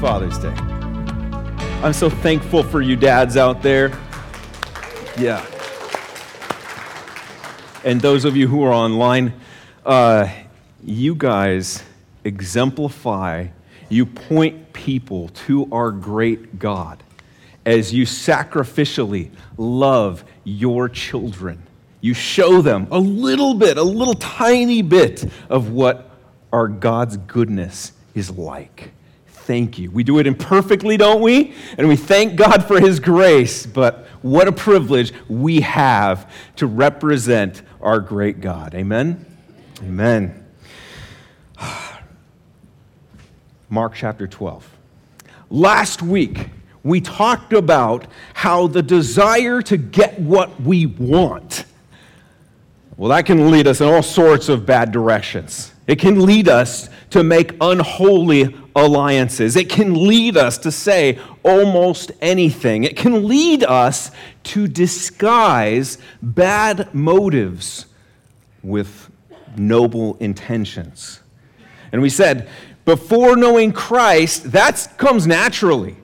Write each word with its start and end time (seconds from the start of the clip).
Father's 0.00 0.38
Day. 0.38 0.54
I'm 1.82 1.92
so 1.92 2.08
thankful 2.08 2.62
for 2.62 2.80
you 2.80 2.96
dads 2.96 3.36
out 3.36 3.62
there. 3.62 3.90
Yeah. 5.18 5.44
And 7.84 8.00
those 8.00 8.24
of 8.24 8.34
you 8.34 8.48
who 8.48 8.62
are 8.62 8.72
online, 8.72 9.34
uh, 9.84 10.32
you 10.82 11.14
guys 11.14 11.82
exemplify, 12.24 13.48
you 13.90 14.06
point 14.06 14.72
people 14.72 15.28
to 15.46 15.68
our 15.70 15.90
great 15.90 16.58
God 16.58 17.02
as 17.66 17.92
you 17.92 18.06
sacrificially 18.06 19.30
love 19.58 20.24
your 20.44 20.88
children. 20.88 21.62
You 22.00 22.14
show 22.14 22.62
them 22.62 22.88
a 22.90 22.98
little 22.98 23.52
bit, 23.52 23.76
a 23.76 23.82
little 23.82 24.14
tiny 24.14 24.80
bit 24.80 25.30
of 25.50 25.72
what 25.72 26.10
our 26.54 26.68
God's 26.68 27.18
goodness 27.18 27.92
is 28.14 28.30
like. 28.30 28.92
Thank 29.50 29.80
you. 29.80 29.90
We 29.90 30.04
do 30.04 30.20
it 30.20 30.28
imperfectly, 30.28 30.96
don't 30.96 31.20
we? 31.20 31.54
And 31.76 31.88
we 31.88 31.96
thank 31.96 32.36
God 32.36 32.64
for 32.64 32.78
His 32.78 33.00
grace, 33.00 33.66
but 33.66 34.06
what 34.22 34.46
a 34.46 34.52
privilege 34.52 35.12
we 35.28 35.62
have 35.62 36.32
to 36.54 36.68
represent 36.68 37.62
our 37.80 37.98
great 37.98 38.40
God. 38.40 38.76
Amen? 38.76 39.26
Amen. 39.82 40.46
Mark 43.68 43.94
chapter 43.96 44.28
12. 44.28 44.70
Last 45.50 46.00
week, 46.00 46.50
we 46.84 47.00
talked 47.00 47.52
about 47.52 48.06
how 48.34 48.68
the 48.68 48.82
desire 48.82 49.62
to 49.62 49.76
get 49.76 50.16
what 50.20 50.62
we 50.62 50.86
want, 50.86 51.64
well, 52.96 53.08
that 53.08 53.26
can 53.26 53.50
lead 53.50 53.66
us 53.66 53.80
in 53.80 53.88
all 53.88 54.04
sorts 54.04 54.48
of 54.48 54.64
bad 54.64 54.92
directions. 54.92 55.72
It 55.88 55.98
can 55.98 56.24
lead 56.24 56.48
us 56.48 56.88
to 57.10 57.24
make 57.24 57.56
unholy 57.60 58.54
alliances. 58.74 59.56
It 59.56 59.68
can 59.68 60.06
lead 60.06 60.36
us 60.36 60.58
to 60.58 60.70
say 60.70 61.18
almost 61.42 62.12
anything. 62.20 62.84
It 62.84 62.96
can 62.96 63.26
lead 63.26 63.64
us 63.64 64.10
to 64.44 64.68
disguise 64.68 65.98
bad 66.22 66.94
motives 66.94 67.86
with 68.62 69.10
noble 69.56 70.16
intentions. 70.20 71.20
And 71.92 72.02
we 72.02 72.10
said, 72.10 72.48
before 72.84 73.36
knowing 73.36 73.72
Christ, 73.72 74.52
that 74.52 74.88
comes 74.96 75.26
naturally. 75.26 75.96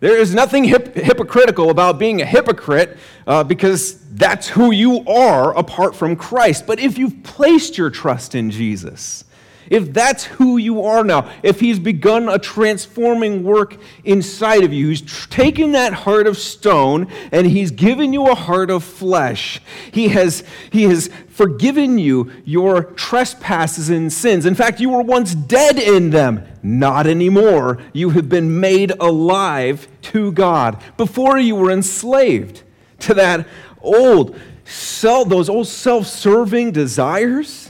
There 0.00 0.16
is 0.16 0.32
nothing 0.32 0.64
hip- 0.64 0.94
hypocritical 0.94 1.70
about 1.70 1.98
being 1.98 2.22
a 2.22 2.26
hypocrite 2.26 2.98
uh, 3.26 3.42
because 3.42 3.98
that's 4.10 4.46
who 4.46 4.70
you 4.70 5.04
are 5.06 5.56
apart 5.56 5.96
from 5.96 6.14
Christ. 6.14 6.66
But 6.66 6.78
if 6.78 6.98
you've 6.98 7.22
placed 7.24 7.76
your 7.76 7.90
trust 7.90 8.36
in 8.36 8.50
Jesus, 8.50 9.24
if 9.70 9.92
that's 9.92 10.24
who 10.24 10.56
you 10.56 10.82
are 10.82 11.04
now, 11.04 11.30
if 11.42 11.60
He's 11.60 11.78
begun 11.78 12.28
a 12.28 12.38
transforming 12.38 13.44
work 13.44 13.76
inside 14.04 14.64
of 14.64 14.72
you, 14.72 14.88
He's 14.88 15.02
tr- 15.02 15.28
taken 15.28 15.72
that 15.72 15.92
heart 15.92 16.26
of 16.26 16.38
stone 16.38 17.06
and 17.32 17.46
He's 17.46 17.70
given 17.70 18.12
you 18.12 18.26
a 18.26 18.34
heart 18.34 18.70
of 18.70 18.84
flesh. 18.84 19.60
He 19.92 20.08
has, 20.08 20.44
he 20.70 20.84
has 20.84 21.10
forgiven 21.28 21.98
you 21.98 22.32
your 22.44 22.82
trespasses 22.82 23.90
and 23.90 24.12
sins. 24.12 24.46
In 24.46 24.54
fact, 24.54 24.80
you 24.80 24.90
were 24.90 25.02
once 25.02 25.34
dead 25.34 25.78
in 25.78 26.10
them. 26.10 26.46
Not 26.62 27.06
anymore. 27.06 27.78
You 27.92 28.10
have 28.10 28.28
been 28.28 28.60
made 28.60 28.92
alive 29.00 29.86
to 30.02 30.32
God. 30.32 30.82
Before 30.96 31.38
you 31.38 31.54
were 31.54 31.70
enslaved 31.70 32.62
to 33.00 33.14
that 33.14 33.46
old 33.80 34.38
self, 34.64 35.28
those 35.28 35.48
old 35.48 35.68
self-serving 35.68 36.72
desires 36.72 37.67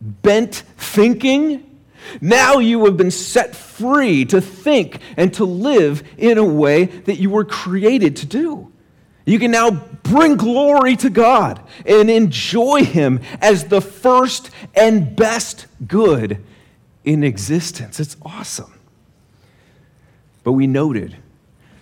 bent 0.00 0.54
thinking. 0.76 1.64
Now 2.20 2.58
you 2.58 2.84
have 2.84 2.96
been 2.96 3.10
set 3.10 3.54
free 3.54 4.24
to 4.26 4.40
think 4.40 5.00
and 5.16 5.32
to 5.34 5.44
live 5.44 6.02
in 6.16 6.38
a 6.38 6.44
way 6.44 6.84
that 6.84 7.16
you 7.16 7.30
were 7.30 7.44
created 7.44 8.16
to 8.16 8.26
do. 8.26 8.72
You 9.24 9.38
can 9.38 9.50
now 9.50 9.70
bring 9.70 10.36
glory 10.36 10.96
to 10.96 11.10
God 11.10 11.60
and 11.84 12.08
enjoy 12.08 12.84
Him 12.84 13.20
as 13.42 13.64
the 13.64 13.82
first 13.82 14.50
and 14.74 15.14
best 15.14 15.66
good 15.86 16.42
in 17.04 17.22
existence. 17.22 18.00
It's 18.00 18.16
awesome. 18.22 18.72
But 20.44 20.52
we 20.52 20.66
noted 20.66 21.16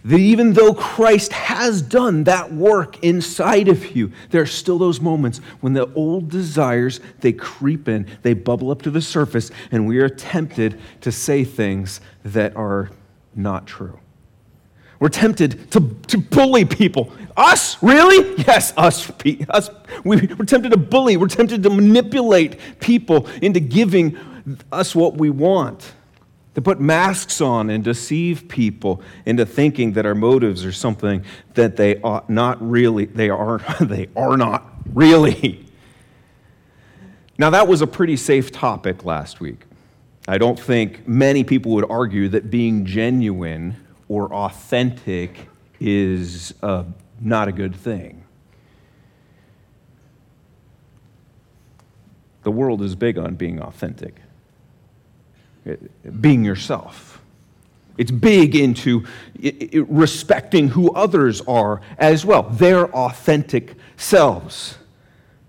that 0.07 0.19
even 0.21 0.53
though 0.53 0.73
Christ 0.73 1.33
has 1.33 1.83
done 1.83 2.25
that 2.25 2.53
work 2.53 3.03
inside 3.03 3.67
of 3.67 3.97
you, 3.97 4.13
there 4.31 4.41
are 4.41 4.47
still 4.47 4.79
those 4.79 5.01
moments 5.01 5.39
when 5.61 5.73
the 5.73 5.93
old 5.95 6.31
desires 6.31 7.01
they 7.21 7.33
creep 7.33 7.89
in, 7.89 8.07
they 8.23 8.33
bubble 8.33 8.71
up 8.71 8.83
to 8.83 8.91
the 8.93 9.03
surface, 9.03 9.51
and 9.73 9.85
we 9.85 9.99
are 9.99 10.09
tempted 10.09 10.81
to 11.01 11.11
say 11.11 11.43
things 11.43 12.01
that 12.25 12.55
are 12.55 12.91
not 13.35 13.67
true. 13.67 13.99
We're 15.01 15.09
tempted 15.09 15.73
to, 15.73 15.81
to 16.07 16.19
bully 16.19 16.65
people. 16.65 17.13
Us? 17.37 17.83
Really? 17.83 18.35
Yes, 18.47 18.73
us. 18.77 19.11
us. 19.51 19.71
We, 20.05 20.29
we're 20.39 20.45
tempted 20.45 20.71
to 20.71 20.77
bully. 20.77 21.17
We're 21.17 21.27
tempted 21.27 21.65
to 21.65 21.71
manipulate 21.71 22.61
people 22.79 23.27
into 23.43 23.59
giving 23.59 24.17
us 24.71 24.95
what 24.95 25.17
we 25.17 25.31
want 25.31 25.93
to 26.57 26.63
put 26.63 26.81
masks 26.81 27.43
on 27.43 27.69
and 27.69 27.85
deceive 27.85 28.49
people 28.49 29.03
into 29.27 29.45
thinking 29.45 29.93
that 29.93 30.07
our 30.07 30.15
motives 30.15 30.65
are 30.65 30.73
something 30.73 31.23
that 31.53 31.77
they 31.77 32.01
are 32.01 32.25
not 32.29 32.57
really 32.67 33.05
they 33.05 33.29
are 33.29 33.59
they 33.83 34.09
are 34.17 34.39
not 34.39 34.65
really. 34.95 35.67
Now 37.37 37.51
that 37.51 37.69
was 37.69 37.83
a 37.83 37.87
pretty 37.87 38.17
safe 38.17 38.51
topic 38.51 39.05
last 39.05 39.39
week. 39.39 39.65
I 40.27 40.39
don't 40.39 40.59
think 40.59 41.07
many 41.07 41.45
people 41.45 41.73
would 41.73 41.91
argue 41.91 42.27
that 42.31 42.51
being 42.51 42.87
genuine 42.87 43.77
or 44.09 44.33
authentic 44.33 45.51
is 45.79 46.55
uh, 46.63 46.85
not 47.21 47.49
a 47.49 47.53
good 47.53 47.77
thing. 47.77 48.25
The 52.45 52.51
world 52.51 52.81
is 52.81 52.95
big 52.95 53.19
on 53.19 53.35
being 53.35 53.61
authentic 53.61 54.23
being 56.21 56.45
yourself. 56.45 57.21
It's 57.99 58.11
big 58.11 58.55
into 58.55 59.05
respecting 59.75 60.69
who 60.69 60.93
others 60.93 61.41
are 61.43 61.81
as 61.99 62.27
well, 62.27 62.43
their 62.43 62.95
authentic 62.95 63.75
selves. 63.97 64.77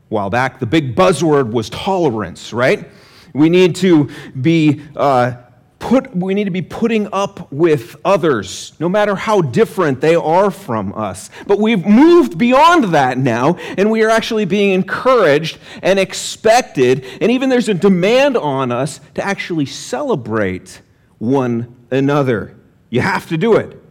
A 0.09 0.13
while 0.13 0.29
back, 0.29 0.59
the 0.59 0.65
big 0.65 0.95
buzzword 0.95 1.51
was 1.51 1.69
tolerance, 1.69 2.53
right? 2.53 2.89
We 3.33 3.49
need 3.49 3.75
to 3.77 4.09
be 4.39 4.81
uh, 4.95 5.33
put, 5.79 6.15
we 6.15 6.33
need 6.33 6.45
to 6.45 6.51
be 6.51 6.61
putting 6.61 7.07
up 7.13 7.51
with 7.51 7.95
others, 8.03 8.73
no 8.79 8.89
matter 8.89 9.15
how 9.15 9.41
different 9.41 10.01
they 10.01 10.15
are 10.15 10.51
from 10.51 10.93
us. 10.93 11.29
But 11.45 11.59
we've 11.59 11.85
moved 11.85 12.37
beyond 12.37 12.85
that 12.95 13.17
now, 13.17 13.55
and 13.77 13.91
we 13.91 14.03
are 14.03 14.09
actually 14.09 14.45
being 14.45 14.73
encouraged 14.73 15.57
and 15.81 15.99
expected, 15.99 17.05
and 17.21 17.31
even 17.31 17.49
there's 17.49 17.69
a 17.69 17.73
demand 17.73 18.37
on 18.37 18.71
us 18.71 18.99
to 19.15 19.23
actually 19.23 19.65
celebrate 19.65 20.81
one 21.17 21.75
another. 21.91 22.55
You 22.89 23.01
have 23.01 23.27
to 23.29 23.37
do 23.37 23.55
it. 23.55 23.81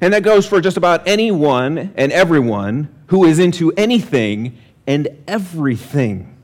And 0.00 0.12
that 0.14 0.22
goes 0.22 0.46
for 0.46 0.60
just 0.60 0.76
about 0.76 1.08
anyone 1.08 1.92
and 1.96 2.12
everyone 2.12 2.94
who 3.08 3.24
is 3.24 3.38
into 3.38 3.72
anything 3.72 4.58
and 4.86 5.08
everything. 5.26 6.36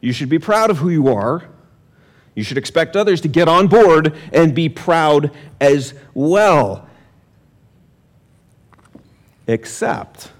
You 0.00 0.12
should 0.12 0.28
be 0.28 0.38
proud 0.38 0.70
of 0.70 0.78
who 0.78 0.90
you 0.90 1.08
are 1.08 1.48
you 2.38 2.44
should 2.44 2.56
expect 2.56 2.94
others 2.94 3.20
to 3.22 3.26
get 3.26 3.48
on 3.48 3.66
board 3.66 4.14
and 4.32 4.54
be 4.54 4.68
proud 4.68 5.32
as 5.60 5.92
well. 6.14 6.88
Except, 9.48 10.30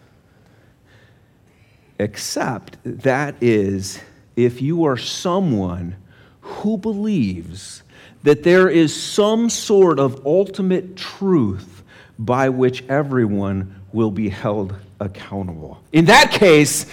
except 1.99 2.77
that 2.85 3.35
is 3.41 3.99
if 4.37 4.63
you 4.63 4.85
are 4.85 4.97
someone 4.97 5.97
who 6.41 6.79
believes 6.79 7.83
that 8.23 8.45
there 8.45 8.69
is 8.69 8.95
some 8.95 9.51
sort 9.51 9.99
of 9.99 10.25
ultimate 10.25 10.97
truth 10.97 11.83
by 12.17 12.49
which 12.49 12.85
everyone 12.89 13.75
will 13.93 14.13
be 14.13 14.29
held 14.29 14.73
accountable. 15.01 15.83
In 15.91 16.05
that 16.05 16.31
case, 16.31 16.87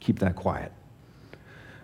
keep 0.00 0.20
that 0.20 0.36
quiet. 0.36 0.71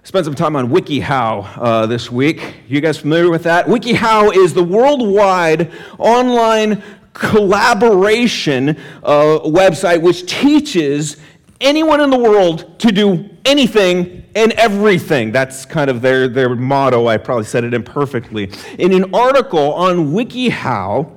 Spent 0.09 0.25
some 0.25 0.35
time 0.35 0.57
on 0.57 0.71
WikiHow 0.71 1.59
uh, 1.59 1.85
this 1.85 2.11
week. 2.11 2.55
You 2.67 2.81
guys 2.81 2.97
familiar 2.97 3.31
with 3.31 3.43
that? 3.43 3.67
WikiHow 3.67 4.35
is 4.35 4.55
the 4.55 4.65
worldwide 4.65 5.71
online 5.99 6.83
collaboration 7.13 8.71
uh, 9.03 9.41
website 9.45 10.01
which 10.01 10.25
teaches 10.25 11.19
anyone 11.61 12.01
in 12.01 12.09
the 12.09 12.19
world 12.19 12.79
to 12.79 12.91
do 12.91 13.29
anything 13.45 14.25
and 14.35 14.53
everything. 14.53 15.31
That's 15.31 15.67
kind 15.67 15.91
of 15.91 16.01
their, 16.01 16.27
their 16.27 16.57
motto. 16.57 17.07
I 17.07 17.19
probably 17.19 17.45
said 17.45 17.65
it 17.65 17.75
imperfectly. 17.75 18.51
In 18.79 18.95
an 18.95 19.15
article 19.15 19.75
on 19.75 20.15
WikiHow 20.15 21.15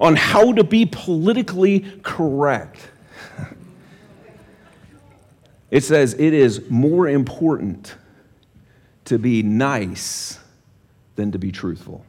on 0.00 0.14
how 0.14 0.52
to 0.52 0.62
be 0.62 0.86
politically 0.86 1.80
correct, 2.04 2.92
it 5.76 5.84
says 5.84 6.14
it 6.14 6.32
is 6.32 6.70
more 6.70 7.06
important 7.06 7.96
to 9.04 9.18
be 9.18 9.42
nice 9.42 10.38
than 11.16 11.32
to 11.32 11.38
be 11.38 11.52
truthful. 11.52 12.02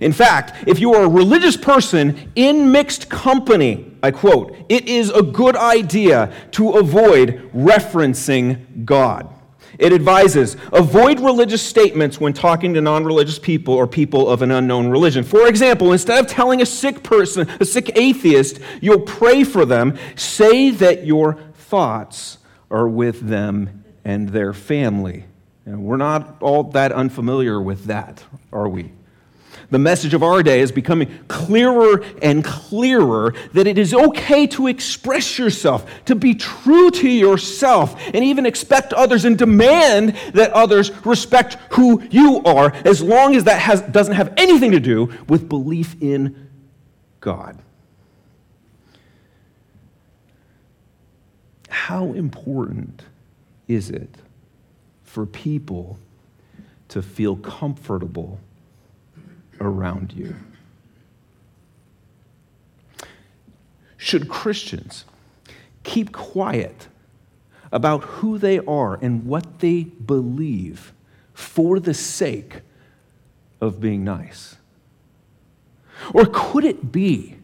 In 0.00 0.14
fact, 0.14 0.66
if 0.66 0.80
you 0.80 0.94
are 0.94 1.04
a 1.04 1.08
religious 1.08 1.54
person 1.54 2.32
in 2.34 2.72
mixed 2.72 3.10
company, 3.10 3.94
I 4.02 4.10
quote, 4.10 4.56
it 4.70 4.88
is 4.88 5.10
a 5.10 5.20
good 5.20 5.54
idea 5.54 6.32
to 6.52 6.70
avoid 6.70 7.50
referencing 7.54 8.86
God. 8.86 9.28
It 9.78 9.92
advises 9.92 10.56
avoid 10.72 11.20
religious 11.20 11.60
statements 11.60 12.18
when 12.18 12.32
talking 12.32 12.72
to 12.72 12.80
non 12.80 13.04
religious 13.04 13.38
people 13.38 13.74
or 13.74 13.86
people 13.86 14.30
of 14.30 14.40
an 14.40 14.50
unknown 14.50 14.88
religion. 14.88 15.24
For 15.24 15.46
example, 15.46 15.92
instead 15.92 16.18
of 16.18 16.26
telling 16.26 16.62
a 16.62 16.66
sick 16.66 17.02
person, 17.02 17.46
a 17.60 17.66
sick 17.66 17.90
atheist, 17.98 18.60
you'll 18.80 19.00
pray 19.00 19.44
for 19.44 19.66
them, 19.66 19.98
say 20.16 20.70
that 20.70 21.04
your 21.04 21.38
thoughts 21.72 22.36
are 22.70 22.86
with 22.86 23.26
them 23.26 23.82
and 24.04 24.28
their 24.28 24.52
family. 24.52 25.24
And 25.64 25.82
we're 25.82 25.96
not 25.96 26.42
all 26.42 26.64
that 26.64 26.92
unfamiliar 26.92 27.62
with 27.62 27.86
that, 27.86 28.22
are 28.52 28.68
we? 28.68 28.92
The 29.70 29.78
message 29.78 30.12
of 30.12 30.22
our 30.22 30.42
day 30.42 30.60
is 30.60 30.70
becoming 30.70 31.08
clearer 31.28 32.04
and 32.20 32.44
clearer 32.44 33.32
that 33.54 33.66
it 33.66 33.78
is 33.78 33.94
okay 33.94 34.46
to 34.48 34.66
express 34.66 35.38
yourself, 35.38 35.90
to 36.04 36.14
be 36.14 36.34
true 36.34 36.90
to 36.90 37.08
yourself, 37.08 37.98
and 38.12 38.22
even 38.22 38.44
expect 38.44 38.92
others 38.92 39.24
and 39.24 39.38
demand 39.38 40.14
that 40.34 40.50
others 40.50 40.90
respect 41.06 41.54
who 41.70 42.02
you 42.10 42.42
are, 42.44 42.74
as 42.84 43.00
long 43.00 43.34
as 43.34 43.44
that 43.44 43.62
has, 43.62 43.80
doesn't 43.80 44.16
have 44.16 44.34
anything 44.36 44.72
to 44.72 44.80
do 44.80 45.10
with 45.26 45.48
belief 45.48 45.96
in 46.02 46.50
God. 47.20 47.62
How 51.72 52.12
important 52.12 53.02
is 53.66 53.90
it 53.90 54.14
for 55.02 55.26
people 55.26 55.98
to 56.88 57.02
feel 57.02 57.36
comfortable? 57.36 58.38
around 59.62 60.12
you. 60.12 60.34
Should 63.96 64.28
Christians 64.28 65.04
keep 65.84 66.12
quiet 66.12 66.88
about 67.70 68.02
who 68.02 68.36
they 68.36 68.58
are 68.58 68.98
and 69.00 69.24
what 69.24 69.60
they 69.60 69.84
believe 69.84 70.92
for 71.32 71.80
the 71.80 71.94
sake 71.94 72.60
of 73.60 73.80
being 73.80 74.04
nice? 74.04 74.56
Or 76.12 76.26
could 76.26 76.64
it 76.64 76.90
be 76.90 77.36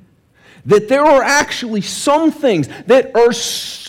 that 0.68 0.88
there 0.88 1.02
are 1.04 1.22
actually 1.22 1.80
some 1.80 2.30
things 2.30 2.68
that 2.86 3.14
are 3.16 3.30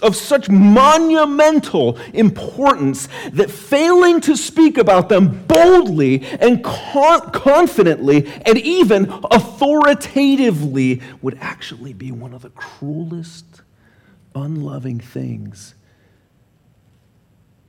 of 0.01 0.15
such 0.15 0.49
monumental 0.49 1.97
importance 2.13 3.09
that 3.33 3.51
failing 3.51 4.21
to 4.21 4.35
speak 4.35 4.77
about 4.77 5.09
them 5.09 5.45
boldly 5.45 6.25
and 6.39 6.63
confidently 6.63 8.31
and 8.45 8.57
even 8.57 9.09
authoritatively 9.29 11.01
would 11.21 11.37
actually 11.41 11.93
be 11.93 12.11
one 12.13 12.33
of 12.33 12.41
the 12.41 12.49
cruelest, 12.51 13.61
unloving 14.33 15.01
things 15.01 15.75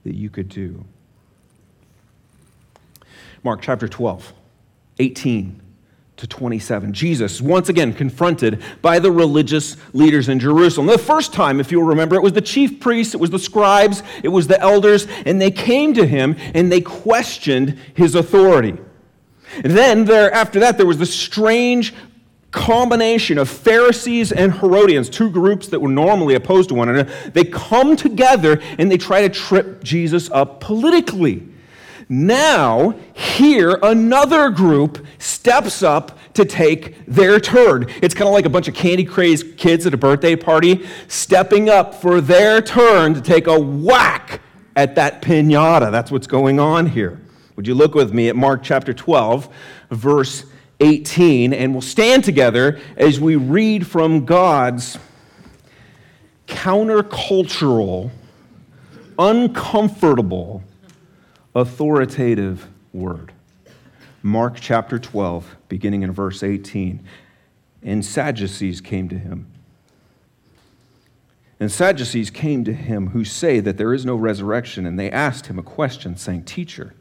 that 0.05 0.15
you 0.15 0.31
could 0.31 0.49
do. 0.49 0.85
Mark 3.43 3.61
chapter 3.61 3.89
12, 3.89 4.33
18 5.01 5.61
to 6.21 6.27
27. 6.27 6.93
Jesus, 6.93 7.41
once 7.41 7.71
again 7.71 7.95
confronted 7.95 8.63
by 8.83 8.99
the 8.99 9.11
religious 9.11 9.77
leaders 9.95 10.29
in 10.29 10.39
Jerusalem. 10.39 10.87
The 10.87 10.99
first 10.99 11.33
time, 11.33 11.61
if 11.61 11.73
you'll 11.73 11.85
remember, 11.85 12.15
it 12.15 12.23
was 12.23 12.35
the 12.35 12.43
chief 12.43 12.79
priests, 12.79 13.15
it 13.15 13.21
was 13.21 13.31
the 13.31 13.39
scribes, 13.39 14.03
it 14.23 14.29
was 14.29 14.47
the 14.47 14.61
elders, 14.61 15.07
and 15.25 15.41
they 15.41 15.51
came 15.51 15.95
to 15.95 16.07
him 16.07 16.37
and 16.55 16.71
they 16.71 16.83
questioned 16.83 17.79
his 17.95 18.15
authority. 18.15 18.77
And 19.65 19.73
then, 19.73 20.05
there, 20.05 20.31
after 20.33 20.61
that, 20.61 20.77
there 20.77 20.87
was 20.87 20.99
the 20.99 21.07
strange 21.07 21.95
combination 22.51 23.39
of 23.39 23.49
Pharisees 23.49 24.31
and 24.31 24.53
Herodians, 24.53 25.09
two 25.09 25.31
groups 25.31 25.69
that 25.69 25.81
were 25.81 25.89
normally 25.89 26.35
opposed 26.35 26.69
to 26.69 26.75
one 26.75 26.91
another. 26.91 27.11
They 27.31 27.45
come 27.45 27.97
together 27.97 28.61
and 28.79 28.91
they 28.91 28.99
try 28.99 29.23
to 29.23 29.31
trip 29.31 29.83
Jesus 29.83 30.31
up 30.31 30.61
politically. 30.61 31.49
Now, 32.13 32.97
here, 33.15 33.79
another 33.85 34.51
group 34.51 35.07
steps 35.19 35.81
up 35.81 36.19
to 36.35 36.45
take 36.45 37.07
their 37.07 37.39
turn. 37.39 37.87
It's 38.03 38.15
kind 38.15 38.27
of 38.27 38.35
like 38.35 38.47
a 38.47 38.51
bunch 38.51 38.67
of 38.67 38.75
candy 38.75 39.05
crazed 39.05 39.57
kids 39.57 39.87
at 39.87 39.95
a 39.95 39.97
birthday 39.97 40.35
party 40.35 40.89
stepping 41.07 41.71
up 41.71 41.95
for 41.95 42.21
their 42.21 42.61
turn 42.61 43.15
to 43.15 43.21
take 43.21 43.47
a 43.47 43.61
whack 43.61 44.41
at 44.75 44.97
that 44.97 45.23
pinata. 45.23 45.93
That's 45.93 46.11
what's 46.11 46.27
going 46.27 46.59
on 46.59 46.87
here. 46.87 47.21
Would 47.55 47.69
you 47.69 47.77
look 47.77 47.95
with 47.95 48.13
me 48.13 48.29
at 48.29 48.35
Mark 48.35 48.65
chapter 48.65 48.93
12, 48.93 49.49
verse 49.91 50.47
18, 50.81 51.53
and 51.53 51.73
we'll 51.73 51.81
stand 51.81 52.25
together 52.25 52.81
as 52.97 53.21
we 53.21 53.37
read 53.37 53.87
from 53.87 54.25
God's 54.25 54.99
countercultural, 56.49 58.11
uncomfortable, 59.17 60.65
authoritative 61.55 62.69
word. 62.93 63.33
Mark 64.23 64.57
chapter 64.61 64.99
12, 64.99 65.57
beginning 65.69 66.03
in 66.03 66.13
verse 66.13 66.43
18. 66.43 67.05
And 67.83 68.05
Sadducees 68.05 68.81
came 68.81 69.09
to 69.09 69.19
him. 69.19 69.47
And 71.59 71.71
Sadducees 71.71 72.31
came 72.31 72.65
to 72.65 72.73
him 72.73 73.09
who 73.09 73.25
say 73.25 73.61
that 73.61 73.77
there 73.77 73.93
is 73.93 74.05
no 74.05 74.17
resurrection, 74.17 74.87
and 74.87 74.99
they 74.99 75.11
asked 75.11 75.47
him 75.47 75.59
a 75.59 75.63
question, 75.63 76.17
saying, 76.17 76.45
Teacher, 76.45 76.95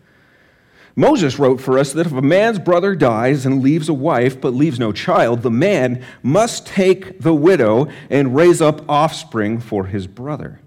Moses 0.96 1.40
wrote 1.40 1.62
for 1.62 1.78
us 1.78 1.94
that 1.94 2.08
if 2.08 2.12
a 2.12 2.22
man's 2.22 2.60
brother 2.60 2.94
dies 2.94 3.46
and 3.46 3.62
leaves 3.62 3.88
a 3.88 3.94
wife 3.94 4.42
but 4.42 4.54
leaves 4.54 4.80
no 4.80 4.92
child, 4.92 5.44
the 5.44 5.52
man 5.52 6.04
must 6.22 6.68
take 6.68 7.22
the 7.22 7.34
widow 7.34 7.88
and 8.10 8.36
raise 8.36 8.62
up 8.62 8.84
offspring 8.90 9.60
for 9.60 9.86
his 9.86 10.08
brother. 10.08 10.60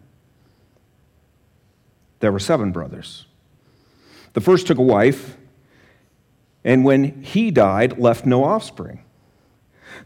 There 2.21 2.33
were 2.33 2.39
seven 2.39 2.73
brothers. 2.73 3.27
The 4.33 4.41
first 4.41 4.67
took 4.67 4.79
a 4.79 4.83
wife, 4.83 5.37
and 6.65 6.85
when 6.85 7.23
he 7.23 7.51
died, 7.51 7.99
left 7.99 8.25
no 8.25 8.45
offspring. 8.45 9.05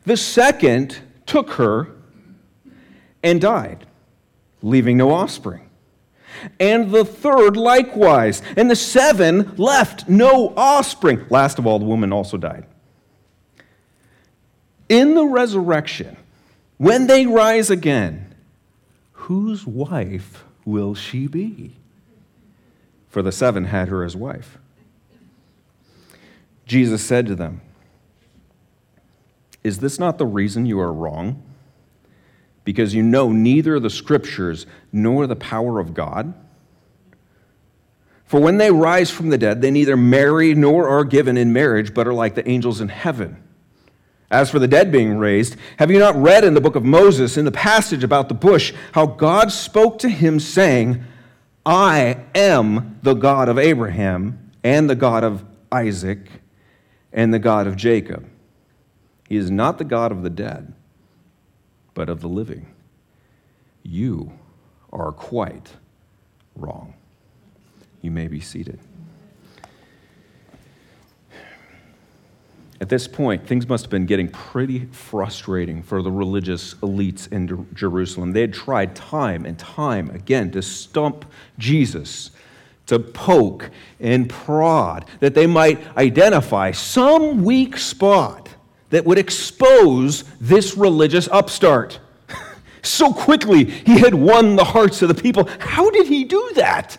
The 0.05 0.17
second 0.17 0.99
took 1.27 1.51
her 1.53 1.89
and 3.23 3.41
died, 3.41 3.87
leaving 4.63 4.97
no 4.97 5.11
offspring. 5.11 5.67
And 6.61 6.91
the 6.91 7.05
third 7.05 7.57
likewise. 7.57 8.43
And 8.57 8.71
the 8.71 8.77
seven 8.77 9.55
left 9.57 10.09
no 10.09 10.53
offspring. 10.57 11.25
Last 11.31 11.59
of 11.59 11.67
all, 11.67 11.79
the 11.79 11.85
woman 11.85 12.13
also 12.13 12.37
died. 12.37 12.67
In 14.89 15.15
the 15.15 15.25
resurrection, 15.25 16.17
when 16.77 17.07
they 17.07 17.27
rise 17.27 17.71
again, 17.71 18.35
whose 19.13 19.67
wife 19.67 20.45
will 20.65 20.95
she 20.95 21.27
be? 21.27 21.75
For 23.17 23.23
the 23.23 23.33
seven 23.33 23.65
had 23.65 23.89
her 23.89 24.05
as 24.05 24.15
wife. 24.15 24.59
Jesus 26.67 27.03
said 27.03 27.25
to 27.29 27.35
them, 27.35 27.63
Is 29.65 29.79
this 29.79 29.99
not 29.99 30.19
the 30.19 30.27
reason 30.27 30.67
you 30.67 30.79
are 30.81 30.93
wrong? 30.93 31.43
Because 32.65 32.93
you 32.93 33.03
know 33.03 33.33
neither 33.33 33.81
the 33.81 33.89
scriptures 33.89 34.67
nor 34.93 35.27
the 35.27 35.35
power 35.35 35.81
of 35.81 35.95
God? 35.95 36.35
For 38.27 38.39
when 38.39 38.59
they 38.59 38.71
rise 38.71 39.11
from 39.11 39.31
the 39.31 39.39
dead, 39.39 39.63
they 39.63 39.71
neither 39.71 39.97
marry 39.97 40.55
nor 40.55 40.87
are 40.87 41.03
given 41.03 41.39
in 41.39 41.55
marriage, 41.55 41.95
but 41.95 42.07
are 42.07 42.13
like 42.13 42.35
the 42.35 42.47
angels 42.47 42.83
in 42.83 42.91
heaven. 42.91 43.43
As 44.31 44.51
for 44.51 44.59
the 44.59 44.69
dead 44.69 44.93
being 44.93 45.17
raised, 45.17 45.57
have 45.79 45.91
you 45.91 45.99
not 45.99 46.17
read 46.17 46.45
in 46.45 46.53
the 46.53 46.61
book 46.61 46.77
of 46.77 46.85
Moses, 46.85 47.39
in 47.39 47.47
the 47.47 47.51
passage 47.51 48.05
about 48.05 48.29
the 48.29 48.35
bush, 48.35 48.75
how 48.93 49.07
God 49.07 49.51
spoke 49.51 49.99
to 50.01 50.11
him, 50.11 50.39
saying, 50.39 51.03
I 51.67 52.19
am 52.33 53.01
the 53.03 53.15
God 53.15 53.49
of 53.49 53.59
Abraham 53.59 54.53
and 54.63 54.89
the 54.89 54.95
God 54.95 55.25
of 55.25 55.45
Isaac 55.73 56.31
and 57.13 57.35
the 57.35 57.41
God 57.41 57.67
of 57.67 57.75
Jacob. 57.75 58.25
He 59.29 59.37
is 59.37 59.51
not 59.51 59.79
the 59.79 59.85
God 59.85 60.13
of 60.13 60.23
the 60.23 60.31
dead, 60.31 60.73
but 61.93 62.09
of 62.09 62.21
the 62.21 62.29
living. 62.29 62.73
You 63.83 64.33
are 64.93 65.11
quite 65.11 65.73
wrong. 66.55 66.95
You 68.01 68.13
may 68.13 68.29
be 68.29 68.39
seated. 68.39 68.79
At 72.81 72.91
this 72.91 73.09
point, 73.09 73.47
things 73.47 73.69
must 73.69 73.85
have 73.85 73.91
been 73.91 74.05
getting 74.05 74.29
pretty 74.29 74.85
frustrating 74.87 75.83
for 75.83 76.03
the 76.03 76.11
religious 76.11 76.75
elites 76.75 77.31
in 77.33 77.67
Jerusalem. 77.75 78.33
They 78.33 78.43
had 78.43 78.53
tried 78.53 78.95
time 78.95 79.47
and 79.47 79.59
time 79.59 80.11
again 80.11 80.51
to 80.51 80.61
stump 80.61 81.25
Jesus, 81.59 82.33
to 82.87 82.99
poke 82.99 83.71
and 83.99 84.29
prod, 84.29 85.07
that 85.21 85.35
they 85.35 85.47
might 85.47 85.81
identify 85.97 86.71
some 86.71 87.45
weak 87.45 87.79
spot 87.79 88.51
that 88.91 89.07
would 89.07 89.19
expose 89.19 90.25
this 90.39 90.77
religious 90.77 91.29
upstart. 91.29 91.99
so 92.83 93.11
quickly, 93.11 93.65
he 93.65 93.99
had 93.99 94.15
won 94.15 94.55
the 94.57 94.65
hearts 94.65 95.01
of 95.01 95.09
the 95.09 95.15
people. 95.15 95.49
How 95.61 95.89
did 95.91 96.09
he 96.09 96.25
do 96.25 96.53
that? 96.57 96.99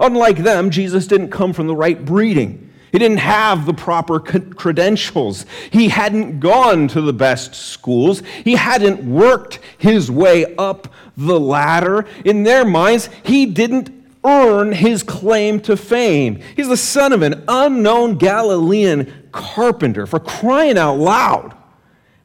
Unlike 0.00 0.38
them, 0.38 0.70
Jesus 0.70 1.06
didn't 1.06 1.30
come 1.30 1.52
from 1.52 1.66
the 1.66 1.76
right 1.76 2.02
breeding. 2.02 2.71
He 2.92 2.98
didn't 2.98 3.18
have 3.18 3.64
the 3.64 3.72
proper 3.72 4.20
credentials. 4.20 5.46
He 5.70 5.88
hadn't 5.88 6.40
gone 6.40 6.88
to 6.88 7.00
the 7.00 7.14
best 7.14 7.54
schools. 7.54 8.22
He 8.44 8.54
hadn't 8.54 9.02
worked 9.02 9.60
his 9.78 10.10
way 10.10 10.54
up 10.56 10.92
the 11.16 11.40
ladder. 11.40 12.04
In 12.26 12.42
their 12.42 12.66
minds, 12.66 13.08
he 13.24 13.46
didn't 13.46 13.90
earn 14.24 14.72
his 14.72 15.02
claim 15.02 15.58
to 15.60 15.76
fame. 15.76 16.40
He's 16.54 16.68
the 16.68 16.76
son 16.76 17.14
of 17.14 17.22
an 17.22 17.42
unknown 17.48 18.18
Galilean 18.18 19.28
carpenter, 19.32 20.06
for 20.06 20.20
crying 20.20 20.76
out 20.76 20.98
loud. 20.98 21.56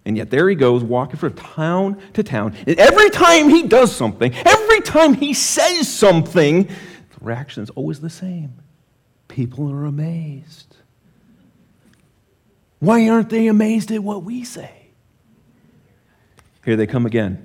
And 0.04 0.18
yet 0.18 0.30
there 0.30 0.50
he 0.50 0.56
goes, 0.56 0.84
walking 0.84 1.18
from 1.18 1.34
town 1.34 2.02
to 2.14 2.24
town. 2.24 2.56
And 2.68 2.78
every 2.78 3.10
time 3.10 3.48
he 3.50 3.64
does 3.64 3.96
something, 3.96 4.34
every 4.46 4.82
time 4.82 5.14
he 5.14 5.34
says 5.34 5.88
something, 5.88 6.64
the 6.64 6.74
reaction 7.22 7.64
is 7.64 7.70
always 7.70 8.02
the 8.02 8.10
same. 8.10 8.54
People 9.28 9.72
are 9.72 9.86
amazed. 9.86 10.76
Why 12.80 13.10
aren't 13.10 13.30
they 13.30 13.48
amazed 13.48 13.92
at 13.92 14.04
what 14.04 14.24
we 14.24 14.44
say? 14.44 14.90
Here 16.64 16.76
they 16.76 16.88
come 16.88 17.06
again. 17.06 17.44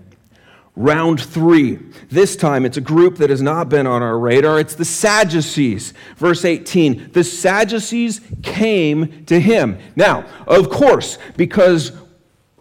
Round 0.74 1.20
three. 1.20 1.78
This 2.08 2.34
time 2.34 2.64
it's 2.64 2.78
a 2.78 2.82
group 2.82 3.16
that 3.18 3.28
has 3.28 3.42
not 3.42 3.68
been 3.68 3.86
on 3.86 4.02
our 4.02 4.18
radar. 4.18 4.58
It's 4.58 4.74
the 4.74 4.86
Sadducees. 4.86 5.92
Verse 6.16 6.44
18. 6.46 7.12
The 7.12 7.24
Sadducees 7.24 8.20
came 8.42 9.24
to 9.26 9.38
him. 9.38 9.78
Now, 9.96 10.24
of 10.46 10.70
course, 10.70 11.18
because 11.36 11.92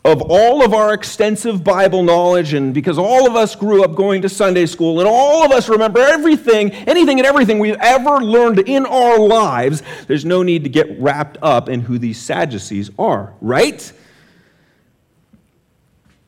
of 0.04 0.22
all 0.24 0.66
of 0.66 0.74
our 0.74 0.94
extensive 0.94 1.64
Bible 1.64 2.02
knowledge, 2.02 2.54
and 2.54 2.74
because 2.74 2.98
all 2.98 3.28
of 3.28 3.36
us 3.36 3.56
grew 3.56 3.84
up 3.84 3.94
going 3.94 4.24
to 4.24 4.30
Sunday 4.30 4.66
school, 4.66 5.00
and 5.00 5.08
all 5.08 5.46
of 5.46 5.52
us 5.52 5.70
remember 5.70 6.00
everything, 6.00 6.72
anything 6.72 7.20
and 7.20 7.28
everything 7.28 7.60
we've 7.60 7.78
ever 7.80 8.18
learned 8.20 8.60
in 8.60 8.86
our 8.88 9.20
lives, 9.20 9.84
there's 10.08 10.26
no 10.26 10.42
need 10.42 10.64
to 10.64 10.70
get 10.70 11.00
wrapped 11.00 11.38
up 11.44 11.70
in 11.70 11.82
who 11.82 12.00
these 12.00 12.20
Sadducees 12.20 12.90
are, 12.98 13.34
right? 13.42 13.94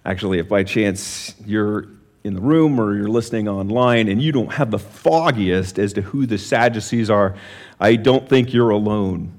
Actually, 0.06 0.38
if 0.38 0.48
by 0.48 0.63
chance 0.63 1.34
you're 1.46 1.88
in 2.24 2.36
the 2.36 2.42
room 2.42 2.80
or 2.80 2.96
you're 2.96 3.08
listening 3.08 3.48
online 3.48 4.08
and 4.08 4.22
you 4.22 4.32
don't 4.32 4.53
have 4.53 4.70
the 4.70 4.80
foggiest 4.80 5.80
as 5.80 5.94
to 5.94 6.01
who 6.01 6.27
the 6.27 6.38
Sadducees 6.38 7.10
are, 7.10 7.36
I 7.80 7.96
don't 7.96 8.30
think 8.30 8.53
you're 8.53 8.70
alone 8.70 9.32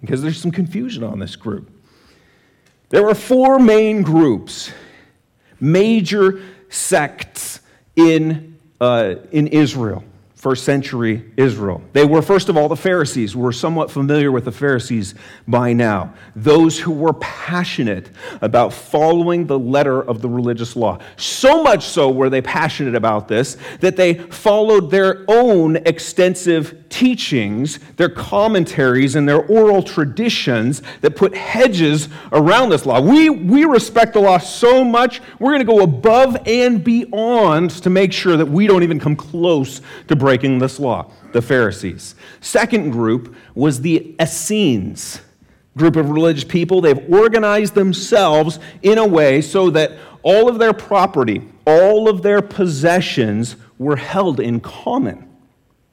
because 0.00 0.22
there's 0.22 0.40
some 0.40 0.52
confusion 0.52 1.04
on 1.04 1.18
this 1.18 1.36
group. 1.36 1.70
There 2.90 3.02
were 3.02 3.14
four 3.14 3.58
main 3.58 4.02
groups, 4.02 4.70
major 5.60 6.40
sects 6.70 7.60
in, 7.96 8.58
uh, 8.80 9.16
in 9.30 9.48
Israel 9.48 10.04
first 10.38 10.62
century 10.62 11.24
Israel. 11.36 11.82
They 11.92 12.04
were, 12.04 12.22
first 12.22 12.48
of 12.48 12.56
all, 12.56 12.68
the 12.68 12.76
Pharisees. 12.76 13.34
We're 13.34 13.50
somewhat 13.50 13.90
familiar 13.90 14.30
with 14.30 14.44
the 14.44 14.52
Pharisees 14.52 15.16
by 15.48 15.72
now. 15.72 16.14
Those 16.36 16.78
who 16.78 16.92
were 16.92 17.14
passionate 17.14 18.10
about 18.40 18.72
following 18.72 19.48
the 19.48 19.58
letter 19.58 20.00
of 20.00 20.22
the 20.22 20.28
religious 20.28 20.76
law. 20.76 21.00
So 21.16 21.64
much 21.64 21.86
so 21.86 22.08
were 22.08 22.30
they 22.30 22.40
passionate 22.40 22.94
about 22.94 23.26
this 23.26 23.56
that 23.80 23.96
they 23.96 24.14
followed 24.14 24.92
their 24.92 25.24
own 25.26 25.74
extensive 25.78 26.84
teachings, 26.88 27.80
their 27.96 28.08
commentaries, 28.08 29.16
and 29.16 29.28
their 29.28 29.44
oral 29.46 29.82
traditions 29.82 30.82
that 31.00 31.16
put 31.16 31.34
hedges 31.34 32.08
around 32.30 32.68
this 32.68 32.86
law. 32.86 33.00
We, 33.00 33.28
we 33.28 33.64
respect 33.64 34.12
the 34.12 34.20
law 34.20 34.38
so 34.38 34.84
much, 34.84 35.20
we're 35.40 35.50
going 35.50 35.66
to 35.66 35.72
go 35.72 35.80
above 35.80 36.36
and 36.46 36.82
beyond 36.84 37.70
to 37.82 37.90
make 37.90 38.12
sure 38.12 38.36
that 38.36 38.46
we 38.46 38.68
don't 38.68 38.84
even 38.84 39.00
come 39.00 39.16
close 39.16 39.80
to 40.06 40.14
breaking 40.14 40.27
this 40.36 40.78
law, 40.78 41.10
the 41.32 41.42
Pharisees. 41.42 42.14
Second 42.40 42.90
group 42.90 43.34
was 43.54 43.80
the 43.80 44.14
Essenes 44.20 45.20
group 45.76 45.96
of 45.96 46.10
religious 46.10 46.44
people. 46.44 46.80
They've 46.80 47.12
organized 47.12 47.74
themselves 47.74 48.58
in 48.82 48.98
a 48.98 49.06
way 49.06 49.40
so 49.40 49.70
that 49.70 49.92
all 50.22 50.48
of 50.48 50.58
their 50.58 50.74
property, 50.74 51.48
all 51.66 52.08
of 52.08 52.22
their 52.22 52.42
possessions 52.42 53.56
were 53.78 53.96
held 53.96 54.40
in 54.40 54.60
common. 54.60 55.24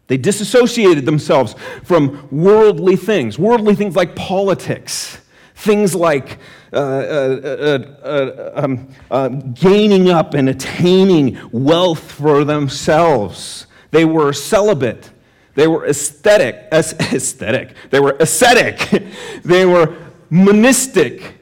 They 0.07 0.17
disassociated 0.17 1.05
themselves 1.05 1.55
from 1.83 2.27
worldly 2.31 2.95
things, 2.95 3.39
worldly 3.39 3.75
things 3.75 3.95
like 3.95 4.15
politics, 4.15 5.19
things 5.55 5.95
like 5.95 6.37
uh, 6.73 6.77
uh, 6.77 7.39
uh, 7.43 8.07
uh 8.07 8.51
um, 8.55 8.89
uh, 9.09 9.29
gaining 9.29 10.09
up 10.09 10.33
and 10.33 10.49
attaining 10.49 11.39
wealth 11.51 12.11
for 12.11 12.43
themselves. 12.43 13.67
They 13.95 14.03
were 14.03 14.33
celibate. 14.33 15.09
They 15.53 15.69
were 15.69 15.85
aesthetic, 15.87 16.67
aesthetic. 16.73 17.75
They 17.91 18.01
were 18.01 18.17
ascetic. 18.19 19.05
they 19.45 19.65
were 19.65 19.95
monastic. 20.29 21.39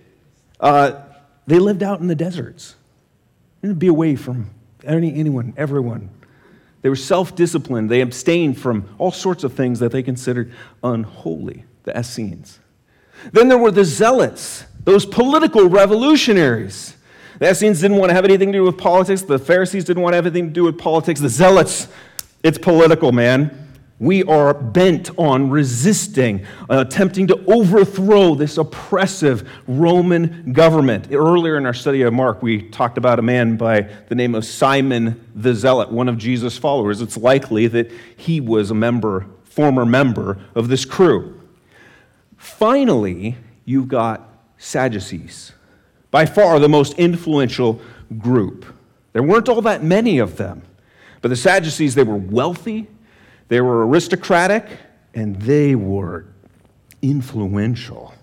Uh, 0.60 1.02
they 1.48 1.58
lived 1.58 1.82
out 1.82 2.00
in 2.00 2.06
the 2.06 2.14
deserts. 2.14 2.76
They 3.60 3.70
didn't 3.70 3.80
be 3.80 3.88
away 3.88 4.16
from 4.16 4.52
any, 4.84 5.16
anyone, 5.16 5.56
everyone. 5.58 6.12
They 6.84 6.90
were 6.90 6.96
self 6.96 7.36
disciplined. 7.36 7.90
They 7.90 8.02
abstained 8.02 8.60
from 8.60 8.88
all 9.00 9.12
sorts 9.12 9.44
of 9.44 9.54
things 9.54 9.80
that 9.80 9.92
they 9.92 10.04
considered 10.04 10.54
unholy, 10.84 11.66
the 11.86 11.98
Essenes. 11.98 12.60
Then 13.32 13.48
there 13.48 13.58
were 13.58 13.72
the 13.72 13.84
Zealots, 13.84 14.66
those 14.84 15.08
political 15.08 15.68
revolutionaries. 15.68 16.98
The 17.40 17.50
Essenes 17.50 17.82
didn't 17.82 17.98
want 17.98 18.12
to 18.12 18.14
have 18.14 18.26
anything 18.26 18.52
to 18.52 18.60
do 18.60 18.64
with 18.64 18.78
politics. 18.78 19.24
The 19.24 19.40
Pharisees 19.40 19.86
didn't 19.86 20.04
want 20.04 20.14
to 20.14 20.18
have 20.18 20.28
anything 20.28 20.50
to 20.50 20.54
do 20.54 20.66
with 20.66 20.78
politics. 20.78 21.20
The 21.20 21.30
Zealots, 21.30 21.88
it's 22.44 22.58
political, 22.58 23.12
man. 23.12 23.60
We 24.00 24.24
are 24.24 24.54
bent 24.54 25.18
on 25.18 25.50
resisting, 25.50 26.46
uh, 26.70 26.84
attempting 26.86 27.28
to 27.28 27.42
overthrow 27.46 28.36
this 28.36 28.58
oppressive 28.58 29.50
Roman 29.66 30.52
government. 30.52 31.08
Earlier 31.10 31.58
in 31.58 31.66
our 31.66 31.74
study 31.74 32.02
of 32.02 32.12
Mark, 32.12 32.44
we 32.44 32.64
talked 32.70 32.98
about 32.98 33.18
a 33.18 33.22
man 33.22 33.56
by 33.56 33.84
the 34.10 34.16
name 34.16 34.36
of 34.36 34.44
Simon 34.44 35.24
the 35.34 35.54
Zealot, 35.54 35.90
one 35.90 36.10
of 36.10 36.18
Jesus' 36.18 36.58
followers. 36.58 37.02
It's 37.02 37.16
likely 37.16 37.68
that 37.68 37.90
he 38.18 38.42
was 38.42 38.72
a 38.72 38.76
member, 38.76 39.26
former 39.46 39.86
member 39.86 40.38
of 40.54 40.68
this 40.68 40.84
crew. 40.84 41.40
Finally, 42.36 43.38
you've 43.64 43.88
got 43.88 44.28
Sadducees, 44.58 45.54
by 46.12 46.26
far 46.26 46.60
the 46.60 46.68
most 46.68 46.94
influential 46.96 47.80
group. 48.18 48.66
There 49.14 49.24
weren't 49.24 49.48
all 49.48 49.62
that 49.62 49.82
many 49.82 50.18
of 50.18 50.36
them, 50.36 50.64
but 51.24 51.30
the 51.30 51.36
Sadducees, 51.36 51.96
they 51.96 52.04
were 52.04 52.18
wealthy 52.18 52.88
they 53.54 53.62
were 53.62 53.86
aristocratic 53.86 54.66
and 55.14 55.36
they 55.36 55.76
were 55.76 56.26
influential. 57.04 58.14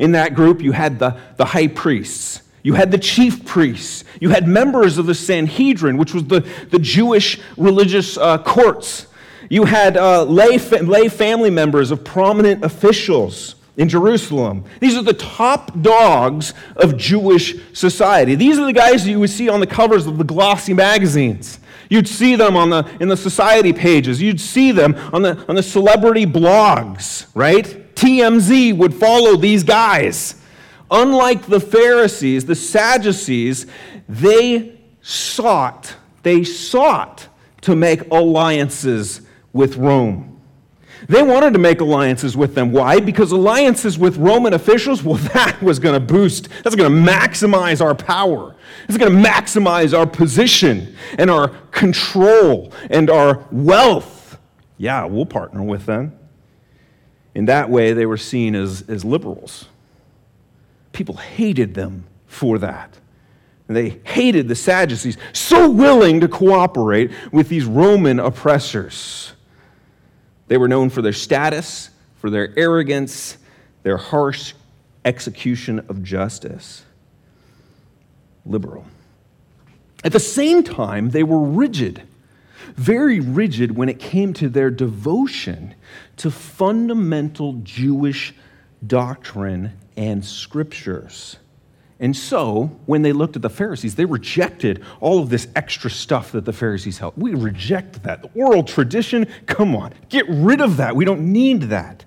In 0.00 0.12
that 0.12 0.34
group, 0.34 0.60
you 0.60 0.72
had 0.72 0.98
the, 0.98 1.16
the 1.36 1.44
high 1.44 1.68
priests, 1.68 2.42
you 2.64 2.74
had 2.74 2.90
the 2.90 2.98
chief 2.98 3.44
priests, 3.44 4.02
you 4.20 4.30
had 4.30 4.48
members 4.48 4.98
of 4.98 5.06
the 5.06 5.14
Sanhedrin, 5.14 5.96
which 5.96 6.12
was 6.12 6.24
the, 6.24 6.40
the 6.70 6.80
Jewish 6.80 7.38
religious 7.56 8.18
uh, 8.18 8.38
courts. 8.38 9.06
You 9.48 9.66
had 9.66 9.96
uh, 9.96 10.24
lay, 10.24 10.58
fa- 10.58 10.78
lay 10.78 11.08
family 11.08 11.50
members 11.50 11.92
of 11.92 12.02
prominent 12.02 12.64
officials 12.64 13.54
in 13.76 13.88
Jerusalem. 13.88 14.64
These 14.80 14.96
are 14.96 15.02
the 15.02 15.12
top 15.12 15.80
dogs 15.80 16.54
of 16.74 16.96
Jewish 16.96 17.54
society. 17.72 18.34
These 18.34 18.58
are 18.58 18.66
the 18.66 18.72
guys 18.72 19.06
you 19.06 19.20
would 19.20 19.30
see 19.30 19.48
on 19.48 19.60
the 19.60 19.66
covers 19.68 20.08
of 20.08 20.18
the 20.18 20.24
glossy 20.24 20.74
magazines. 20.74 21.60
You'd 21.88 22.08
see 22.08 22.36
them 22.36 22.56
on 22.56 22.70
the, 22.70 22.88
in 23.00 23.08
the 23.08 23.16
society 23.16 23.72
pages. 23.72 24.20
You'd 24.20 24.40
see 24.40 24.72
them 24.72 24.94
on 25.12 25.22
the, 25.22 25.44
on 25.48 25.54
the 25.54 25.62
celebrity 25.62 26.26
blogs, 26.26 27.26
right? 27.34 27.64
TMZ 27.94 28.76
would 28.76 28.94
follow 28.94 29.36
these 29.36 29.62
guys. 29.62 30.40
Unlike 30.90 31.46
the 31.46 31.60
Pharisees, 31.60 32.44
the 32.44 32.54
Sadducees, 32.54 33.66
they 34.08 34.78
sought, 35.02 35.94
they 36.22 36.44
sought 36.44 37.28
to 37.62 37.74
make 37.74 38.10
alliances 38.10 39.22
with 39.52 39.76
Rome. 39.76 40.40
They 41.08 41.22
wanted 41.22 41.52
to 41.52 41.58
make 41.58 41.80
alliances 41.80 42.36
with 42.36 42.54
them. 42.54 42.72
Why? 42.72 43.00
Because 43.00 43.30
alliances 43.30 43.98
with 43.98 44.16
Roman 44.16 44.54
officials, 44.54 45.02
well, 45.02 45.16
that 45.34 45.60
was 45.62 45.78
going 45.78 45.94
to 45.94 46.04
boost, 46.04 46.48
that's 46.62 46.76
going 46.76 46.92
to 46.92 47.10
maximize 47.12 47.84
our 47.84 47.94
power. 47.94 48.55
It's 48.88 48.96
going 48.96 49.12
to 49.12 49.28
maximize 49.28 49.96
our 49.96 50.06
position 50.06 50.96
and 51.18 51.30
our 51.30 51.48
control 51.70 52.72
and 52.88 53.10
our 53.10 53.46
wealth. 53.50 54.38
Yeah, 54.78 55.04
we'll 55.04 55.26
partner 55.26 55.62
with 55.62 55.86
them. 55.86 56.16
In 57.34 57.46
that 57.46 57.68
way, 57.68 57.92
they 57.92 58.06
were 58.06 58.16
seen 58.16 58.54
as, 58.54 58.82
as 58.88 59.04
liberals. 59.04 59.66
People 60.92 61.16
hated 61.16 61.74
them 61.74 62.06
for 62.26 62.58
that. 62.58 62.98
And 63.68 63.76
they 63.76 64.00
hated 64.04 64.48
the 64.48 64.54
Sadducees, 64.54 65.18
so 65.34 65.68
willing 65.68 66.20
to 66.20 66.28
cooperate 66.28 67.10
with 67.32 67.48
these 67.48 67.66
Roman 67.66 68.18
oppressors. 68.18 69.34
They 70.46 70.56
were 70.56 70.68
known 70.68 70.88
for 70.88 71.02
their 71.02 71.12
status, 71.12 71.90
for 72.14 72.30
their 72.30 72.56
arrogance, 72.58 73.36
their 73.82 73.96
harsh 73.98 74.54
execution 75.04 75.80
of 75.88 76.02
justice. 76.02 76.85
Liberal. 78.46 78.86
At 80.04 80.12
the 80.12 80.20
same 80.20 80.62
time, 80.62 81.10
they 81.10 81.22
were 81.22 81.40
rigid. 81.40 82.02
very 82.76 83.20
rigid 83.20 83.76
when 83.76 83.88
it 83.88 83.98
came 83.98 84.32
to 84.34 84.48
their 84.48 84.70
devotion 84.70 85.74
to 86.16 86.30
fundamental 86.30 87.54
Jewish 87.62 88.34
doctrine 88.86 89.72
and 89.96 90.24
scriptures. 90.24 91.38
And 91.98 92.14
so, 92.14 92.78
when 92.84 93.00
they 93.00 93.14
looked 93.14 93.36
at 93.36 93.42
the 93.42 93.48
Pharisees, 93.48 93.94
they 93.94 94.04
rejected 94.04 94.84
all 95.00 95.18
of 95.18 95.30
this 95.30 95.48
extra 95.56 95.90
stuff 95.90 96.32
that 96.32 96.44
the 96.44 96.52
Pharisees 96.52 96.98
held. 96.98 97.14
We 97.16 97.32
reject 97.34 98.02
that. 98.02 98.20
The 98.20 98.28
oral 98.34 98.62
tradition, 98.62 99.26
come 99.46 99.74
on, 99.74 99.94
get 100.10 100.26
rid 100.28 100.60
of 100.60 100.76
that. 100.76 100.94
We 100.94 101.06
don't 101.06 101.32
need 101.32 101.62
that. 101.62 102.04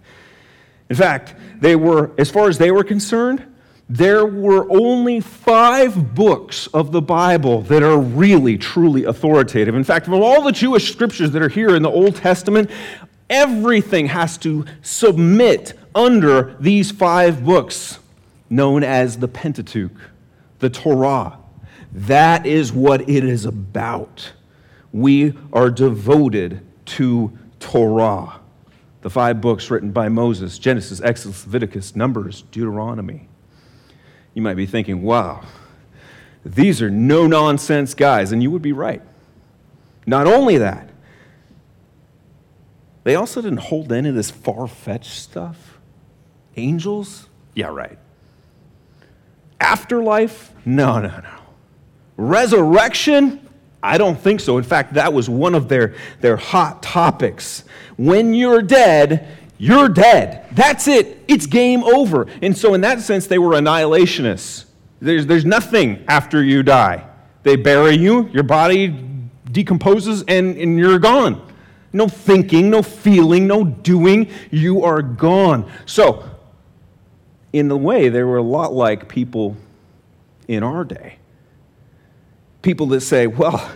In 0.89 0.95
fact, 0.95 1.33
they 1.59 1.75
were, 1.75 2.11
as 2.19 2.29
far 2.29 2.49
as 2.49 2.59
they 2.59 2.69
were 2.69 2.83
concerned, 2.83 3.43
there 3.89 4.23
were 4.23 4.71
only 4.71 5.19
five 5.19 6.13
books 6.13 6.67
of 6.67 6.91
the 6.91 7.01
Bible 7.01 7.61
that 7.63 7.81
are 7.81 7.97
really, 7.97 8.55
truly 8.55 9.05
authoritative. 9.05 9.73
In 9.73 9.83
fact, 9.83 10.07
of 10.07 10.13
all 10.13 10.43
the 10.43 10.51
Jewish 10.51 10.91
scriptures 10.91 11.31
that 11.31 11.41
are 11.41 11.49
here 11.49 11.75
in 11.75 11.81
the 11.81 11.89
Old 11.89 12.15
Testament, 12.15 12.69
everything 13.31 14.05
has 14.05 14.37
to 14.39 14.65
submit 14.83 15.73
under 15.95 16.55
these 16.59 16.91
five 16.91 17.43
books 17.43 17.97
known 18.47 18.83
as 18.83 19.17
the 19.17 19.27
Pentateuch, 19.27 19.97
the 20.59 20.69
Torah. 20.69 21.39
That 21.91 22.45
is 22.45 22.71
what 22.71 23.09
it 23.09 23.23
is 23.23 23.45
about. 23.45 24.33
We 24.91 25.33
are 25.51 25.71
devoted 25.71 26.61
to 26.85 27.35
Torah, 27.59 28.39
the 29.01 29.09
five 29.09 29.41
books 29.41 29.71
written 29.71 29.91
by 29.91 30.09
Moses 30.09 30.59
Genesis, 30.59 31.01
Exodus, 31.01 31.45
Leviticus, 31.45 31.95
Numbers, 31.95 32.43
Deuteronomy. 32.51 33.28
You 34.33 34.41
might 34.41 34.55
be 34.55 34.65
thinking, 34.65 35.01
wow, 35.01 35.43
these 36.45 36.81
are 36.81 36.89
no 36.89 37.27
nonsense 37.27 37.93
guys, 37.93 38.31
and 38.31 38.41
you 38.41 38.51
would 38.51 38.61
be 38.61 38.71
right. 38.71 39.01
Not 40.05 40.27
only 40.27 40.57
that, 40.57 40.89
they 43.03 43.15
also 43.15 43.41
didn't 43.41 43.59
hold 43.59 43.91
any 43.91 44.09
of 44.09 44.15
this 44.15 44.31
far 44.31 44.67
fetched 44.67 45.19
stuff. 45.19 45.79
Angels? 46.55 47.27
Yeah, 47.53 47.67
right. 47.67 47.97
Afterlife? 49.59 50.53
No, 50.65 50.99
no, 50.99 51.09
no. 51.09 51.39
Resurrection? 52.17 53.47
I 53.81 53.97
don't 53.97 54.19
think 54.19 54.41
so. 54.41 54.57
In 54.57 54.63
fact, 54.63 54.93
that 54.95 55.13
was 55.13 55.29
one 55.29 55.55
of 55.55 55.69
their, 55.69 55.95
their 56.19 56.37
hot 56.37 56.83
topics. 56.83 57.63
When 57.97 58.33
you're 58.33 58.61
dead, 58.61 59.27
you're 59.57 59.89
dead. 59.89 60.45
That's 60.51 60.87
it. 60.87 61.18
It's 61.29 61.45
game 61.45 61.83
over. 61.83 62.25
And 62.41 62.57
so, 62.57 62.73
in 62.73 62.81
that 62.81 63.01
sense, 63.01 63.27
they 63.27 63.37
were 63.37 63.51
annihilationists. 63.51 64.65
There's, 64.99 65.27
there's 65.27 65.45
nothing 65.45 66.03
after 66.07 66.43
you 66.43 66.63
die. 66.63 67.07
They 67.43 67.55
bury 67.55 67.95
you, 67.95 68.27
your 68.29 68.41
body 68.41 68.87
decomposes, 69.51 70.23
and, 70.27 70.57
and 70.57 70.79
you're 70.79 70.97
gone. 70.97 71.45
No 71.93 72.07
thinking, 72.07 72.71
no 72.71 72.81
feeling, 72.81 73.45
no 73.45 73.63
doing. 73.63 74.31
You 74.49 74.83
are 74.83 75.03
gone. 75.03 75.71
So, 75.85 76.27
in 77.53 77.69
a 77.69 77.77
way, 77.77 78.09
they 78.09 78.23
were 78.23 78.37
a 78.37 78.43
lot 78.43 78.73
like 78.73 79.07
people 79.07 79.55
in 80.47 80.63
our 80.63 80.83
day. 80.83 81.19
People 82.63 82.87
that 82.87 83.01
say, 83.01 83.27
well, 83.27 83.71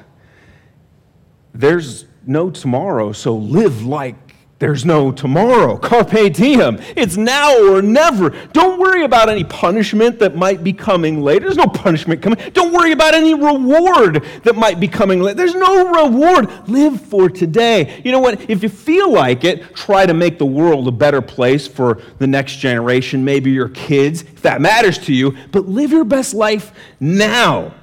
there's 1.54 2.06
no 2.26 2.50
tomorrow, 2.50 3.12
so 3.12 3.36
live 3.36 3.86
like 3.86 4.23
there's 4.64 4.86
no 4.86 5.12
tomorrow. 5.12 5.76
Carpe 5.76 6.32
diem. 6.32 6.80
It's 6.96 7.18
now 7.18 7.70
or 7.70 7.82
never. 7.82 8.30
Don't 8.54 8.80
worry 8.80 9.04
about 9.04 9.28
any 9.28 9.44
punishment 9.44 10.20
that 10.20 10.38
might 10.38 10.64
be 10.64 10.72
coming 10.72 11.22
later. 11.22 11.48
There's 11.48 11.58
no 11.58 11.68
punishment 11.68 12.22
coming. 12.22 12.40
Don't 12.54 12.72
worry 12.72 12.94
about 12.94 13.14
any 13.14 13.34
reward 13.34 14.24
that 14.44 14.56
might 14.56 14.80
be 14.80 14.88
coming 14.88 15.22
later. 15.22 15.36
There's 15.36 15.54
no 15.54 16.06
reward. 16.06 16.70
Live 16.70 17.02
for 17.02 17.30
today. 17.30 18.02
You 18.06 18.14
know 18.14 18.22
what? 18.22 18.50
If 18.50 18.64
you 18.64 18.70
feel 18.70 19.12
like 19.12 19.44
it, 19.44 19.76
try 19.76 20.06
to 20.06 20.14
make 20.14 20.38
the 20.38 20.46
world 20.46 20.88
a 20.88 20.92
better 20.92 21.22
place 21.22 21.68
for 21.68 22.02
the 22.20 22.28
next 22.28 22.56
generation, 22.56 23.26
maybe 23.26 23.52
your 23.52 23.68
kids, 23.68 24.22
if 24.22 24.44
that 24.44 24.62
matters 24.62 24.98
to 25.00 25.14
you, 25.14 25.36
but 25.52 25.68
live 25.68 25.92
your 25.92 26.06
best 26.06 26.34
life 26.34 26.72
now. 27.02 27.74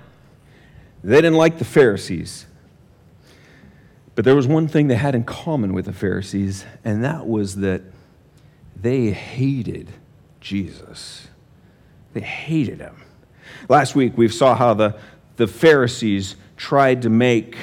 They 1.05 1.17
didn't 1.17 1.37
like 1.37 1.59
the 1.59 1.67
Pharisees. 1.67 2.47
But 4.15 4.25
there 4.25 4.35
was 4.35 4.47
one 4.47 4.69
thing 4.69 4.89
they 4.89 4.97
had 4.97 5.15
in 5.15 5.25
common 5.25 5.73
with 5.73 5.87
the 5.87 5.93
Pharisees, 5.93 6.65
and 6.85 7.05
that 7.05 7.27
was 7.27 7.57
that 7.57 7.83
they 8.77 9.11
hated 9.11 9.91
Jesus. 10.41 11.29
They 12.13 12.21
hated 12.21 12.81
him. 12.81 13.03
Last 13.69 13.95
week 13.95 14.17
we 14.17 14.29
saw 14.29 14.55
how 14.55 14.75
the, 14.75 14.99
the 15.37 15.47
Pharisees 15.47 16.37
tried 16.57 17.03
to 17.03 17.09
make 17.09 17.57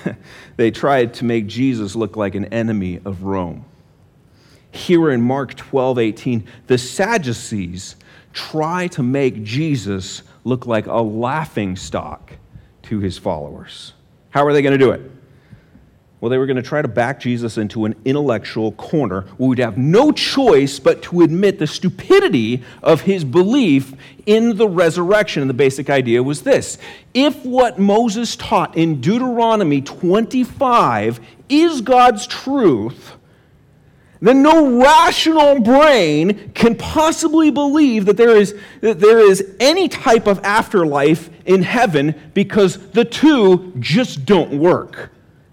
they 0.56 0.70
tried 0.70 1.14
to 1.14 1.24
make 1.24 1.46
Jesus 1.46 1.94
look 1.94 2.16
like 2.16 2.34
an 2.34 2.46
enemy 2.46 3.00
of 3.04 3.24
Rome. 3.24 3.64
Here 4.70 5.10
in 5.10 5.20
Mark 5.20 5.54
12, 5.54 5.98
18, 5.98 6.44
the 6.66 6.78
Sadducees 6.78 7.96
try 8.32 8.86
to 8.88 9.02
make 9.02 9.42
Jesus 9.42 10.22
look 10.44 10.66
like 10.66 10.86
a 10.86 11.02
laughing 11.02 11.76
stock 11.76 12.32
to 12.84 13.00
his 13.00 13.18
followers. 13.18 13.92
How 14.30 14.46
are 14.46 14.52
they 14.52 14.62
going 14.62 14.72
to 14.72 14.78
do 14.78 14.92
it? 14.92 15.02
Well, 16.22 16.30
they 16.30 16.38
were 16.38 16.46
going 16.46 16.54
to 16.54 16.62
try 16.62 16.80
to 16.80 16.86
back 16.86 17.18
Jesus 17.18 17.58
into 17.58 17.84
an 17.84 17.96
intellectual 18.04 18.70
corner 18.70 19.22
where 19.38 19.48
we'd 19.48 19.58
have 19.58 19.76
no 19.76 20.12
choice 20.12 20.78
but 20.78 21.02
to 21.02 21.22
admit 21.22 21.58
the 21.58 21.66
stupidity 21.66 22.62
of 22.80 23.00
his 23.00 23.24
belief 23.24 23.92
in 24.24 24.56
the 24.56 24.68
resurrection. 24.68 25.42
And 25.42 25.50
the 25.50 25.54
basic 25.54 25.90
idea 25.90 26.22
was 26.22 26.42
this 26.42 26.78
if 27.12 27.44
what 27.44 27.80
Moses 27.80 28.36
taught 28.36 28.76
in 28.76 29.00
Deuteronomy 29.00 29.80
25 29.80 31.18
is 31.48 31.80
God's 31.80 32.28
truth, 32.28 33.16
then 34.20 34.44
no 34.44 34.80
rational 34.80 35.58
brain 35.58 36.52
can 36.54 36.76
possibly 36.76 37.50
believe 37.50 38.04
that 38.04 38.16
there 38.16 38.36
is, 38.36 38.54
that 38.80 39.00
there 39.00 39.18
is 39.18 39.56
any 39.58 39.88
type 39.88 40.28
of 40.28 40.38
afterlife 40.44 41.30
in 41.46 41.64
heaven 41.64 42.14
because 42.32 42.78
the 42.90 43.04
two 43.04 43.72
just 43.80 44.24
don't 44.24 44.52
work. 44.52 45.11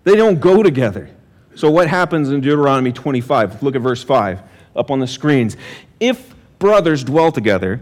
They 0.10 0.16
don't 0.16 0.40
go 0.40 0.64
together. 0.64 1.08
So, 1.54 1.70
what 1.70 1.88
happens 1.88 2.32
in 2.32 2.42
Deuteronomy 2.42 2.92
25? 2.92 3.62
Look 3.62 3.76
at 3.76 3.82
verse 3.84 4.04
5 4.04 4.42
up 4.76 4.90
on 4.90 5.00
the 5.00 5.06
screens. 5.06 5.56
If 6.00 6.34
brothers 6.58 7.04
dwell 7.04 7.32
together, 7.32 7.80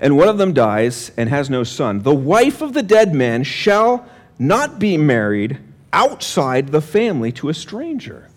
and 0.00 0.16
one 0.16 0.26
of 0.26 0.36
them 0.36 0.52
dies 0.52 1.12
and 1.16 1.28
has 1.28 1.48
no 1.48 1.62
son, 1.62 2.00
the 2.00 2.12
wife 2.12 2.60
of 2.60 2.72
the 2.72 2.82
dead 2.82 3.14
man 3.14 3.44
shall 3.44 4.04
not 4.36 4.80
be 4.80 4.96
married 4.96 5.58
outside 5.92 6.70
the 6.70 6.80
family 6.80 7.30
to 7.30 7.48
a 7.48 7.54
stranger. 7.54 8.28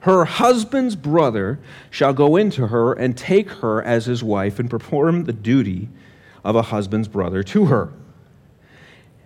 Her 0.00 0.24
husband's 0.24 0.96
brother 0.96 1.58
shall 1.90 2.14
go 2.14 2.36
into 2.36 2.68
her 2.68 2.94
and 2.94 3.18
take 3.18 3.50
her 3.50 3.82
as 3.82 4.06
his 4.06 4.24
wife 4.24 4.58
and 4.58 4.70
perform 4.70 5.24
the 5.24 5.34
duty 5.34 5.90
of 6.42 6.56
a 6.56 6.62
husband's 6.62 7.08
brother 7.08 7.42
to 7.42 7.66
her. 7.66 7.92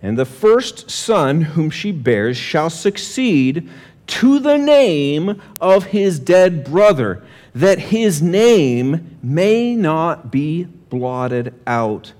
And 0.05 0.19
the 0.19 0.23
first 0.23 0.91
son 0.91 1.41
whom 1.41 1.71
she 1.71 1.91
bears 1.91 2.37
shall 2.37 2.69
succeed 2.69 3.67
to 4.05 4.37
the 4.37 4.55
name 4.55 5.41
of 5.59 5.85
his 5.85 6.19
dead 6.19 6.63
brother, 6.63 7.23
that 7.55 7.79
his 7.79 8.21
name 8.21 9.17
may 9.23 9.75
not 9.75 10.29
be 10.29 10.65
blotted 10.65 11.55
out 11.65 12.13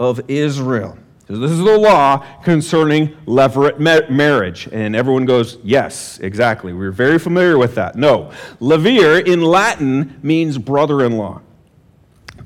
of 0.00 0.22
Israel. 0.30 0.96
So 1.28 1.36
this 1.36 1.50
is 1.50 1.58
the 1.58 1.76
law 1.76 2.24
concerning 2.42 3.08
levirate 3.26 4.08
marriage. 4.08 4.66
And 4.72 4.96
everyone 4.96 5.26
goes, 5.26 5.58
yes, 5.62 6.18
exactly. 6.20 6.72
We're 6.72 6.90
very 6.90 7.18
familiar 7.18 7.58
with 7.58 7.74
that. 7.74 7.96
No. 7.96 8.32
Levir 8.62 9.26
in 9.26 9.42
Latin 9.42 10.18
means 10.22 10.56
brother 10.56 11.04
in 11.04 11.18
law. 11.18 11.42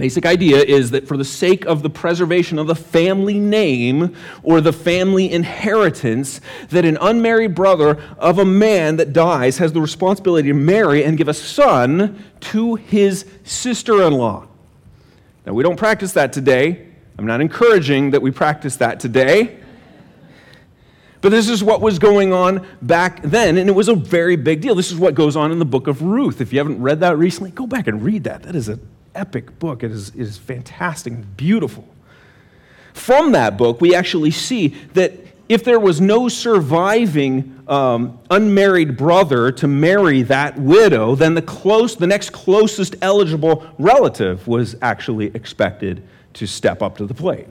Basic 0.01 0.25
idea 0.25 0.57
is 0.57 0.93
that 0.93 1.07
for 1.07 1.19
the 1.19 1.27
sake 1.27 1.67
of 1.67 1.83
the 1.83 1.91
preservation 1.91 2.59
of 2.59 2.67
the 2.67 2.75
family 2.75 3.39
name 3.39 4.17
or 4.43 4.63
the 4.63 4.73
family 4.73 5.31
inheritance, 5.31 6.41
that 6.71 6.87
an 6.87 6.97
unmarried 7.03 7.55
brother 7.55 8.03
of 8.17 8.39
a 8.39 8.45
man 8.47 8.97
that 8.97 9.13
dies 9.13 9.59
has 9.59 9.75
the 9.75 9.81
responsibility 9.83 10.49
to 10.49 10.55
marry 10.55 11.05
and 11.05 11.19
give 11.19 11.29
a 11.29 11.35
son 11.35 12.19
to 12.41 12.77
his 12.77 13.27
sister 13.45 14.03
in 14.05 14.15
law. 14.15 14.49
Now, 15.45 15.53
we 15.53 15.63
don't 15.63 15.77
practice 15.77 16.15
that 16.15 16.33
today. 16.33 16.89
I'm 17.19 17.27
not 17.27 17.43
encouraging 17.43 18.13
that 18.13 18.23
we 18.23 18.31
practice 18.31 18.77
that 18.77 19.01
today. 19.01 19.59
But 21.21 21.29
this 21.29 21.51
is 21.51 21.63
what 21.63 21.83
was 21.83 21.99
going 21.99 22.33
on 22.33 22.67
back 22.81 23.21
then, 23.21 23.59
and 23.59 23.69
it 23.69 23.75
was 23.75 23.89
a 23.89 23.95
very 23.95 24.37
big 24.37 24.63
deal. 24.63 24.75
This 24.75 24.91
is 24.91 24.97
what 24.97 25.15
goes 25.15 25.37
on 25.37 25.53
in 25.53 25.59
the 25.59 25.67
book 25.67 25.89
of 25.89 26.01
Ruth. 26.01 26.41
If 26.41 26.55
you 26.55 26.59
haven't 26.59 26.81
read 26.81 27.01
that 27.01 27.19
recently, 27.19 27.51
go 27.51 27.67
back 27.67 27.87
and 27.87 28.03
read 28.03 28.25
that. 28.25 28.45
That 28.45 28.57
is 28.57 28.71
a 28.71 28.79
epic 29.15 29.59
book. 29.59 29.83
It 29.83 29.91
is, 29.91 30.11
it 30.11 30.21
is 30.21 30.39
fantastic 30.39 31.15
beautiful. 31.37 31.87
From 32.93 33.33
that 33.33 33.57
book, 33.57 33.81
we 33.81 33.95
actually 33.95 34.31
see 34.31 34.69
that 34.95 35.13
if 35.49 35.65
there 35.65 35.81
was 35.81 36.01
no 36.01 36.29
surviving 36.29 37.61
um, 37.67 38.21
unmarried 38.31 38.97
brother 38.97 39.51
to 39.51 39.67
marry 39.67 40.23
that 40.23 40.57
widow, 40.57 41.17
then 41.17 41.35
the, 41.35 41.43
close, 41.43 41.97
the 41.97 42.07
next 42.07 42.31
closest 42.31 42.95
eligible 43.03 43.67
relative 43.79 44.47
was 44.47 44.77
actually 44.81 45.27
expected 45.35 46.07
to 46.35 46.47
step 46.47 46.83
up 46.83 46.97
to 46.99 47.07
the 47.07 47.15
plate. 47.15 47.49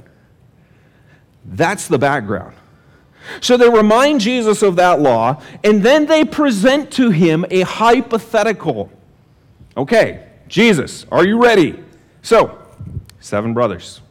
That's 1.44 1.88
the 1.88 1.98
background. 1.98 2.56
So 3.42 3.58
they 3.58 3.70
remind 3.70 4.22
Jesus 4.22 4.62
of 4.62 4.78
that 4.78 5.02
law, 5.02 5.42
and 5.64 5.84
then 5.84 6.06
they 6.06 6.24
present 6.24 6.92
to 6.92 7.10
him 7.10 7.46
a 7.50 7.62
hypothetical. 7.62 8.90
Okay, 9.76 10.29
Jesus, 10.50 11.06
are 11.12 11.26
you 11.26 11.42
ready? 11.42 11.82
So, 12.24 12.60
seven 13.20 13.54
brothers. 13.54 14.02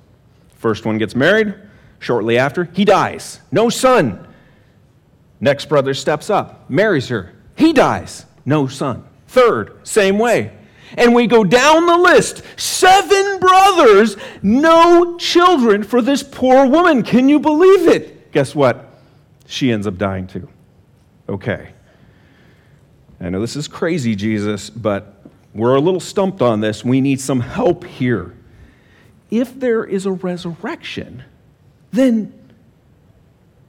First 0.55 0.87
one 0.87 0.97
gets 0.97 1.15
married. 1.15 1.55
Shortly 1.99 2.39
after, 2.39 2.65
he 2.73 2.85
dies. 2.85 3.41
No 3.51 3.69
son. 3.69 4.27
Next 5.41 5.69
brother 5.69 5.95
steps 5.95 6.31
up, 6.31 6.71
marries 6.71 7.09
her. 7.09 7.33
He 7.57 7.73
dies. 7.73 8.25
No 8.45 8.69
son. 8.69 9.05
Third, 9.27 9.87
same 9.87 10.19
way. 10.19 10.57
And 10.97 11.15
we 11.15 11.27
go 11.27 11.45
down 11.45 11.87
the 11.87 11.99
list. 11.99 12.43
Seven 12.57 13.41
brothers, 13.41 14.17
no 14.41 15.17
children 15.19 15.83
for 15.83 16.01
this 16.01 16.23
poor 16.23 16.67
woman. 16.67 17.03
Can 17.03 17.29
you 17.29 17.41
believe 17.41 17.89
it? 17.89 18.33
Guess 18.33 18.55
what? 18.55 19.01
She 19.47 19.73
ends 19.73 19.87
up 19.87 19.99
dying 19.99 20.27
too. 20.27 20.49
Okay. 21.29 21.73
I 23.21 23.29
know 23.29 23.41
this 23.41 23.57
is 23.57 23.67
crazy, 23.67 24.15
Jesus, 24.15 24.71
but 24.71 25.18
we're 25.59 25.75
a 25.75 25.81
little 25.81 26.01
stumped 26.01 26.43
on 26.43 26.61
this. 26.61 26.85
We 26.85 27.01
need 27.01 27.21
some 27.21 27.41
help 27.41 27.85
here. 27.85 28.35
If 29.31 29.59
there 29.59 29.85
is 29.85 30.07
a 30.07 30.13
resurrection, 30.13 31.25
then 31.93 32.33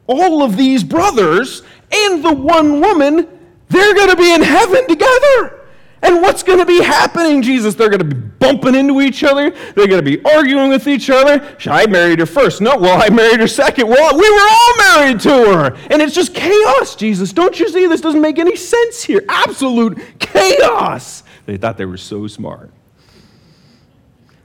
all 0.07 0.41
of 0.41 0.57
these 0.57 0.83
brothers 0.83 1.61
and 1.91 2.23
the 2.23 2.33
one 2.33 2.79
woman, 2.81 3.27
they're 3.69 3.93
going 3.93 4.09
to 4.09 4.15
be 4.15 4.33
in 4.33 4.41
heaven 4.41 4.87
together. 4.87 5.59
And 6.01 6.21
what's 6.21 6.43
going 6.43 6.59
to 6.59 6.65
be 6.65 6.81
happening, 6.81 7.41
Jesus? 7.41 7.75
They're 7.75 7.89
going 7.89 8.09
to 8.09 8.15
be 8.15 8.15
bumping 8.15 8.73
into 8.73 9.01
each 9.01 9.23
other. 9.23 9.49
They're 9.49 9.87
going 9.87 10.03
to 10.03 10.17
be 10.17 10.23
arguing 10.23 10.69
with 10.69 10.87
each 10.87 11.09
other. 11.09 11.55
I 11.65 11.87
married 11.87 12.19
her 12.19 12.25
first. 12.25 12.61
No, 12.61 12.77
well, 12.77 13.01
I 13.01 13.09
married 13.09 13.41
her 13.41 13.47
second. 13.47 13.89
Well, 13.89 14.17
we 14.17 14.29
were 14.29 14.47
all 14.49 14.77
married 14.77 15.19
to 15.21 15.29
her. 15.29 15.77
And 15.91 16.01
it's 16.01 16.15
just 16.15 16.33
chaos, 16.33 16.95
Jesus. 16.95 17.33
Don't 17.33 17.59
you 17.59 17.67
see? 17.67 17.85
This 17.87 17.99
doesn't 17.99 18.21
make 18.21 18.39
any 18.39 18.55
sense 18.55 19.03
here. 19.03 19.23
Absolute 19.27 19.99
chaos. 20.19 21.23
They 21.49 21.57
thought 21.57 21.77
they 21.77 21.85
were 21.85 21.97
so 21.97 22.27
smart. 22.27 22.69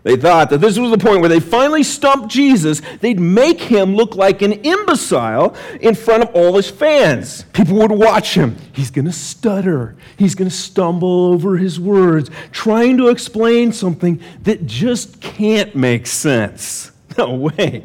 They 0.05 0.17
thought 0.17 0.49
that 0.49 0.63
this 0.63 0.79
was 0.79 0.91
the 0.91 0.97
point 0.97 1.21
where 1.21 1.29
they 1.29 1.39
finally 1.39 1.83
stumped 1.83 2.29
Jesus. 2.29 2.81
They'd 3.03 3.21
make 3.21 3.61
him 3.61 3.95
look 3.95 4.15
like 4.17 4.41
an 4.41 4.53
imbecile 4.53 5.55
in 5.83 5.97
front 5.97 6.23
of 6.23 6.35
all 6.35 6.57
his 6.57 6.71
fans. 6.71 7.43
People 7.53 7.77
would 7.77 7.91
watch 7.91 8.33
him. 8.35 8.57
He's 8.73 8.91
going 8.91 9.05
to 9.05 9.13
stutter. 9.13 9.97
He's 10.17 10.35
going 10.35 10.49
to 10.49 10.57
stumble 10.57 11.27
over 11.27 11.59
his 11.59 11.79
words, 11.79 12.31
trying 12.53 12.97
to 12.97 13.09
explain 13.09 13.71
something 13.75 14.19
that 14.45 14.65
just 14.65 15.21
can't 15.21 15.75
make 15.77 16.07
sense. 16.07 16.91
No 17.19 17.35
way. 17.35 17.85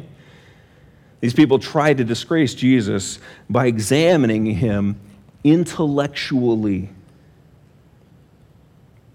These 1.20 1.34
people 1.34 1.60
tried 1.60 1.98
to 1.98 2.04
disgrace 2.04 2.52
Jesus 2.52 3.20
by 3.48 3.66
examining 3.66 4.46
him 4.46 4.98
intellectually. 5.44 6.88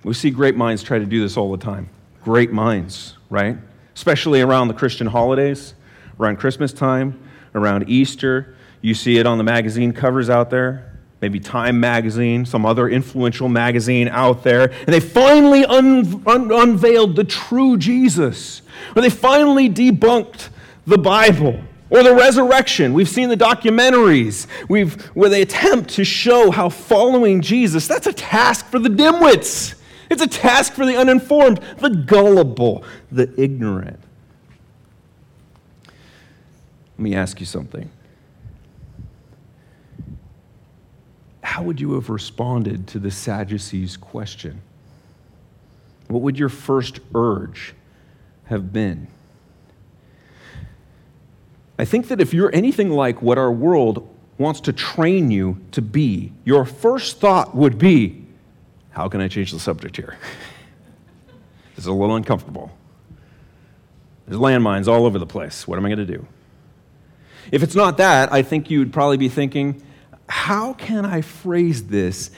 We 0.05 0.13
see 0.13 0.29
great 0.29 0.55
minds 0.55 0.83
try 0.83 0.99
to 0.99 1.05
do 1.05 1.19
this 1.19 1.35
all 1.35 1.51
the 1.51 1.57
time 1.57 1.89
great 2.23 2.51
minds, 2.51 3.15
right? 3.29 3.57
Especially 3.93 4.41
around 4.41 4.67
the 4.67 4.73
Christian 4.73 5.05
holidays, 5.05 5.75
around 6.19 6.37
Christmas 6.37 6.73
time, 6.73 7.19
around 7.53 7.87
Easter. 7.87 8.55
You 8.81 8.95
see 8.95 9.17
it 9.17 9.27
on 9.27 9.37
the 9.37 9.43
magazine 9.43 9.93
covers 9.93 10.27
out 10.27 10.49
there, 10.49 10.99
maybe 11.21 11.39
Time 11.39 11.79
magazine, 11.79 12.45
some 12.45 12.65
other 12.65 12.89
influential 12.89 13.47
magazine 13.47 14.07
out 14.07 14.43
there. 14.43 14.71
And 14.71 14.87
they 14.87 14.99
finally 14.99 15.65
un- 15.65 16.23
un- 16.25 16.51
unveiled 16.51 17.15
the 17.15 17.23
true 17.23 17.77
Jesus, 17.77 18.63
or 18.95 19.03
they 19.03 19.09
finally 19.11 19.69
debunked 19.69 20.49
the 20.87 20.97
Bible 20.97 21.59
or 21.91 22.01
the 22.01 22.15
resurrection. 22.15 22.93
We've 22.93 23.09
seen 23.09 23.29
the 23.29 23.37
documentaries 23.37 24.47
we've, 24.67 24.99
where 25.15 25.29
they 25.29 25.43
attempt 25.43 25.91
to 25.91 26.03
show 26.03 26.49
how 26.49 26.69
following 26.69 27.41
Jesus, 27.41 27.87
that's 27.87 28.07
a 28.07 28.13
task 28.13 28.67
for 28.67 28.79
the 28.79 28.89
dimwits. 28.89 29.75
It's 30.09 30.21
a 30.21 30.27
task 30.27 30.73
for 30.73 30.85
the 30.85 30.97
uninformed, 30.97 31.59
the 31.77 31.89
gullible, 31.89 32.83
the 33.11 33.33
ignorant. 33.41 33.99
Let 35.87 36.99
me 36.99 37.15
ask 37.15 37.39
you 37.39 37.45
something. 37.45 37.89
How 41.41 41.63
would 41.63 41.79
you 41.79 41.93
have 41.93 42.09
responded 42.09 42.87
to 42.87 42.99
the 42.99 43.11
Sadducees' 43.11 43.97
question? 43.97 44.61
What 46.07 46.21
would 46.21 46.37
your 46.37 46.49
first 46.49 46.99
urge 47.13 47.73
have 48.45 48.71
been? 48.71 49.07
I 51.77 51.85
think 51.85 52.07
that 52.07 52.21
if 52.21 52.33
you're 52.33 52.53
anything 52.53 52.89
like 52.89 53.21
what 53.21 53.37
our 53.37 53.51
world 53.51 54.07
wants 54.37 54.61
to 54.61 54.73
train 54.73 55.31
you 55.31 55.61
to 55.71 55.81
be, 55.81 56.31
your 56.43 56.65
first 56.65 57.19
thought 57.19 57.55
would 57.55 57.77
be, 57.77 58.24
how 58.95 59.09
can 59.09 59.19
I 59.19 59.27
change 59.27 59.51
the 59.51 59.59
subject 59.59 59.97
here? 59.97 60.17
this 61.75 61.83
is 61.83 61.87
a 61.87 61.93
little 61.93 62.15
uncomfortable. 62.15 62.71
There's 64.25 64.39
landmines 64.39 64.87
all 64.87 65.05
over 65.05 65.19
the 65.19 65.25
place. 65.25 65.67
What 65.67 65.77
am 65.77 65.85
I 65.85 65.89
going 65.89 66.07
to 66.07 66.17
do? 66.17 66.25
If 67.51 67.61
it's 67.61 67.75
not 67.75 67.97
that, 67.97 68.31
I 68.31 68.41
think 68.41 68.71
you'd 68.71 68.93
probably 68.93 69.17
be 69.17 69.27
thinking, 69.27 69.83
how 70.29 70.73
can 70.73 71.05
I 71.05 71.21
phrase 71.21 71.83
this 71.87 72.31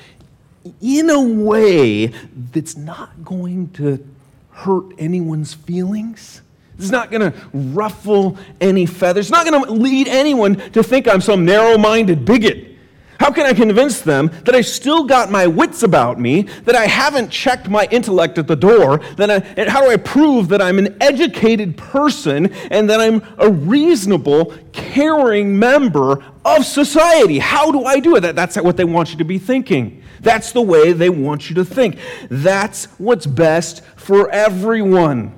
in 0.81 1.09
a 1.11 1.21
way 1.21 2.07
that's 2.07 2.75
not 2.75 3.23
going 3.23 3.69
to 3.73 4.05
hurt 4.49 4.93
anyone's 4.97 5.53
feelings? 5.53 6.41
It's 6.79 6.89
not 6.89 7.11
going 7.11 7.31
to 7.31 7.37
ruffle 7.53 8.37
any 8.59 8.87
feathers. 8.87 9.27
It's 9.27 9.31
not 9.31 9.47
going 9.47 9.63
to 9.63 9.71
lead 9.71 10.07
anyone 10.07 10.55
to 10.71 10.83
think 10.83 11.07
I'm 11.07 11.21
some 11.21 11.45
narrow 11.45 11.77
minded 11.77 12.25
bigot. 12.25 12.76
How 13.19 13.31
can 13.31 13.45
I 13.45 13.53
convince 13.53 14.01
them 14.01 14.31
that 14.43 14.53
I 14.53 14.61
still 14.61 15.05
got 15.05 15.31
my 15.31 15.47
wits 15.47 15.83
about 15.83 16.19
me, 16.19 16.43
that 16.65 16.75
I 16.75 16.85
haven't 16.85 17.29
checked 17.29 17.67
my 17.67 17.87
intellect 17.89 18.37
at 18.37 18.47
the 18.47 18.55
door, 18.55 18.99
that 19.17 19.31
I, 19.31 19.35
and 19.57 19.69
how 19.69 19.81
do 19.81 19.89
I 19.89 19.97
prove 19.97 20.49
that 20.49 20.61
I'm 20.61 20.77
an 20.77 20.95
educated 21.01 21.77
person 21.77 22.53
and 22.69 22.89
that 22.89 22.99
I'm 22.99 23.23
a 23.37 23.49
reasonable, 23.49 24.53
caring 24.71 25.57
member 25.57 26.23
of 26.45 26.65
society? 26.65 27.39
How 27.39 27.71
do 27.71 27.85
I 27.85 27.99
do 27.99 28.15
it? 28.15 28.21
That, 28.21 28.35
that's 28.35 28.55
what 28.57 28.77
they 28.77 28.85
want 28.85 29.11
you 29.11 29.17
to 29.17 29.25
be 29.25 29.39
thinking. 29.39 30.03
That's 30.19 30.51
the 30.51 30.61
way 30.61 30.93
they 30.93 31.09
want 31.09 31.49
you 31.49 31.55
to 31.55 31.65
think. 31.65 31.97
That's 32.29 32.85
what's 32.99 33.25
best 33.25 33.83
for 33.95 34.29
everyone. 34.29 35.33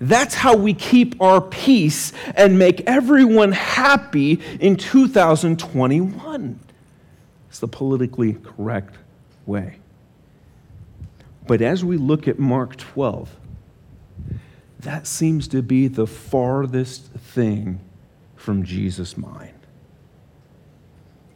That's 0.00 0.34
how 0.34 0.56
we 0.56 0.74
keep 0.74 1.20
our 1.20 1.40
peace 1.40 2.12
and 2.36 2.58
make 2.58 2.82
everyone 2.86 3.52
happy 3.52 4.40
in 4.60 4.76
2021. 4.76 6.60
It's 7.48 7.58
the 7.58 7.68
politically 7.68 8.34
correct 8.34 8.96
way. 9.46 9.78
But 11.46 11.62
as 11.62 11.84
we 11.84 11.96
look 11.96 12.28
at 12.28 12.38
Mark 12.38 12.76
12, 12.76 13.34
that 14.80 15.06
seems 15.06 15.48
to 15.48 15.62
be 15.62 15.88
the 15.88 16.06
farthest 16.06 17.06
thing 17.12 17.80
from 18.36 18.64
Jesus' 18.64 19.16
mind. 19.16 19.54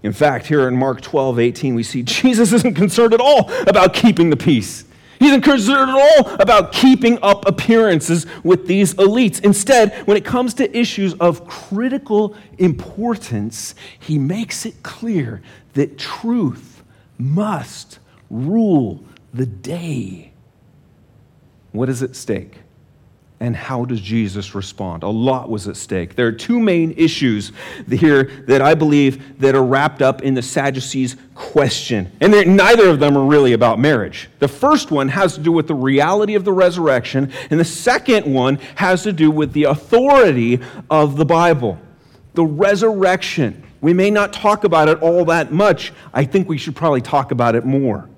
In 0.02 0.12
fact, 0.12 0.46
here 0.46 0.68
in 0.68 0.76
Mark 0.76 1.00
12, 1.00 1.38
18, 1.38 1.74
we 1.74 1.82
see 1.82 2.02
Jesus 2.04 2.52
isn't 2.52 2.74
concerned 2.74 3.14
at 3.14 3.20
all 3.20 3.50
about 3.62 3.94
keeping 3.94 4.30
the 4.30 4.36
peace. 4.36 4.84
He 5.18 5.28
isn't 5.28 5.42
concerned 5.42 5.88
at 5.88 5.96
all 5.96 6.34
about 6.40 6.72
keeping 6.72 7.16
up 7.22 7.46
appearances 7.46 8.26
with 8.42 8.66
these 8.66 8.94
elites. 8.94 9.40
Instead, 9.44 9.94
when 10.08 10.16
it 10.16 10.24
comes 10.24 10.52
to 10.54 10.76
issues 10.76 11.14
of 11.14 11.46
critical 11.46 12.36
importance, 12.58 13.76
he 14.00 14.18
makes 14.18 14.66
it 14.66 14.82
clear 14.82 15.40
that 15.74 15.98
truth 15.98 16.82
must 17.18 17.98
rule 18.30 19.02
the 19.32 19.46
day. 19.46 20.32
What 21.72 21.88
is 21.88 22.02
at 22.02 22.14
stake? 22.16 22.58
And 23.40 23.56
how 23.56 23.84
does 23.84 24.00
Jesus 24.00 24.54
respond? 24.54 25.02
A 25.02 25.08
lot 25.08 25.50
was 25.50 25.66
at 25.66 25.76
stake. 25.76 26.14
There 26.14 26.28
are 26.28 26.32
two 26.32 26.60
main 26.60 26.92
issues 26.92 27.50
here 27.90 28.44
that 28.46 28.62
I 28.62 28.74
believe 28.74 29.40
that 29.40 29.56
are 29.56 29.64
wrapped 29.64 30.00
up 30.00 30.22
in 30.22 30.34
the 30.34 30.42
Sadducees' 30.42 31.16
question. 31.34 32.12
And 32.20 32.56
neither 32.56 32.88
of 32.88 33.00
them 33.00 33.18
are 33.18 33.24
really 33.24 33.52
about 33.52 33.80
marriage. 33.80 34.30
The 34.38 34.46
first 34.46 34.92
one 34.92 35.08
has 35.08 35.34
to 35.34 35.40
do 35.40 35.50
with 35.50 35.66
the 35.66 35.74
reality 35.74 36.36
of 36.36 36.44
the 36.44 36.52
resurrection, 36.52 37.32
and 37.50 37.58
the 37.58 37.64
second 37.64 38.32
one 38.32 38.60
has 38.76 39.02
to 39.02 39.12
do 39.12 39.28
with 39.28 39.52
the 39.54 39.64
authority 39.64 40.60
of 40.88 41.16
the 41.16 41.24
Bible. 41.24 41.80
The 42.34 42.44
resurrection. 42.44 43.64
We 43.82 43.92
may 43.92 44.10
not 44.10 44.32
talk 44.32 44.64
about 44.64 44.88
it 44.88 45.02
all 45.02 45.26
that 45.26 45.52
much. 45.52 45.92
I 46.14 46.24
think 46.24 46.48
we 46.48 46.56
should 46.56 46.74
probably 46.74 47.02
talk 47.02 47.32
about 47.32 47.56
it 47.56 47.66
more. 47.66 48.08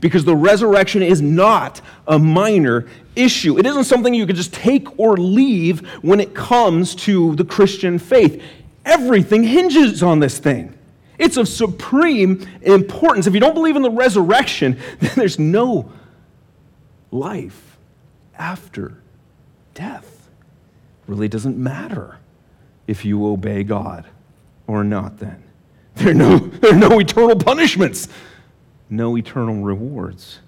Because 0.00 0.26
the 0.26 0.36
resurrection 0.36 1.02
is 1.02 1.22
not 1.22 1.80
a 2.06 2.18
minor 2.18 2.86
issue. 3.16 3.58
It 3.58 3.64
isn't 3.64 3.84
something 3.84 4.12
you 4.12 4.26
can 4.26 4.36
just 4.36 4.52
take 4.52 5.00
or 5.00 5.16
leave 5.16 5.88
when 6.02 6.20
it 6.20 6.34
comes 6.34 6.94
to 6.96 7.34
the 7.36 7.46
Christian 7.46 7.98
faith. 7.98 8.42
Everything 8.84 9.42
hinges 9.42 10.02
on 10.02 10.20
this 10.20 10.38
thing. 10.38 10.78
It's 11.18 11.38
of 11.38 11.48
supreme 11.48 12.46
importance. 12.60 13.26
If 13.26 13.32
you 13.32 13.40
don't 13.40 13.54
believe 13.54 13.74
in 13.74 13.80
the 13.80 13.90
resurrection, 13.90 14.78
then 15.00 15.12
there's 15.16 15.38
no 15.38 15.90
life 17.10 17.78
after 18.36 18.98
death. 19.72 20.28
It 21.04 21.10
really 21.10 21.28
doesn't 21.28 21.56
matter 21.56 22.18
if 22.86 23.06
you 23.06 23.26
obey 23.26 23.64
God 23.64 24.04
or 24.66 24.84
not 24.84 25.18
then. 25.18 25.42
There 25.96 26.10
are 26.10 26.14
no, 26.14 26.36
there 26.38 26.74
are 26.74 26.78
no 26.78 26.98
eternal 26.98 27.36
punishments, 27.36 28.08
no 28.90 29.16
eternal 29.16 29.62
rewards. 29.62 30.40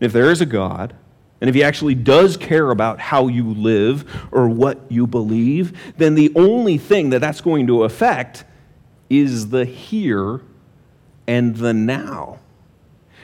If 0.00 0.12
there 0.12 0.28
is 0.28 0.40
a 0.40 0.46
God, 0.46 0.96
and 1.40 1.48
if 1.48 1.54
he 1.54 1.62
actually 1.64 1.94
does 1.96 2.36
care 2.36 2.70
about 2.70 3.00
how 3.00 3.26
you 3.26 3.52
live 3.52 4.28
or 4.30 4.48
what 4.48 4.80
you 4.88 5.06
believe, 5.08 5.94
then 5.96 6.14
the 6.14 6.32
only 6.36 6.78
thing 6.78 7.10
that 7.10 7.20
that's 7.20 7.40
going 7.40 7.66
to 7.66 7.82
affect 7.82 8.44
is 9.10 9.50
the 9.50 9.64
here 9.64 10.40
and 11.26 11.56
the 11.56 11.74
now. 11.74 12.38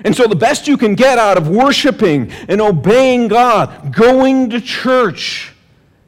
And 0.04 0.16
so, 0.16 0.26
the 0.26 0.34
best 0.34 0.66
you 0.66 0.76
can 0.76 0.96
get 0.96 1.16
out 1.16 1.36
of 1.36 1.48
worshiping 1.48 2.32
and 2.48 2.60
obeying 2.60 3.28
God, 3.28 3.92
going 3.92 4.50
to 4.50 4.60
church, 4.60 5.54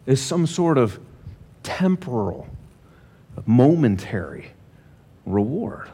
is 0.05 0.21
some 0.21 0.49
sort 0.49 0.79
of 0.79 0.99
temporal, 1.63 2.49
momentary 3.47 4.53
reward. 5.27 5.89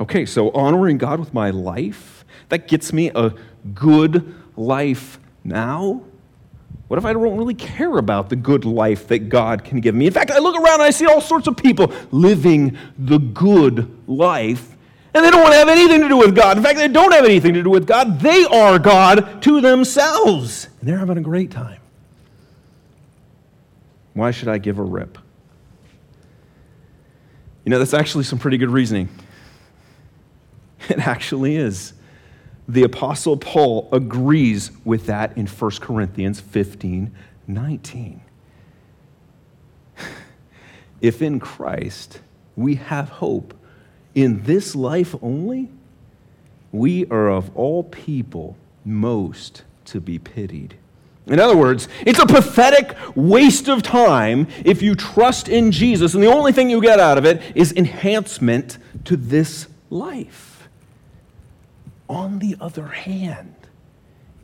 Okay, 0.00 0.24
so 0.24 0.50
honoring 0.52 0.98
God 0.98 1.20
with 1.20 1.34
my 1.34 1.50
life, 1.50 2.24
that 2.48 2.68
gets 2.68 2.92
me 2.92 3.10
a 3.14 3.34
good 3.74 4.34
life 4.56 5.18
now. 5.44 6.02
What 6.88 6.98
if 6.98 7.04
I 7.04 7.12
don't 7.12 7.36
really 7.36 7.54
care 7.54 7.98
about 7.98 8.30
the 8.30 8.36
good 8.36 8.64
life 8.64 9.06
that 9.08 9.28
God 9.28 9.62
can 9.62 9.80
give 9.80 9.94
me? 9.94 10.06
In 10.06 10.12
fact, 10.12 10.30
I 10.30 10.38
look 10.38 10.56
around 10.56 10.74
and 10.74 10.82
I 10.82 10.90
see 10.90 11.06
all 11.06 11.20
sorts 11.20 11.46
of 11.46 11.56
people 11.56 11.92
living 12.10 12.76
the 12.98 13.18
good 13.18 13.96
life, 14.08 14.76
and 15.14 15.24
they 15.24 15.30
don't 15.30 15.40
want 15.40 15.52
to 15.52 15.58
have 15.58 15.68
anything 15.68 16.00
to 16.00 16.08
do 16.08 16.16
with 16.16 16.34
God. 16.34 16.56
In 16.56 16.64
fact, 16.64 16.78
they 16.78 16.88
don't 16.88 17.12
have 17.12 17.24
anything 17.24 17.54
to 17.54 17.62
do 17.62 17.70
with 17.70 17.86
God. 17.86 18.20
They 18.20 18.44
are 18.44 18.78
God 18.78 19.42
to 19.42 19.60
themselves, 19.60 20.68
and 20.80 20.88
they're 20.88 20.98
having 20.98 21.18
a 21.18 21.22
great 21.22 21.50
time. 21.50 21.80
Why 24.14 24.32
should 24.32 24.48
I 24.48 24.58
give 24.58 24.78
a 24.78 24.82
rip? 24.82 25.18
You 27.64 27.70
know, 27.70 27.78
that's 27.78 27.94
actually 27.94 28.24
some 28.24 28.38
pretty 28.38 28.58
good 28.58 28.70
reasoning. 28.70 29.08
It 30.88 31.06
actually 31.06 31.56
is. 31.56 31.92
The 32.66 32.82
Apostle 32.84 33.36
Paul 33.36 33.88
agrees 33.92 34.72
with 34.84 35.06
that 35.06 35.36
in 35.36 35.46
1 35.46 35.70
Corinthians 35.80 36.40
15 36.40 37.14
19. 37.46 38.20
If 41.00 41.22
in 41.22 41.38
Christ 41.38 42.20
we 42.56 42.76
have 42.76 43.08
hope 43.08 43.54
in 44.14 44.42
this 44.44 44.74
life 44.74 45.14
only, 45.22 45.68
we 46.72 47.06
are 47.06 47.28
of 47.28 47.54
all 47.56 47.84
people 47.84 48.56
most 48.84 49.62
to 49.86 50.00
be 50.00 50.18
pitied. 50.18 50.76
In 51.30 51.38
other 51.38 51.56
words, 51.56 51.88
it's 52.04 52.18
a 52.18 52.26
pathetic 52.26 52.96
waste 53.14 53.68
of 53.68 53.82
time 53.82 54.48
if 54.64 54.82
you 54.82 54.96
trust 54.96 55.48
in 55.48 55.70
Jesus 55.70 56.14
and 56.14 56.22
the 56.22 56.32
only 56.32 56.52
thing 56.52 56.68
you 56.68 56.82
get 56.82 56.98
out 56.98 57.18
of 57.18 57.24
it 57.24 57.40
is 57.54 57.72
enhancement 57.72 58.78
to 59.04 59.16
this 59.16 59.68
life. 59.90 60.68
On 62.08 62.40
the 62.40 62.56
other 62.60 62.88
hand, 62.88 63.54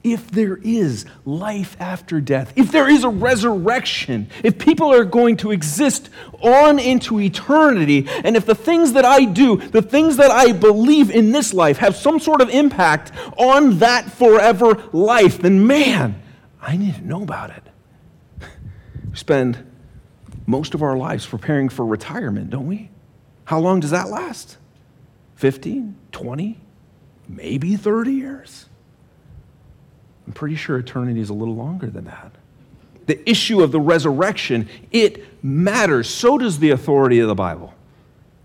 if 0.04 0.30
there 0.30 0.58
is 0.62 1.04
life 1.24 1.76
after 1.80 2.20
death, 2.20 2.52
if 2.54 2.70
there 2.70 2.88
is 2.88 3.02
a 3.02 3.08
resurrection, 3.08 4.28
if 4.44 4.56
people 4.56 4.94
are 4.94 5.04
going 5.04 5.36
to 5.38 5.50
exist 5.50 6.08
on 6.40 6.78
into 6.78 7.18
eternity, 7.18 8.06
and 8.22 8.36
if 8.36 8.46
the 8.46 8.54
things 8.54 8.92
that 8.92 9.04
I 9.04 9.24
do, 9.24 9.56
the 9.56 9.82
things 9.82 10.18
that 10.18 10.30
I 10.30 10.52
believe 10.52 11.10
in 11.10 11.32
this 11.32 11.52
life 11.52 11.78
have 11.78 11.96
some 11.96 12.20
sort 12.20 12.40
of 12.40 12.48
impact 12.50 13.10
on 13.36 13.78
that 13.80 14.12
forever 14.12 14.84
life, 14.92 15.38
then 15.38 15.66
man, 15.66 16.22
I 16.66 16.76
need 16.76 16.96
to 16.96 17.06
know 17.06 17.22
about 17.22 17.50
it. 17.50 17.62
We 19.08 19.16
spend 19.16 19.64
most 20.46 20.74
of 20.74 20.82
our 20.82 20.96
lives 20.96 21.24
preparing 21.24 21.68
for 21.68 21.86
retirement, 21.86 22.50
don't 22.50 22.66
we? 22.66 22.90
How 23.44 23.60
long 23.60 23.80
does 23.80 23.92
that 23.92 24.08
last? 24.08 24.58
15, 25.36 25.96
20, 26.12 26.60
maybe 27.28 27.76
30 27.76 28.12
years? 28.12 28.66
I'm 30.26 30.32
pretty 30.32 30.56
sure 30.56 30.76
eternity 30.76 31.20
is 31.20 31.30
a 31.30 31.34
little 31.34 31.54
longer 31.54 31.86
than 31.86 32.04
that. 32.04 32.32
The 33.06 33.30
issue 33.30 33.62
of 33.62 33.70
the 33.70 33.78
resurrection, 33.80 34.68
it 34.90 35.24
matters. 35.42 36.10
So 36.10 36.36
does 36.36 36.58
the 36.58 36.70
authority 36.70 37.20
of 37.20 37.28
the 37.28 37.34
Bible. 37.36 37.72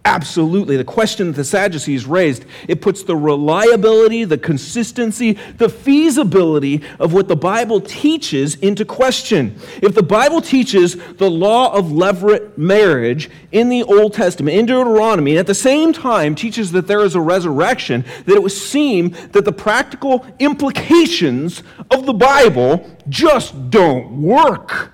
Absolutely. 0.04 0.78
The 0.78 0.84
question 0.84 1.28
that 1.28 1.36
the 1.36 1.44
Sadducees 1.44 2.08
raised, 2.08 2.46
it 2.68 2.82
puts 2.82 3.04
the 3.04 3.16
reliability, 3.16 4.24
the 4.24 4.38
consistency, 4.38 5.34
the 5.58 5.70
feasibility 5.70 6.82
of 7.00 7.14
what 7.14 7.28
the 7.28 7.36
Bible 7.36 7.80
teaches 7.80 8.56
into 8.56 8.84
question. 8.84 9.56
If 9.80 9.94
the 9.94 10.02
Bible 10.02 10.42
teaches 10.42 10.96
the 10.96 11.30
law 11.30 11.72
of 11.72 11.86
levirate 11.86 12.58
marriage 12.58 13.30
in 13.52 13.70
the 13.70 13.84
Old 13.84 14.14
Testament, 14.14 14.58
in 14.58 14.66
Deuteronomy, 14.66 15.32
and 15.32 15.40
at 15.40 15.46
the 15.46 15.54
same 15.54 15.94
time 15.94 16.34
teaches 16.34 16.72
that 16.72 16.88
there 16.88 17.04
is 17.04 17.14
a 17.14 17.22
resurrection, 17.22 18.04
that 18.26 18.36
it 18.36 18.42
would 18.42 18.52
seem 18.52 19.10
that 19.34 19.46
the 19.46 19.52
practical 19.52 20.26
implications 20.40 21.62
of 21.92 22.08
the 22.08 22.14
Bible 22.14 22.90
just 23.08 23.70
don't 23.70 24.20
work. 24.20 24.94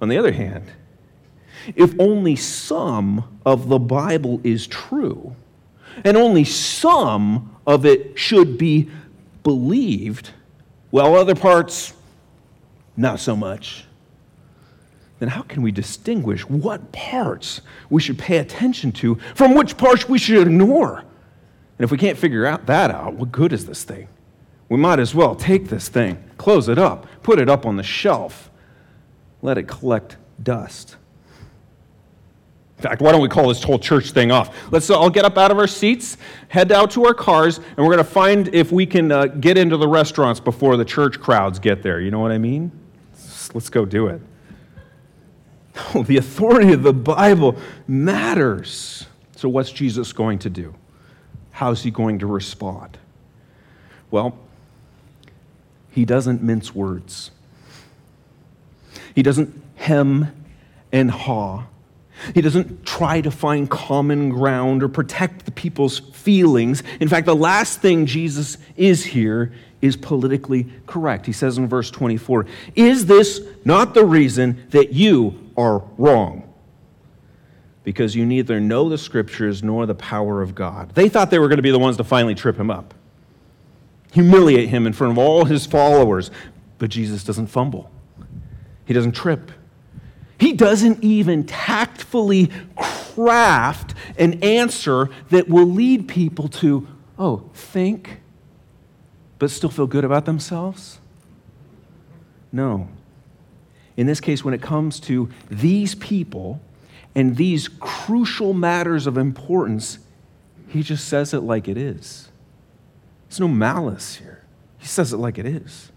On 0.00 0.08
the 0.08 0.18
other 0.18 0.30
hand, 0.30 0.70
if 1.76 1.98
only 1.98 2.36
some 2.36 3.40
of 3.44 3.68
the 3.68 3.78
Bible 3.78 4.40
is 4.44 4.66
true, 4.66 5.34
and 6.04 6.16
only 6.16 6.44
some 6.44 7.56
of 7.66 7.84
it 7.84 8.18
should 8.18 8.58
be 8.58 8.88
believed, 9.42 10.30
while 10.90 11.14
other 11.14 11.34
parts, 11.34 11.94
not 12.96 13.20
so 13.20 13.36
much, 13.36 13.84
then 15.18 15.28
how 15.28 15.42
can 15.42 15.62
we 15.62 15.72
distinguish 15.72 16.48
what 16.48 16.92
parts 16.92 17.60
we 17.90 18.00
should 18.00 18.18
pay 18.18 18.38
attention 18.38 18.92
to 18.92 19.16
from 19.34 19.54
which 19.54 19.76
parts 19.76 20.08
we 20.08 20.18
should 20.18 20.46
ignore? 20.46 20.98
And 20.98 21.84
if 21.84 21.90
we 21.90 21.98
can't 21.98 22.18
figure 22.18 22.46
out 22.46 22.66
that 22.66 22.90
out, 22.90 23.14
what 23.14 23.32
good 23.32 23.52
is 23.52 23.66
this 23.66 23.84
thing? 23.84 24.08
We 24.68 24.76
might 24.76 24.98
as 24.98 25.14
well 25.14 25.34
take 25.34 25.68
this 25.68 25.88
thing, 25.88 26.22
close 26.36 26.68
it 26.68 26.78
up, 26.78 27.06
put 27.22 27.38
it 27.38 27.48
up 27.48 27.66
on 27.66 27.76
the 27.76 27.82
shelf, 27.82 28.50
let 29.42 29.58
it 29.58 29.66
collect 29.66 30.16
dust. 30.42 30.96
In 32.78 32.82
fact, 32.82 33.02
why 33.02 33.10
don't 33.10 33.20
we 33.20 33.28
call 33.28 33.48
this 33.48 33.60
whole 33.60 33.80
church 33.80 34.12
thing 34.12 34.30
off? 34.30 34.56
Let's 34.70 34.88
all 34.88 35.10
get 35.10 35.24
up 35.24 35.36
out 35.36 35.50
of 35.50 35.58
our 35.58 35.66
seats, 35.66 36.16
head 36.46 36.70
out 36.70 36.92
to 36.92 37.06
our 37.06 37.14
cars, 37.14 37.58
and 37.58 37.78
we're 37.78 37.92
going 37.92 37.98
to 37.98 38.04
find 38.04 38.54
if 38.54 38.70
we 38.70 38.86
can 38.86 39.10
uh, 39.10 39.26
get 39.26 39.58
into 39.58 39.76
the 39.76 39.88
restaurants 39.88 40.38
before 40.38 40.76
the 40.76 40.84
church 40.84 41.18
crowds 41.18 41.58
get 41.58 41.82
there. 41.82 42.00
You 42.00 42.12
know 42.12 42.20
what 42.20 42.30
I 42.30 42.38
mean? 42.38 42.70
Let's 43.52 43.68
go 43.68 43.84
do 43.84 44.06
it. 44.06 44.22
Oh, 45.94 46.02
the 46.02 46.16
authority 46.16 46.72
of 46.72 46.82
the 46.82 46.92
Bible 46.92 47.56
matters. 47.86 49.06
So, 49.36 49.48
what's 49.48 49.70
Jesus 49.70 50.12
going 50.12 50.40
to 50.40 50.50
do? 50.50 50.74
How's 51.52 51.84
he 51.84 51.92
going 51.92 52.18
to 52.18 52.26
respond? 52.26 52.98
Well, 54.10 54.36
he 55.88 56.04
doesn't 56.04 56.42
mince 56.42 56.74
words, 56.74 57.30
he 59.14 59.22
doesn't 59.22 59.62
hem 59.76 60.32
and 60.90 61.12
haw 61.12 61.66
he 62.34 62.40
doesn't 62.40 62.84
try 62.84 63.20
to 63.20 63.30
find 63.30 63.70
common 63.70 64.28
ground 64.28 64.82
or 64.82 64.88
protect 64.88 65.44
the 65.44 65.50
people's 65.50 65.98
feelings. 65.98 66.82
In 67.00 67.08
fact, 67.08 67.26
the 67.26 67.36
last 67.36 67.80
thing 67.80 68.06
Jesus 68.06 68.58
is 68.76 69.04
here 69.04 69.52
is 69.80 69.96
politically 69.96 70.66
correct. 70.86 71.26
He 71.26 71.32
says 71.32 71.58
in 71.58 71.68
verse 71.68 71.90
24, 71.90 72.46
Is 72.74 73.06
this 73.06 73.40
not 73.64 73.94
the 73.94 74.04
reason 74.04 74.66
that 74.70 74.92
you 74.92 75.50
are 75.56 75.82
wrong? 75.96 76.44
Because 77.84 78.14
you 78.14 78.26
neither 78.26 78.60
know 78.60 78.88
the 78.88 78.98
scriptures 78.98 79.62
nor 79.62 79.86
the 79.86 79.94
power 79.94 80.42
of 80.42 80.54
God. 80.54 80.94
They 80.94 81.08
thought 81.08 81.30
they 81.30 81.38
were 81.38 81.48
going 81.48 81.58
to 81.58 81.62
be 81.62 81.70
the 81.70 81.78
ones 81.78 81.96
to 81.98 82.04
finally 82.04 82.34
trip 82.34 82.58
him 82.58 82.70
up, 82.70 82.92
humiliate 84.12 84.68
him 84.68 84.86
in 84.86 84.92
front 84.92 85.12
of 85.12 85.18
all 85.18 85.44
his 85.44 85.64
followers. 85.64 86.30
But 86.78 86.90
Jesus 86.90 87.24
doesn't 87.24 87.46
fumble, 87.46 87.90
he 88.84 88.94
doesn't 88.94 89.12
trip. 89.12 89.52
He 90.38 90.52
doesn't 90.52 91.02
even 91.02 91.44
tactfully 91.44 92.50
craft 92.76 93.94
an 94.16 94.42
answer 94.42 95.10
that 95.30 95.48
will 95.48 95.66
lead 95.66 96.06
people 96.06 96.48
to, 96.48 96.86
oh, 97.18 97.50
think, 97.52 98.20
but 99.38 99.50
still 99.50 99.70
feel 99.70 99.86
good 99.86 100.04
about 100.04 100.24
themselves? 100.24 100.98
No. 102.52 102.88
In 103.96 104.06
this 104.06 104.20
case, 104.20 104.44
when 104.44 104.54
it 104.54 104.62
comes 104.62 105.00
to 105.00 105.28
these 105.50 105.94
people 105.96 106.60
and 107.14 107.36
these 107.36 107.68
crucial 107.80 108.52
matters 108.52 109.06
of 109.06 109.18
importance, 109.18 109.98
he 110.68 110.82
just 110.82 111.08
says 111.08 111.34
it 111.34 111.40
like 111.40 111.66
it 111.66 111.76
is. 111.76 112.28
There's 113.28 113.40
no 113.40 113.48
malice 113.48 114.16
here. 114.16 114.44
He 114.78 114.86
says 114.86 115.12
it 115.12 115.16
like 115.16 115.38
it 115.38 115.46
is. 115.46 115.90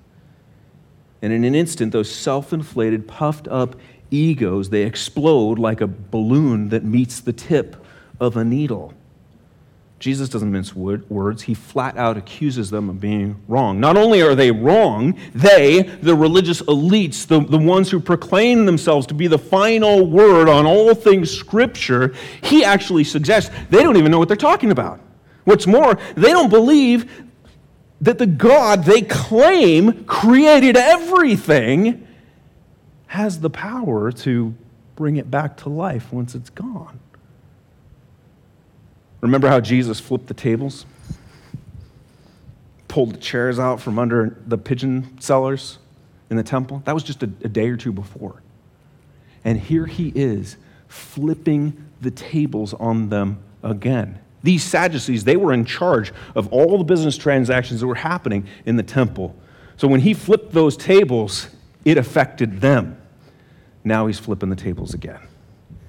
And 1.21 1.31
in 1.31 1.43
an 1.43 1.53
instant, 1.53 1.91
those 1.91 2.13
self 2.13 2.51
inflated, 2.51 3.07
puffed 3.07 3.47
up 3.47 3.75
egos, 4.11 4.69
they 4.69 4.83
explode 4.83 5.57
like 5.57 5.81
a 5.81 5.87
balloon 5.87 6.69
that 6.69 6.83
meets 6.83 7.19
the 7.19 7.33
tip 7.33 7.75
of 8.19 8.37
a 8.37 8.43
needle. 8.43 8.93
Jesus 10.01 10.29
doesn't 10.29 10.51
mince 10.51 10.75
words. 10.75 11.43
He 11.43 11.53
flat 11.53 11.95
out 11.95 12.17
accuses 12.17 12.71
them 12.71 12.89
of 12.89 12.99
being 12.99 13.39
wrong. 13.47 13.79
Not 13.79 13.97
only 13.97 14.23
are 14.23 14.33
they 14.33 14.49
wrong, 14.49 15.15
they, 15.35 15.83
the 15.83 16.15
religious 16.15 16.63
elites, 16.63 17.27
the, 17.27 17.39
the 17.39 17.59
ones 17.59 17.91
who 17.91 17.99
proclaim 17.99 18.65
themselves 18.65 19.05
to 19.07 19.13
be 19.13 19.27
the 19.27 19.37
final 19.37 20.07
word 20.07 20.49
on 20.49 20.65
all 20.65 20.95
things 20.95 21.29
Scripture, 21.29 22.15
he 22.41 22.63
actually 22.63 23.03
suggests 23.03 23.51
they 23.69 23.83
don't 23.83 23.95
even 23.95 24.11
know 24.11 24.17
what 24.17 24.27
they're 24.27 24.35
talking 24.35 24.71
about. 24.71 24.99
What's 25.43 25.67
more, 25.67 25.99
they 26.15 26.31
don't 26.31 26.49
believe 26.49 27.27
that 28.01 28.17
the 28.17 28.25
God 28.25 28.85
they 28.85 29.03
claim 29.03 30.05
created 30.05 30.77
everything 30.77 32.07
has 33.11 33.41
the 33.41 33.49
power 33.49 34.09
to 34.09 34.55
bring 34.95 35.17
it 35.17 35.29
back 35.29 35.57
to 35.57 35.67
life 35.67 36.13
once 36.13 36.33
it's 36.33 36.49
gone. 36.49 36.97
Remember 39.19 39.49
how 39.49 39.59
Jesus 39.59 39.99
flipped 39.99 40.27
the 40.27 40.33
tables? 40.33 40.85
Pulled 42.87 43.15
the 43.15 43.17
chairs 43.17 43.59
out 43.59 43.81
from 43.81 43.99
under 43.99 44.37
the 44.47 44.57
pigeon 44.57 45.19
sellers 45.19 45.77
in 46.29 46.37
the 46.37 46.43
temple? 46.43 46.83
That 46.85 46.93
was 46.93 47.03
just 47.03 47.21
a, 47.21 47.25
a 47.43 47.49
day 47.49 47.67
or 47.67 47.75
two 47.75 47.91
before. 47.91 48.41
And 49.43 49.59
here 49.59 49.87
he 49.87 50.13
is 50.15 50.55
flipping 50.87 51.85
the 51.99 52.11
tables 52.11 52.73
on 52.75 53.09
them 53.09 53.39
again. 53.61 54.19
These 54.41 54.63
Sadducees, 54.63 55.25
they 55.25 55.35
were 55.35 55.51
in 55.51 55.65
charge 55.65 56.13
of 56.33 56.47
all 56.53 56.77
the 56.77 56.85
business 56.85 57.17
transactions 57.17 57.81
that 57.81 57.87
were 57.87 57.95
happening 57.95 58.47
in 58.65 58.77
the 58.77 58.83
temple. 58.83 59.35
So 59.75 59.89
when 59.89 59.99
he 59.99 60.13
flipped 60.13 60.53
those 60.53 60.77
tables, 60.77 61.49
it 61.83 61.97
affected 61.97 62.61
them. 62.61 62.99
Now 63.83 64.07
he's 64.07 64.19
flipping 64.19 64.49
the 64.49 64.55
tables 64.55 64.93
again. 64.93 65.19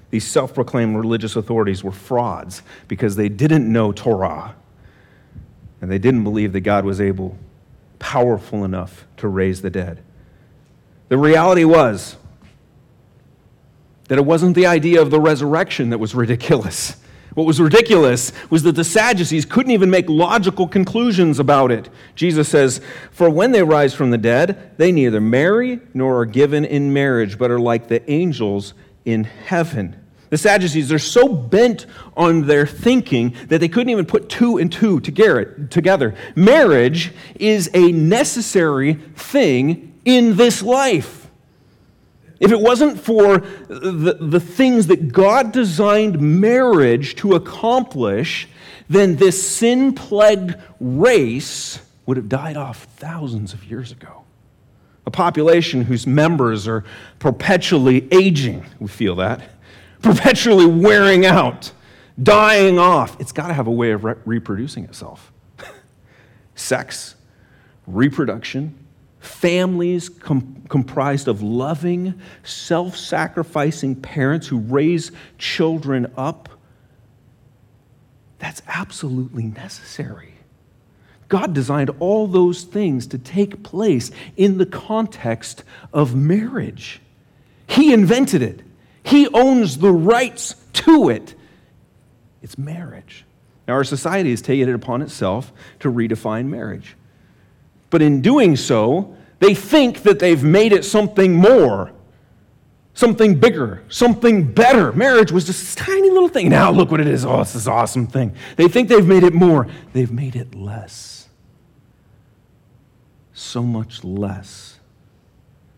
These 0.09 0.27
self 0.27 0.53
proclaimed 0.53 0.95
religious 0.95 1.35
authorities 1.35 1.83
were 1.83 1.91
frauds 1.91 2.61
because 2.87 3.15
they 3.15 3.29
didn't 3.29 3.71
know 3.71 3.91
Torah 3.91 4.55
and 5.81 5.91
they 5.91 5.97
didn't 5.97 6.23
believe 6.23 6.53
that 6.53 6.61
God 6.61 6.85
was 6.85 7.01
able, 7.01 7.37
powerful 7.99 8.63
enough 8.63 9.05
to 9.17 9.27
raise 9.27 9.61
the 9.61 9.69
dead. 9.69 10.03
The 11.09 11.17
reality 11.17 11.65
was 11.65 12.15
that 14.07 14.17
it 14.17 14.25
wasn't 14.25 14.55
the 14.55 14.65
idea 14.65 15.01
of 15.01 15.11
the 15.11 15.19
resurrection 15.19 15.89
that 15.89 15.97
was 15.97 16.15
ridiculous. 16.15 16.95
What 17.35 17.47
was 17.47 17.59
ridiculous 17.59 18.31
was 18.49 18.63
that 18.63 18.75
the 18.75 18.83
Sadducees 18.83 19.45
couldn't 19.45 19.71
even 19.71 19.89
make 19.89 20.07
logical 20.07 20.67
conclusions 20.67 21.39
about 21.39 21.71
it. 21.71 21.89
Jesus 22.15 22.47
says, 22.47 22.79
For 23.11 23.29
when 23.29 23.51
they 23.51 23.63
rise 23.63 23.93
from 23.93 24.11
the 24.11 24.17
dead, 24.17 24.77
they 24.77 24.91
neither 24.91 25.19
marry 25.19 25.79
nor 25.93 26.19
are 26.19 26.25
given 26.25 26.63
in 26.63 26.93
marriage, 26.93 27.39
but 27.39 27.49
are 27.49 27.59
like 27.59 27.87
the 27.87 28.09
angels 28.09 28.75
in 29.05 29.23
heaven. 29.23 29.99
The 30.29 30.37
Sadducees 30.37 30.91
are 30.91 30.99
so 30.99 31.27
bent 31.27 31.85
on 32.17 32.47
their 32.47 32.65
thinking 32.65 33.35
that 33.49 33.59
they 33.59 33.67
couldn't 33.67 33.89
even 33.89 34.05
put 34.05 34.29
two 34.29 34.57
and 34.57 34.71
two 34.71 34.99
together. 34.99 36.15
Marriage 36.35 37.13
is 37.35 37.69
a 37.73 37.91
necessary 37.91 38.95
thing 39.15 39.99
in 40.05 40.35
this 40.35 40.63
life. 40.63 41.22
If 42.43 42.51
it 42.51 42.59
wasn't 42.59 42.99
for 42.99 43.37
the, 43.69 44.17
the 44.19 44.39
things 44.39 44.87
that 44.87 45.13
God 45.13 45.53
designed 45.53 46.19
marriage 46.19 47.15
to 47.15 47.35
accomplish, 47.35 48.49
then 48.89 49.15
this 49.15 49.47
sin 49.49 49.95
plagued 49.95 50.55
race 50.81 51.79
would 52.05 52.17
have 52.17 52.27
died 52.27 52.57
off 52.57 52.83
thousands 52.97 53.53
of 53.53 53.63
years 53.63 53.93
ago. 53.93 54.25
A 55.05 55.11
population 55.11 55.83
whose 55.83 56.05
members 56.05 56.67
are 56.67 56.83
perpetually 57.19 58.07
aging, 58.11 58.65
we 58.79 58.89
feel 58.89 59.15
that 59.15 59.41
perpetually 60.01 60.65
wearing 60.65 61.25
out, 61.25 61.71
dying 62.21 62.77
off. 62.77 63.19
It's 63.21 63.31
got 63.31 63.47
to 63.47 63.53
have 63.53 63.67
a 63.67 63.71
way 63.71 63.91
of 63.91 64.03
re- 64.03 64.15
reproducing 64.25 64.83
itself. 64.83 65.31
Sex, 66.55 67.15
reproduction, 67.87 68.75
families 69.23 70.09
com- 70.09 70.63
comprised 70.69 71.27
of 71.27 71.41
loving, 71.41 72.19
self 72.43 72.97
sacrificing 72.97 73.95
parents 73.95 74.47
who 74.47 74.59
raise 74.59 75.11
children 75.37 76.11
up. 76.17 76.49
That's 78.39 78.61
absolutely 78.67 79.45
necessary. 79.45 80.33
God 81.29 81.53
designed 81.53 81.89
all 81.99 82.27
those 82.27 82.63
things 82.63 83.07
to 83.07 83.17
take 83.17 83.63
place 83.63 84.11
in 84.35 84.57
the 84.57 84.65
context 84.65 85.63
of 85.93 86.13
marriage. 86.15 87.01
He 87.65 87.93
invented 87.93 88.41
it. 88.41 88.61
He 89.03 89.27
owns 89.29 89.77
the 89.77 89.91
rights 89.91 90.55
to 90.73 91.09
it. 91.09 91.33
It's 92.41 92.57
marriage. 92.57 93.25
Now, 93.67 93.75
our 93.75 93.83
society 93.85 94.31
has 94.31 94.41
taken 94.41 94.67
it 94.67 94.75
upon 94.75 95.01
itself 95.01 95.51
to 95.79 95.91
redefine 95.91 96.47
marriage. 96.47 96.97
But 97.93 98.01
in 98.01 98.23
doing 98.23 98.55
so, 98.55 99.15
they 99.37 99.53
think 99.53 100.01
that 100.01 100.17
they've 100.17 100.43
made 100.43 100.73
it 100.73 100.83
something 100.83 101.35
more, 101.35 101.91
something 102.95 103.39
bigger, 103.39 103.83
something 103.87 104.51
better. 104.51 104.91
Marriage 104.93 105.31
was 105.31 105.45
just 105.45 105.59
this 105.59 105.75
tiny 105.75 106.09
little 106.09 106.27
thing. 106.27 106.49
Now 106.49 106.71
look 106.71 106.89
what 106.89 106.99
it 106.99 107.05
is. 107.05 107.23
Oh, 107.23 107.41
it's 107.41 107.53
this 107.53 107.67
awesome 107.67 108.07
thing. 108.07 108.33
They 108.55 108.67
think 108.67 108.89
they've 108.89 109.05
made 109.05 109.21
it 109.23 109.31
more, 109.31 109.67
they've 109.93 110.11
made 110.11 110.35
it 110.35 110.55
less. 110.55 111.29
So 113.31 113.61
much 113.61 114.03
less. 114.03 114.79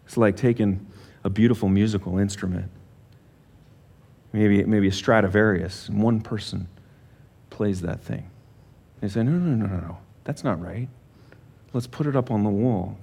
It's 0.06 0.16
like 0.16 0.38
taking 0.38 0.88
a 1.26 1.30
beautiful 1.30 1.68
musical 1.68 2.18
instrument 2.18 2.72
maybe, 4.32 4.64
maybe 4.64 4.88
a 4.88 4.94
Stradivarius, 4.94 5.90
and 5.90 6.02
one 6.02 6.22
person 6.22 6.70
plays 7.50 7.82
that 7.82 8.02
thing. 8.02 8.30
They 9.02 9.10
say, 9.10 9.22
no, 9.22 9.32
no, 9.32 9.54
no, 9.54 9.66
no, 9.68 9.80
no, 9.82 9.98
that's 10.24 10.46
not 10.46 10.62
right. 10.62 10.88
Let's 11.76 11.88
put 11.88 12.08
it 12.08 12.16
up 12.16 12.32
on 12.32 12.46
the 12.46 12.50
wall 12.50 12.98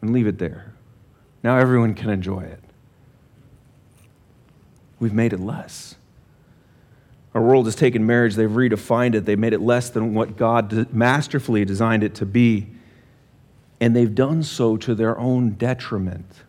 and 0.00 0.12
leave 0.12 0.26
it 0.26 0.40
there. 0.40 0.72
Now 1.44 1.58
everyone 1.58 1.94
can 1.94 2.10
enjoy 2.10 2.40
it. 2.40 2.58
We've 4.98 5.12
made 5.12 5.32
it 5.32 5.38
less. 5.38 5.94
Our 7.34 7.40
world 7.40 7.66
has 7.66 7.76
taken 7.76 8.04
marriage, 8.04 8.34
they've 8.34 8.50
redefined 8.50 9.14
it, 9.14 9.26
they've 9.26 9.38
made 9.38 9.52
it 9.52 9.60
less 9.60 9.90
than 9.90 10.12
what 10.12 10.36
God 10.36 10.92
masterfully 10.92 11.64
designed 11.64 12.02
it 12.02 12.16
to 12.16 12.26
be, 12.26 12.66
and 13.80 13.94
they've 13.94 14.12
done 14.12 14.42
so 14.42 14.76
to 14.78 14.92
their 14.96 15.16
own 15.16 15.50
detriment 15.50 16.41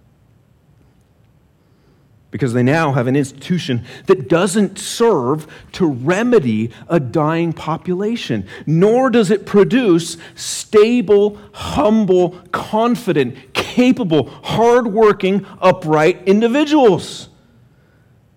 because 2.33 2.51
they 2.53 2.63
now 2.63 2.93
have 2.93 3.05
an 3.05 3.15
institution 3.15 3.85
that 4.07 4.27
doesn't 4.27 4.79
serve 4.79 5.45
to 5.71 5.85
remedy 5.85 6.71
a 6.87 6.99
dying 6.99 7.53
population, 7.53 8.47
nor 8.65 9.11
does 9.11 9.29
it 9.29 9.45
produce 9.45 10.17
stable, 10.33 11.39
humble, 11.53 12.31
confident, 12.51 13.53
capable, 13.53 14.31
hardworking, 14.43 15.45
upright 15.61 16.27
individuals. 16.27 17.29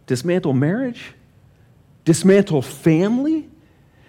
Dismantle 0.06 0.52
marriage, 0.52 1.14
dismantle 2.04 2.61
family, 2.61 3.48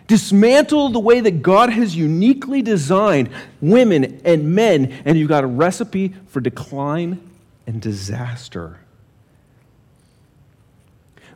dismantle 0.08 0.90
the 0.90 1.00
way 1.00 1.22
that 1.22 1.42
God 1.42 1.70
has 1.70 1.96
uniquely 1.96 2.62
designed 2.62 3.30
women 3.62 4.20
and 4.26 4.54
men, 4.54 4.92
and 5.06 5.18
you've 5.18 5.30
got 5.30 5.46
a 5.46 5.48
recipe 5.48 6.14
for 6.28 6.42
decline 6.42 7.22
and 7.66 7.82
disaster 7.82 8.80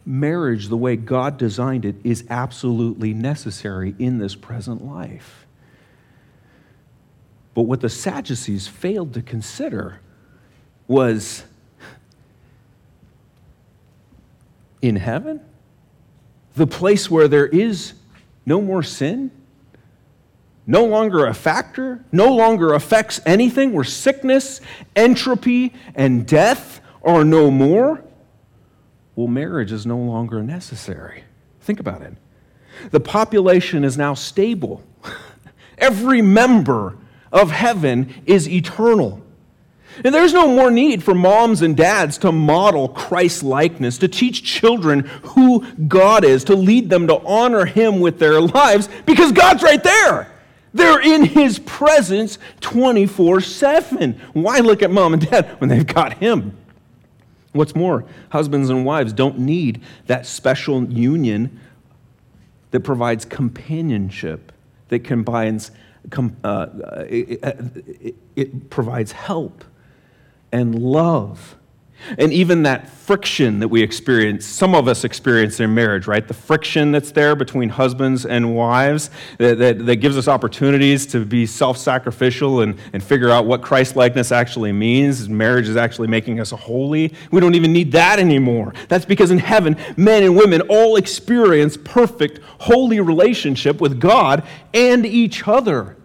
marriage, 0.05 0.67
the 0.67 0.77
way 0.77 0.95
God 0.95 1.37
designed 1.37 1.85
it, 1.85 1.95
is 2.03 2.23
absolutely 2.29 3.13
necessary 3.13 3.95
in 3.99 4.17
this 4.17 4.35
present 4.35 4.83
life. 4.83 5.45
But 7.53 7.63
what 7.63 7.81
the 7.81 7.89
Sadducees 7.89 8.67
failed 8.67 9.13
to 9.13 9.21
consider 9.21 9.99
was 10.87 11.43
in 14.81 14.95
heaven, 14.95 15.41
the 16.55 16.67
place 16.67 17.09
where 17.09 17.27
there 17.27 17.47
is 17.47 17.93
no 18.45 18.61
more 18.61 18.83
sin, 18.83 19.31
no 20.65 20.85
longer 20.85 21.25
a 21.25 21.33
factor, 21.33 22.03
no 22.11 22.33
longer 22.33 22.73
affects 22.73 23.19
anything, 23.25 23.73
where 23.73 23.83
sickness, 23.83 24.61
entropy, 24.95 25.73
and 25.95 26.25
death 26.25 26.81
are 27.03 27.23
no 27.23 27.51
more 27.51 28.03
well, 29.21 29.27
marriage 29.27 29.71
is 29.71 29.85
no 29.85 29.97
longer 29.97 30.41
necessary. 30.41 31.25
Think 31.59 31.79
about 31.79 32.01
it. 32.01 32.15
The 32.89 32.99
population 32.99 33.83
is 33.83 33.95
now 33.95 34.15
stable. 34.15 34.83
Every 35.77 36.23
member 36.23 36.97
of 37.31 37.51
heaven 37.51 38.15
is 38.25 38.49
eternal. 38.49 39.21
And 40.03 40.15
there's 40.15 40.33
no 40.33 40.47
more 40.47 40.71
need 40.71 41.03
for 41.03 41.13
moms 41.13 41.61
and 41.61 41.77
dads 41.77 42.17
to 42.19 42.31
model 42.31 42.89
Christ 42.89 43.43
likeness, 43.43 43.99
to 43.99 44.07
teach 44.07 44.43
children 44.43 45.01
who 45.01 45.63
God 45.87 46.23
is, 46.23 46.43
to 46.45 46.55
lead 46.55 46.89
them 46.89 47.05
to 47.05 47.19
honor 47.19 47.65
Him 47.65 47.99
with 47.99 48.17
their 48.17 48.41
lives, 48.41 48.89
because 49.05 49.31
God's 49.31 49.61
right 49.61 49.83
there. 49.83 50.31
They're 50.73 51.01
in 51.01 51.25
His 51.25 51.59
presence 51.59 52.39
24 52.61 53.41
7. 53.41 54.19
Why 54.33 54.61
look 54.61 54.81
at 54.81 54.89
mom 54.89 55.13
and 55.13 55.29
dad 55.29 55.59
when 55.59 55.69
they've 55.69 55.85
got 55.85 56.13
Him? 56.13 56.57
What's 57.53 57.75
more, 57.75 58.05
husbands 58.29 58.69
and 58.69 58.85
wives 58.85 59.11
don't 59.13 59.39
need 59.39 59.81
that 60.07 60.25
special 60.25 60.83
union 60.85 61.59
that 62.71 62.81
provides 62.81 63.25
companionship, 63.25 64.51
that 64.87 64.99
combines, 64.99 65.71
com, 66.09 66.35
uh, 66.43 66.67
it, 67.09 67.39
it, 68.01 68.15
it 68.35 68.69
provides 68.69 69.11
help 69.11 69.65
and 70.51 70.81
love 70.81 71.57
and 72.17 72.31
even 72.33 72.63
that 72.63 72.89
friction 72.89 73.59
that 73.59 73.67
we 73.67 73.81
experience, 73.81 74.45
some 74.45 74.73
of 74.73 74.87
us 74.87 75.03
experience 75.03 75.59
in 75.59 75.73
marriage, 75.73 76.07
right? 76.07 76.27
The 76.27 76.33
friction 76.33 76.91
that's 76.91 77.11
there 77.11 77.35
between 77.35 77.69
husbands 77.69 78.25
and 78.25 78.55
wives 78.55 79.09
that, 79.37 79.57
that, 79.57 79.85
that 79.85 79.95
gives 79.97 80.17
us 80.17 80.27
opportunities 80.27 81.05
to 81.07 81.25
be 81.25 81.45
self 81.45 81.77
sacrificial 81.77 82.61
and, 82.61 82.77
and 82.93 83.03
figure 83.03 83.29
out 83.29 83.45
what 83.45 83.61
Christ 83.61 83.95
likeness 83.95 84.31
actually 84.31 84.71
means. 84.71 85.27
Marriage 85.27 85.67
is 85.67 85.75
actually 85.75 86.07
making 86.07 86.39
us 86.39 86.51
holy. 86.51 87.13
We 87.31 87.41
don't 87.41 87.55
even 87.55 87.73
need 87.73 87.91
that 87.93 88.19
anymore. 88.19 88.73
That's 88.87 89.05
because 89.05 89.31
in 89.31 89.39
heaven, 89.39 89.75
men 89.97 90.23
and 90.23 90.35
women 90.35 90.61
all 90.69 90.95
experience 90.95 91.77
perfect, 91.77 92.39
holy 92.59 92.99
relationship 92.99 93.81
with 93.81 93.99
God 93.99 94.43
and 94.73 95.05
each 95.05 95.47
other. 95.47 95.97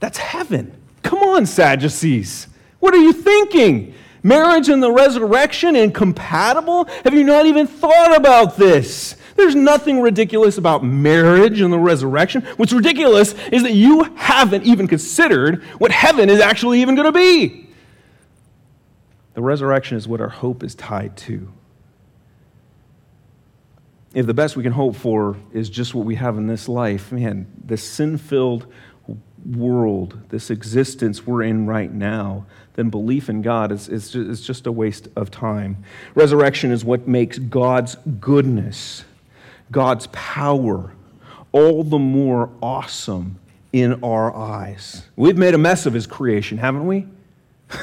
That's 0.00 0.18
heaven. 0.18 0.76
Come 1.02 1.20
on, 1.20 1.46
Sadducees. 1.46 2.48
What 2.80 2.94
are 2.94 2.98
you 2.98 3.12
thinking? 3.12 3.94
Marriage 4.22 4.68
and 4.68 4.82
the 4.82 4.92
resurrection 4.92 5.74
incompatible? 5.74 6.84
Have 7.04 7.14
you 7.14 7.24
not 7.24 7.46
even 7.46 7.66
thought 7.66 8.16
about 8.16 8.56
this? 8.56 9.16
There's 9.36 9.54
nothing 9.54 10.00
ridiculous 10.00 10.58
about 10.58 10.84
marriage 10.84 11.60
and 11.60 11.72
the 11.72 11.78
resurrection. 11.78 12.42
What's 12.56 12.72
ridiculous 12.72 13.34
is 13.50 13.62
that 13.62 13.72
you 13.72 14.04
haven't 14.14 14.64
even 14.64 14.86
considered 14.86 15.62
what 15.78 15.90
heaven 15.90 16.30
is 16.30 16.40
actually 16.40 16.82
even 16.82 16.94
going 16.94 17.06
to 17.06 17.12
be. 17.12 17.68
The 19.34 19.42
resurrection 19.42 19.96
is 19.96 20.06
what 20.06 20.20
our 20.20 20.28
hope 20.28 20.62
is 20.62 20.74
tied 20.74 21.16
to. 21.18 21.50
If 24.14 24.26
the 24.26 24.34
best 24.34 24.56
we 24.56 24.62
can 24.62 24.72
hope 24.72 24.94
for 24.94 25.36
is 25.52 25.70
just 25.70 25.94
what 25.94 26.04
we 26.04 26.16
have 26.16 26.36
in 26.36 26.46
this 26.46 26.68
life, 26.68 27.10
man, 27.10 27.50
this 27.64 27.82
sin 27.82 28.18
filled 28.18 28.66
world, 29.44 30.20
this 30.28 30.50
existence 30.50 31.26
we're 31.26 31.42
in 31.42 31.66
right 31.66 31.90
now, 31.90 32.46
then 32.74 32.88
belief 32.88 33.28
in 33.28 33.42
God 33.42 33.70
is, 33.70 33.88
is, 33.88 34.14
is 34.14 34.40
just 34.40 34.66
a 34.66 34.72
waste 34.72 35.08
of 35.14 35.30
time. 35.30 35.84
Resurrection 36.14 36.70
is 36.70 36.84
what 36.84 37.06
makes 37.06 37.38
God's 37.38 37.96
goodness, 38.20 39.04
God's 39.70 40.06
power, 40.08 40.92
all 41.52 41.84
the 41.84 41.98
more 41.98 42.50
awesome 42.62 43.38
in 43.72 44.02
our 44.02 44.34
eyes. 44.34 45.02
We've 45.16 45.36
made 45.36 45.54
a 45.54 45.58
mess 45.58 45.86
of 45.86 45.92
his 45.92 46.06
creation, 46.06 46.58
haven't 46.58 46.86
we? 46.86 47.06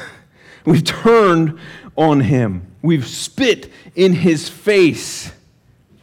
We've 0.64 0.84
turned 0.84 1.58
on 1.96 2.20
him. 2.20 2.66
We've 2.82 3.06
spit 3.06 3.70
in 3.94 4.12
his 4.12 4.48
face, 4.48 5.32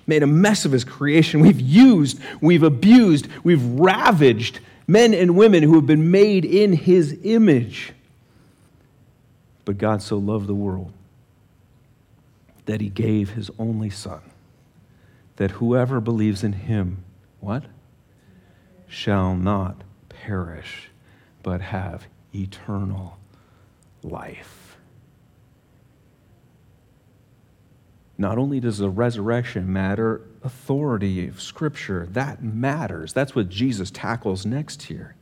made 0.05 0.23
a 0.23 0.27
mess 0.27 0.65
of 0.65 0.71
his 0.71 0.83
creation. 0.83 1.39
We've 1.41 1.59
used, 1.59 2.19
we've 2.41 2.63
abused, 2.63 3.27
we've 3.43 3.63
ravaged 3.63 4.59
men 4.88 5.13
and 5.13 5.35
women 5.35 5.63
who 5.63 5.75
have 5.75 5.85
been 5.85 6.11
made 6.11 6.45
in 6.45 6.73
his 6.73 7.19
image. 7.23 7.93
But 9.68 9.80
God 9.80 10.01
so 10.01 10.15
loved 10.18 10.47
the 10.47 10.55
world 10.55 10.93
that 12.68 12.80
he 12.80 12.88
gave 12.88 13.32
his 13.32 13.51
only 13.59 13.89
son, 13.89 14.22
that 15.36 15.51
whoever 15.51 15.99
believes 15.99 16.41
in 16.41 16.53
him, 16.53 17.03
what? 17.41 17.65
Shall 18.88 19.36
not 19.36 19.84
perish, 20.07 20.89
but 21.43 21.59
have 21.59 22.07
eternal 22.34 23.18
life. 24.03 24.78
Not 28.18 28.38
only 28.38 28.61
does 28.61 28.78
the 28.78 28.89
resurrection 28.89 29.74
matter, 29.74 30.22
authority 30.45 31.28
of 31.28 31.41
Scripture, 31.41 32.07
that 32.11 32.41
matters. 32.41 33.11
That's 33.11 33.36
what 33.36 33.49
Jesus 33.49 33.91
tackles 33.91 34.45
next 34.45 34.84
here. 34.84 35.16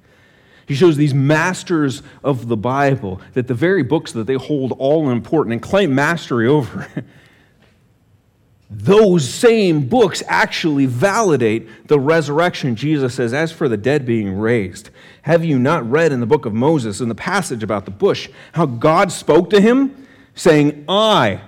He 0.68 0.74
shows 0.74 0.97
these 0.97 1.13
masters 1.13 2.01
of 2.24 2.47
the 2.47 2.57
Bible 2.57 3.22
that 3.34 3.47
the 3.47 3.53
very 3.53 3.84
books 3.84 4.11
that 4.13 4.26
they 4.26 4.34
hold 4.34 4.72
all 4.74 5.09
important 5.09 5.53
and 5.53 5.61
claim 5.61 5.93
mastery 5.93 6.47
over, 6.47 6.88
those 8.70 9.30
same 9.30 9.88
books 9.88 10.24
actually 10.28 10.88
validate 10.88 11.88
the 11.88 11.99
resurrection. 11.99 12.76
Jesus 12.76 13.13
says, 13.13 13.32
As 13.32 13.51
for 13.51 13.70
the 13.70 13.78
dead 13.78 14.07
being 14.07 14.39
raised, 14.39 14.89
have 15.22 15.45
you 15.45 15.59
not 15.59 15.89
read 15.89 16.11
in 16.11 16.20
the 16.20 16.26
book 16.26 16.47
of 16.47 16.53
Moses, 16.53 16.99
in 16.99 17.09
the 17.09 17.16
passage 17.16 17.61
about 17.61 17.86
the 17.86 17.91
bush, 17.91 18.28
how 18.53 18.66
God 18.66 19.11
spoke 19.11 19.51
to 19.51 19.61
him, 19.61 20.07
saying, 20.34 20.86
I 20.89 21.41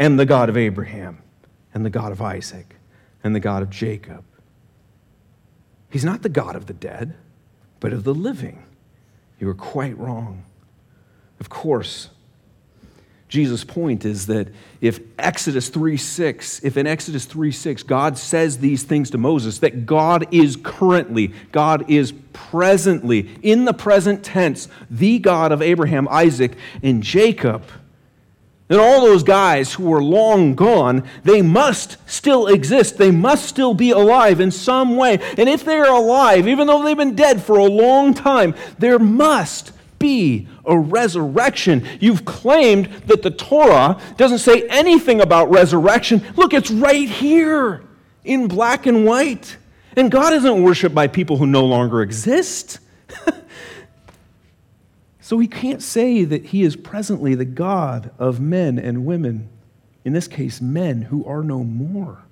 am 0.00 0.16
the 0.16 0.26
God 0.26 0.48
of 0.48 0.56
Abraham, 0.56 1.22
and 1.72 1.86
the 1.86 1.90
God 1.90 2.10
of 2.10 2.20
Isaac, 2.20 2.74
and 3.22 3.32
the 3.32 3.40
God 3.40 3.62
of 3.62 3.70
Jacob? 3.70 4.24
He's 5.88 6.04
not 6.04 6.22
the 6.22 6.28
God 6.28 6.56
of 6.56 6.66
the 6.66 6.74
dead 6.74 7.14
but 7.80 7.92
of 7.92 8.04
the 8.04 8.14
living. 8.14 8.62
You 9.38 9.48
are 9.48 9.54
quite 9.54 9.98
wrong. 9.98 10.44
Of 11.40 11.48
course, 11.48 12.10
Jesus' 13.30 13.62
point 13.62 14.04
is 14.04 14.26
that 14.26 14.48
if 14.80 14.98
Exodus 15.16 15.68
3 15.68 15.96
6, 15.96 16.64
if 16.64 16.76
in 16.76 16.86
Exodus 16.86 17.24
3 17.24 17.52
6, 17.52 17.84
God 17.84 18.18
says 18.18 18.58
these 18.58 18.82
things 18.82 19.08
to 19.10 19.18
Moses, 19.18 19.60
that 19.60 19.86
God 19.86 20.26
is 20.34 20.56
currently, 20.56 21.32
God 21.52 21.88
is 21.88 22.12
presently, 22.32 23.30
in 23.42 23.66
the 23.66 23.72
present 23.72 24.24
tense, 24.24 24.68
the 24.90 25.20
God 25.20 25.52
of 25.52 25.62
Abraham, 25.62 26.08
Isaac, 26.10 26.56
and 26.82 27.04
Jacob, 27.04 27.64
and 28.70 28.78
all 28.80 29.00
those 29.02 29.24
guys 29.24 29.74
who 29.74 29.84
were 29.84 30.02
long 30.02 30.54
gone, 30.54 31.06
they 31.24 31.42
must 31.42 31.96
still 32.08 32.46
exist. 32.46 32.96
They 32.96 33.10
must 33.10 33.46
still 33.46 33.74
be 33.74 33.90
alive 33.90 34.40
in 34.40 34.52
some 34.52 34.96
way. 34.96 35.18
And 35.36 35.48
if 35.48 35.64
they 35.64 35.76
are 35.76 35.92
alive, 35.92 36.46
even 36.46 36.68
though 36.68 36.82
they've 36.82 36.96
been 36.96 37.16
dead 37.16 37.42
for 37.42 37.58
a 37.58 37.64
long 37.64 38.14
time, 38.14 38.54
there 38.78 39.00
must 39.00 39.72
be 39.98 40.46
a 40.64 40.78
resurrection. 40.78 41.84
You've 41.98 42.24
claimed 42.24 42.86
that 43.06 43.22
the 43.22 43.32
Torah 43.32 44.00
doesn't 44.16 44.38
say 44.38 44.66
anything 44.68 45.20
about 45.20 45.50
resurrection. 45.50 46.24
Look, 46.36 46.54
it's 46.54 46.70
right 46.70 47.08
here 47.08 47.82
in 48.24 48.46
black 48.46 48.86
and 48.86 49.04
white. 49.04 49.56
And 49.96 50.12
God 50.12 50.32
isn't 50.32 50.62
worshiped 50.62 50.94
by 50.94 51.08
people 51.08 51.36
who 51.36 51.46
no 51.46 51.64
longer 51.64 52.02
exist. 52.02 52.78
So 55.30 55.38
he 55.38 55.46
can't 55.46 55.80
say 55.80 56.24
that 56.24 56.46
he 56.46 56.64
is 56.64 56.74
presently 56.74 57.36
the 57.36 57.44
God 57.44 58.10
of 58.18 58.40
men 58.40 58.80
and 58.80 59.06
women, 59.06 59.48
in 60.04 60.12
this 60.12 60.26
case, 60.26 60.60
men 60.60 61.02
who 61.02 61.24
are 61.24 61.44
no 61.44 61.62
more. 61.62 62.24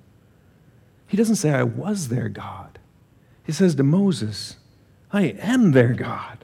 He 1.07 1.15
doesn't 1.15 1.37
say, 1.37 1.51
I 1.51 1.63
was 1.63 2.09
their 2.09 2.27
God. 2.27 2.77
He 3.45 3.53
says 3.53 3.75
to 3.75 3.83
Moses, 3.83 4.57
I 5.13 5.27
am 5.39 5.71
their 5.71 5.93
God. 5.93 6.43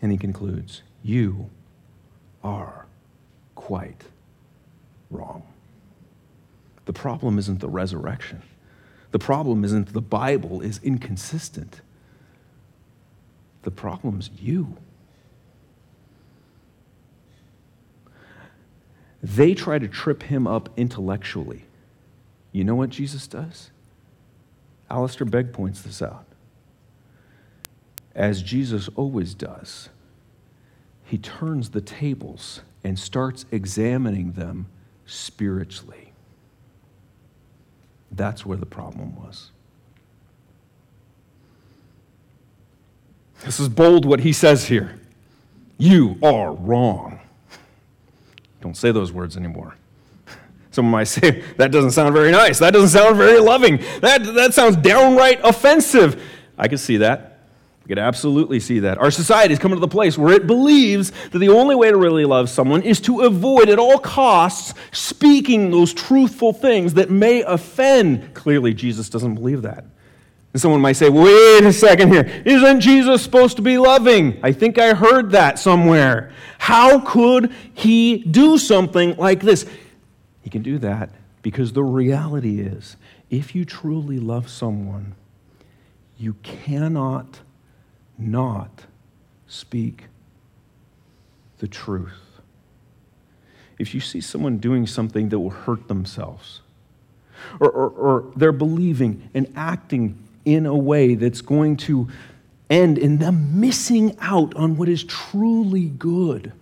And 0.00 0.10
he 0.10 0.16
concludes, 0.16 0.80
You 1.02 1.50
are 2.42 2.86
quite 3.56 4.04
wrong. 5.10 5.42
The 6.86 6.94
problem 6.94 7.38
isn't 7.38 7.60
the 7.60 7.68
resurrection. 7.68 8.40
The 9.10 9.18
problem 9.18 9.66
isn't 9.66 9.92
the 9.92 10.00
Bible 10.00 10.62
is 10.62 10.80
inconsistent. 10.82 11.82
The 13.64 13.70
problem's 13.70 14.30
you. 14.38 14.76
They 19.22 19.54
try 19.54 19.78
to 19.78 19.88
trip 19.88 20.22
him 20.24 20.46
up 20.46 20.68
intellectually. 20.76 21.64
You 22.52 22.62
know 22.62 22.74
what 22.74 22.90
Jesus 22.90 23.26
does? 23.26 23.70
Alistair 24.90 25.26
Begg 25.26 25.52
points 25.52 25.80
this 25.80 26.02
out. 26.02 26.26
As 28.14 28.42
Jesus 28.42 28.88
always 28.94 29.34
does, 29.34 29.88
he 31.04 31.16
turns 31.16 31.70
the 31.70 31.80
tables 31.80 32.60
and 32.84 32.98
starts 32.98 33.46
examining 33.50 34.32
them 34.32 34.66
spiritually. 35.06 36.12
That's 38.12 38.44
where 38.44 38.58
the 38.58 38.66
problem 38.66 39.16
was. 39.16 39.50
This 43.44 43.60
is 43.60 43.68
bold 43.68 44.04
what 44.04 44.20
he 44.20 44.32
says 44.32 44.66
here. 44.66 44.98
You 45.76 46.18
are 46.22 46.52
wrong. 46.52 47.20
Don't 48.60 48.76
say 48.76 48.92
those 48.92 49.12
words 49.12 49.36
anymore. 49.36 49.76
Someone 50.70 50.92
might 50.92 51.04
say, 51.04 51.42
that 51.56 51.70
doesn't 51.70 51.92
sound 51.92 52.14
very 52.14 52.32
nice. 52.32 52.58
That 52.58 52.72
doesn't 52.72 52.88
sound 52.88 53.16
very 53.16 53.38
loving. 53.38 53.76
That, 54.00 54.24
that 54.34 54.54
sounds 54.54 54.76
downright 54.76 55.40
offensive. 55.44 56.22
I 56.58 56.68
can 56.68 56.78
see 56.78 56.96
that. 56.98 57.30
I 57.84 57.88
could 57.88 57.98
absolutely 57.98 58.60
see 58.60 58.78
that. 58.80 58.96
Our 58.96 59.10
society 59.10 59.52
is 59.52 59.58
coming 59.60 59.76
to 59.76 59.80
the 59.80 59.88
place 59.88 60.16
where 60.16 60.32
it 60.32 60.46
believes 60.46 61.12
that 61.30 61.38
the 61.38 61.50
only 61.50 61.74
way 61.74 61.90
to 61.90 61.96
really 61.98 62.24
love 62.24 62.48
someone 62.48 62.82
is 62.82 62.98
to 63.02 63.20
avoid 63.20 63.68
at 63.68 63.78
all 63.78 63.98
costs 63.98 64.72
speaking 64.90 65.70
those 65.70 65.92
truthful 65.92 66.54
things 66.54 66.94
that 66.94 67.10
may 67.10 67.42
offend. 67.42 68.32
Clearly, 68.32 68.72
Jesus 68.72 69.10
doesn't 69.10 69.34
believe 69.34 69.62
that. 69.62 69.84
And 70.54 70.62
someone 70.62 70.80
might 70.80 70.92
say, 70.92 71.10
wait 71.10 71.64
a 71.64 71.72
second 71.72 72.12
here. 72.12 72.42
Isn't 72.46 72.80
Jesus 72.80 73.22
supposed 73.22 73.56
to 73.56 73.62
be 73.62 73.76
loving? 73.76 74.38
I 74.40 74.52
think 74.52 74.78
I 74.78 74.94
heard 74.94 75.32
that 75.32 75.58
somewhere. 75.58 76.32
How 76.58 77.00
could 77.00 77.52
he 77.74 78.18
do 78.18 78.56
something 78.56 79.16
like 79.16 79.40
this? 79.40 79.66
He 80.42 80.50
can 80.50 80.62
do 80.62 80.78
that 80.78 81.10
Because 81.42 81.72
the 81.72 81.82
reality 81.82 82.60
is, 82.60 82.96
if 83.30 83.56
you 83.56 83.64
truly 83.64 84.20
love 84.20 84.48
someone, 84.48 85.16
you 86.16 86.34
cannot 86.44 87.40
not 88.16 88.84
speak 89.48 90.04
the 91.58 91.66
truth. 91.66 92.40
If 93.76 93.92
you 93.92 93.98
see 93.98 94.20
someone 94.20 94.58
doing 94.58 94.86
something 94.86 95.30
that 95.30 95.40
will 95.40 95.50
hurt 95.50 95.88
themselves, 95.88 96.60
or, 97.58 97.68
or, 97.70 97.88
or, 97.88 98.32
they're 98.36 98.52
believing 98.52 99.28
and 99.34 99.52
acting 99.56 100.23
in 100.44 100.66
a 100.66 100.76
way 100.76 101.14
that's 101.14 101.40
going 101.40 101.76
to 101.76 102.08
end 102.70 102.98
in 102.98 103.18
them 103.18 103.60
missing 103.60 104.16
out 104.20 104.54
on 104.54 104.76
what 104.76 104.88
is 104.88 105.04
truly 105.04 105.86
good, 105.86 106.52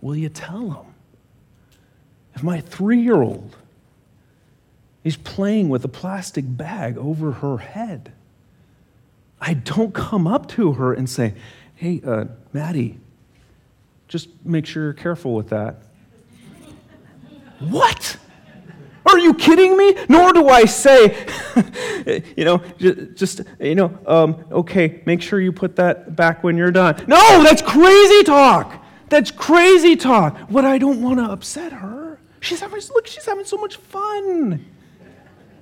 will 0.00 0.16
you 0.16 0.28
tell 0.28 0.68
them? 0.68 0.94
If 2.34 2.42
my 2.42 2.60
three 2.60 3.00
year 3.00 3.22
old 3.22 3.56
is 5.04 5.16
playing 5.16 5.68
with 5.68 5.84
a 5.84 5.88
plastic 5.88 6.44
bag 6.46 6.98
over 6.98 7.32
her 7.32 7.58
head, 7.58 8.12
I 9.40 9.54
don't 9.54 9.94
come 9.94 10.26
up 10.26 10.48
to 10.50 10.72
her 10.72 10.92
and 10.92 11.08
say, 11.08 11.34
Hey, 11.74 12.00
uh, 12.04 12.26
Maddie, 12.52 12.98
just 14.08 14.28
make 14.44 14.66
sure 14.66 14.84
you're 14.84 14.92
careful 14.92 15.34
with 15.34 15.50
that. 15.50 15.76
what? 17.60 18.15
Are 19.16 19.18
you 19.18 19.32
kidding 19.32 19.78
me? 19.78 19.96
Nor 20.10 20.34
do 20.34 20.50
I 20.50 20.66
say, 20.66 21.26
you 22.36 22.44
know, 22.44 22.58
just, 23.14 23.40
you 23.58 23.74
know, 23.74 23.98
um, 24.06 24.44
okay, 24.52 25.00
make 25.06 25.22
sure 25.22 25.40
you 25.40 25.52
put 25.52 25.76
that 25.76 26.14
back 26.14 26.44
when 26.44 26.58
you're 26.58 26.70
done. 26.70 27.02
No, 27.06 27.42
that's 27.42 27.62
crazy 27.62 28.24
talk. 28.24 28.84
That's 29.08 29.30
crazy 29.30 29.96
talk. 29.96 30.36
What 30.50 30.66
I 30.66 30.76
don't 30.76 31.00
want 31.00 31.18
to 31.18 31.24
upset 31.24 31.72
her. 31.72 32.20
She's 32.40 32.60
having, 32.60 32.82
look, 32.94 33.06
she's 33.06 33.24
having 33.24 33.46
so 33.46 33.56
much 33.56 33.76
fun. 33.76 34.66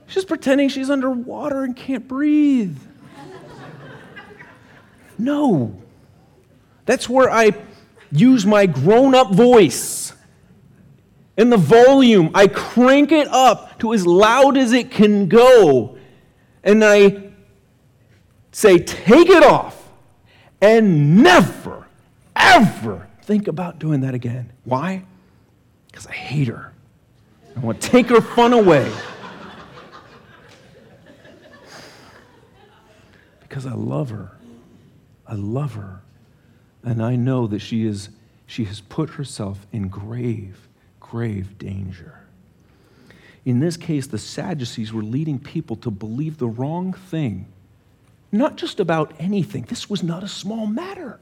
She's 0.08 0.24
pretending 0.24 0.68
she's 0.68 0.90
underwater 0.90 1.62
and 1.62 1.76
can't 1.76 2.08
breathe. 2.08 2.76
No. 5.16 5.80
That's 6.86 7.08
where 7.08 7.30
I 7.30 7.52
use 8.10 8.44
my 8.44 8.66
grown 8.66 9.14
up 9.14 9.32
voice. 9.32 10.03
In 11.36 11.50
the 11.50 11.56
volume, 11.56 12.30
I 12.34 12.46
crank 12.46 13.10
it 13.10 13.26
up 13.28 13.78
to 13.80 13.92
as 13.92 14.06
loud 14.06 14.56
as 14.56 14.72
it 14.72 14.90
can 14.90 15.28
go. 15.28 15.98
And 16.62 16.84
I 16.84 17.30
say, 18.52 18.78
take 18.78 19.28
it 19.28 19.42
off. 19.42 19.80
And 20.60 21.22
never, 21.22 21.86
ever 22.36 23.08
think 23.22 23.48
about 23.48 23.78
doing 23.78 24.02
that 24.02 24.14
again. 24.14 24.52
Why? 24.64 25.04
Because 25.88 26.06
I 26.06 26.12
hate 26.12 26.48
her. 26.48 26.72
I 27.56 27.60
want 27.60 27.80
to 27.80 27.88
take 27.88 28.08
her 28.08 28.20
fun 28.20 28.52
away. 28.52 28.90
because 33.40 33.66
I 33.66 33.74
love 33.74 34.10
her. 34.10 34.32
I 35.26 35.34
love 35.34 35.74
her. 35.74 36.02
And 36.82 37.02
I 37.02 37.16
know 37.16 37.46
that 37.46 37.60
she, 37.60 37.86
is, 37.86 38.10
she 38.46 38.64
has 38.64 38.80
put 38.80 39.10
herself 39.10 39.66
in 39.72 39.88
grave, 39.88 40.63
grave 41.14 41.56
danger. 41.58 42.18
In 43.44 43.60
this 43.60 43.76
case, 43.76 44.08
the 44.08 44.18
Sadducees 44.18 44.92
were 44.92 45.04
leading 45.04 45.38
people 45.38 45.76
to 45.76 45.88
believe 45.88 46.38
the 46.38 46.48
wrong 46.48 46.92
thing, 46.92 47.46
not 48.32 48.56
just 48.56 48.80
about 48.80 49.12
anything. 49.20 49.62
This 49.68 49.88
was 49.88 50.02
not 50.02 50.24
a 50.24 50.28
small 50.28 50.66
matter. 50.66 51.20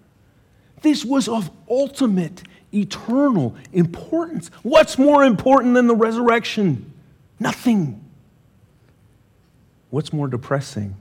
This 0.81 1.05
was 1.05 1.29
of 1.29 1.51
ultimate, 1.69 2.43
eternal 2.73 3.55
importance. 3.75 4.49
What's 4.63 4.97
more 4.97 5.25
important 5.25 5.75
than 5.75 5.89
the 5.89 5.95
resurrection? 5.95 6.91
Nothing. 7.39 8.03
What's 9.91 10.11
more 10.11 10.27
depressing 10.27 10.97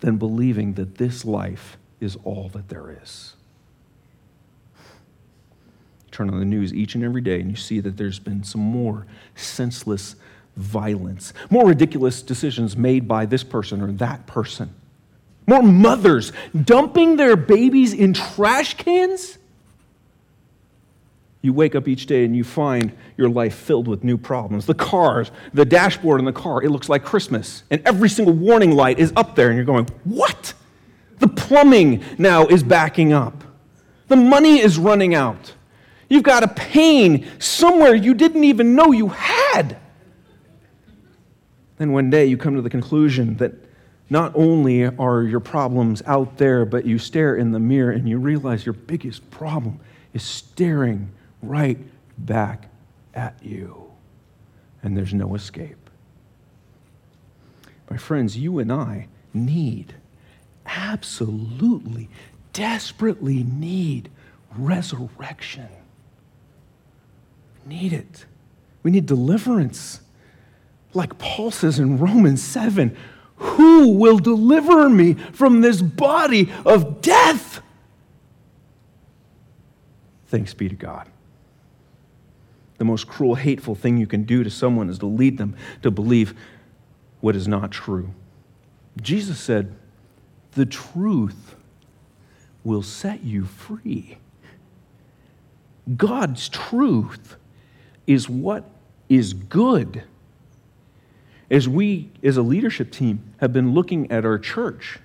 than 0.00 0.16
believing 0.16 0.72
that 0.74 0.94
this 0.94 1.26
life 1.26 1.76
is 2.00 2.16
all 2.24 2.48
that 2.54 2.70
there 2.70 2.96
is? 3.02 3.34
Turn 6.14 6.30
on 6.30 6.38
the 6.38 6.44
news 6.44 6.72
each 6.72 6.94
and 6.94 7.02
every 7.02 7.20
day 7.20 7.40
and 7.40 7.50
you 7.50 7.56
see 7.56 7.80
that 7.80 7.96
there's 7.96 8.20
been 8.20 8.44
some 8.44 8.60
more 8.60 9.04
senseless 9.34 10.14
violence, 10.56 11.34
more 11.50 11.66
ridiculous 11.66 12.22
decisions 12.22 12.76
made 12.76 13.08
by 13.08 13.26
this 13.26 13.42
person 13.42 13.82
or 13.82 13.90
that 13.92 14.26
person, 14.26 14.72
more 15.46 15.62
mothers 15.62 16.32
dumping 16.64 17.16
their 17.16 17.34
babies 17.34 17.92
in 17.92 18.12
trash 18.12 18.74
cans. 18.74 19.38
You 21.42 21.52
wake 21.52 21.74
up 21.74 21.88
each 21.88 22.06
day 22.06 22.24
and 22.24 22.34
you 22.34 22.44
find 22.44 22.96
your 23.18 23.28
life 23.28 23.54
filled 23.54 23.88
with 23.88 24.04
new 24.04 24.16
problems. 24.16 24.64
The 24.64 24.74
cars, 24.74 25.30
the 25.52 25.64
dashboard 25.64 26.20
in 26.20 26.24
the 26.24 26.32
car, 26.32 26.62
it 26.62 26.70
looks 26.70 26.88
like 26.88 27.04
Christmas. 27.04 27.64
And 27.70 27.82
every 27.84 28.08
single 28.08 28.32
warning 28.32 28.70
light 28.70 28.98
is 28.98 29.12
up 29.14 29.34
there, 29.34 29.48
and 29.48 29.56
you're 29.56 29.66
going, 29.66 29.88
What? 30.04 30.54
The 31.18 31.28
plumbing 31.28 32.02
now 32.16 32.46
is 32.46 32.62
backing 32.62 33.12
up. 33.12 33.44
The 34.08 34.16
money 34.16 34.58
is 34.60 34.78
running 34.78 35.14
out. 35.14 35.52
You've 36.08 36.22
got 36.22 36.42
a 36.42 36.48
pain 36.48 37.26
somewhere 37.38 37.94
you 37.94 38.14
didn't 38.14 38.44
even 38.44 38.74
know 38.74 38.92
you 38.92 39.08
had. 39.08 39.78
Then 41.78 41.92
one 41.92 42.10
day 42.10 42.26
you 42.26 42.36
come 42.36 42.54
to 42.56 42.62
the 42.62 42.70
conclusion 42.70 43.36
that 43.38 43.52
not 44.10 44.32
only 44.34 44.84
are 44.84 45.22
your 45.22 45.40
problems 45.40 46.02
out 46.06 46.36
there, 46.36 46.64
but 46.64 46.84
you 46.84 46.98
stare 46.98 47.36
in 47.36 47.52
the 47.52 47.58
mirror 47.58 47.90
and 47.90 48.08
you 48.08 48.18
realize 48.18 48.66
your 48.66 48.74
biggest 48.74 49.28
problem 49.30 49.80
is 50.12 50.22
staring 50.22 51.10
right 51.42 51.78
back 52.18 52.68
at 53.14 53.42
you. 53.42 53.90
And 54.82 54.96
there's 54.96 55.14
no 55.14 55.34
escape. 55.34 55.90
My 57.90 57.96
friends, 57.96 58.36
you 58.36 58.58
and 58.58 58.70
I 58.70 59.08
need, 59.32 59.94
absolutely, 60.66 62.08
desperately 62.52 63.42
need 63.42 64.10
resurrection 64.56 65.68
need 67.66 67.92
it. 67.92 68.26
We 68.82 68.90
need 68.90 69.06
deliverance. 69.06 70.00
Like 70.92 71.18
Paul 71.18 71.50
says 71.50 71.78
in 71.78 71.98
Romans 71.98 72.42
7 72.42 72.96
Who 73.36 73.96
will 73.96 74.18
deliver 74.18 74.88
me 74.88 75.14
from 75.14 75.60
this 75.60 75.82
body 75.82 76.52
of 76.64 77.00
death? 77.00 77.60
Thanks 80.26 80.54
be 80.54 80.68
to 80.68 80.74
God. 80.74 81.08
The 82.78 82.84
most 82.84 83.06
cruel, 83.06 83.36
hateful 83.36 83.74
thing 83.74 83.96
you 83.98 84.06
can 84.06 84.24
do 84.24 84.42
to 84.42 84.50
someone 84.50 84.90
is 84.90 84.98
to 84.98 85.06
lead 85.06 85.38
them 85.38 85.56
to 85.82 85.90
believe 85.90 86.34
what 87.20 87.36
is 87.36 87.46
not 87.46 87.70
true. 87.70 88.10
Jesus 89.00 89.38
said, 89.38 89.74
The 90.52 90.66
truth 90.66 91.54
will 92.64 92.82
set 92.82 93.22
you 93.22 93.44
free. 93.44 94.18
God's 95.96 96.48
truth 96.48 97.36
is 98.06 98.28
what 98.28 98.64
is 99.08 99.32
good. 99.34 100.04
As 101.50 101.68
we, 101.68 102.10
as 102.22 102.36
a 102.36 102.42
leadership 102.42 102.90
team, 102.90 103.34
have 103.38 103.52
been 103.52 103.74
looking 103.74 104.10
at 104.10 104.24
our 104.24 104.38
church, 104.38 104.98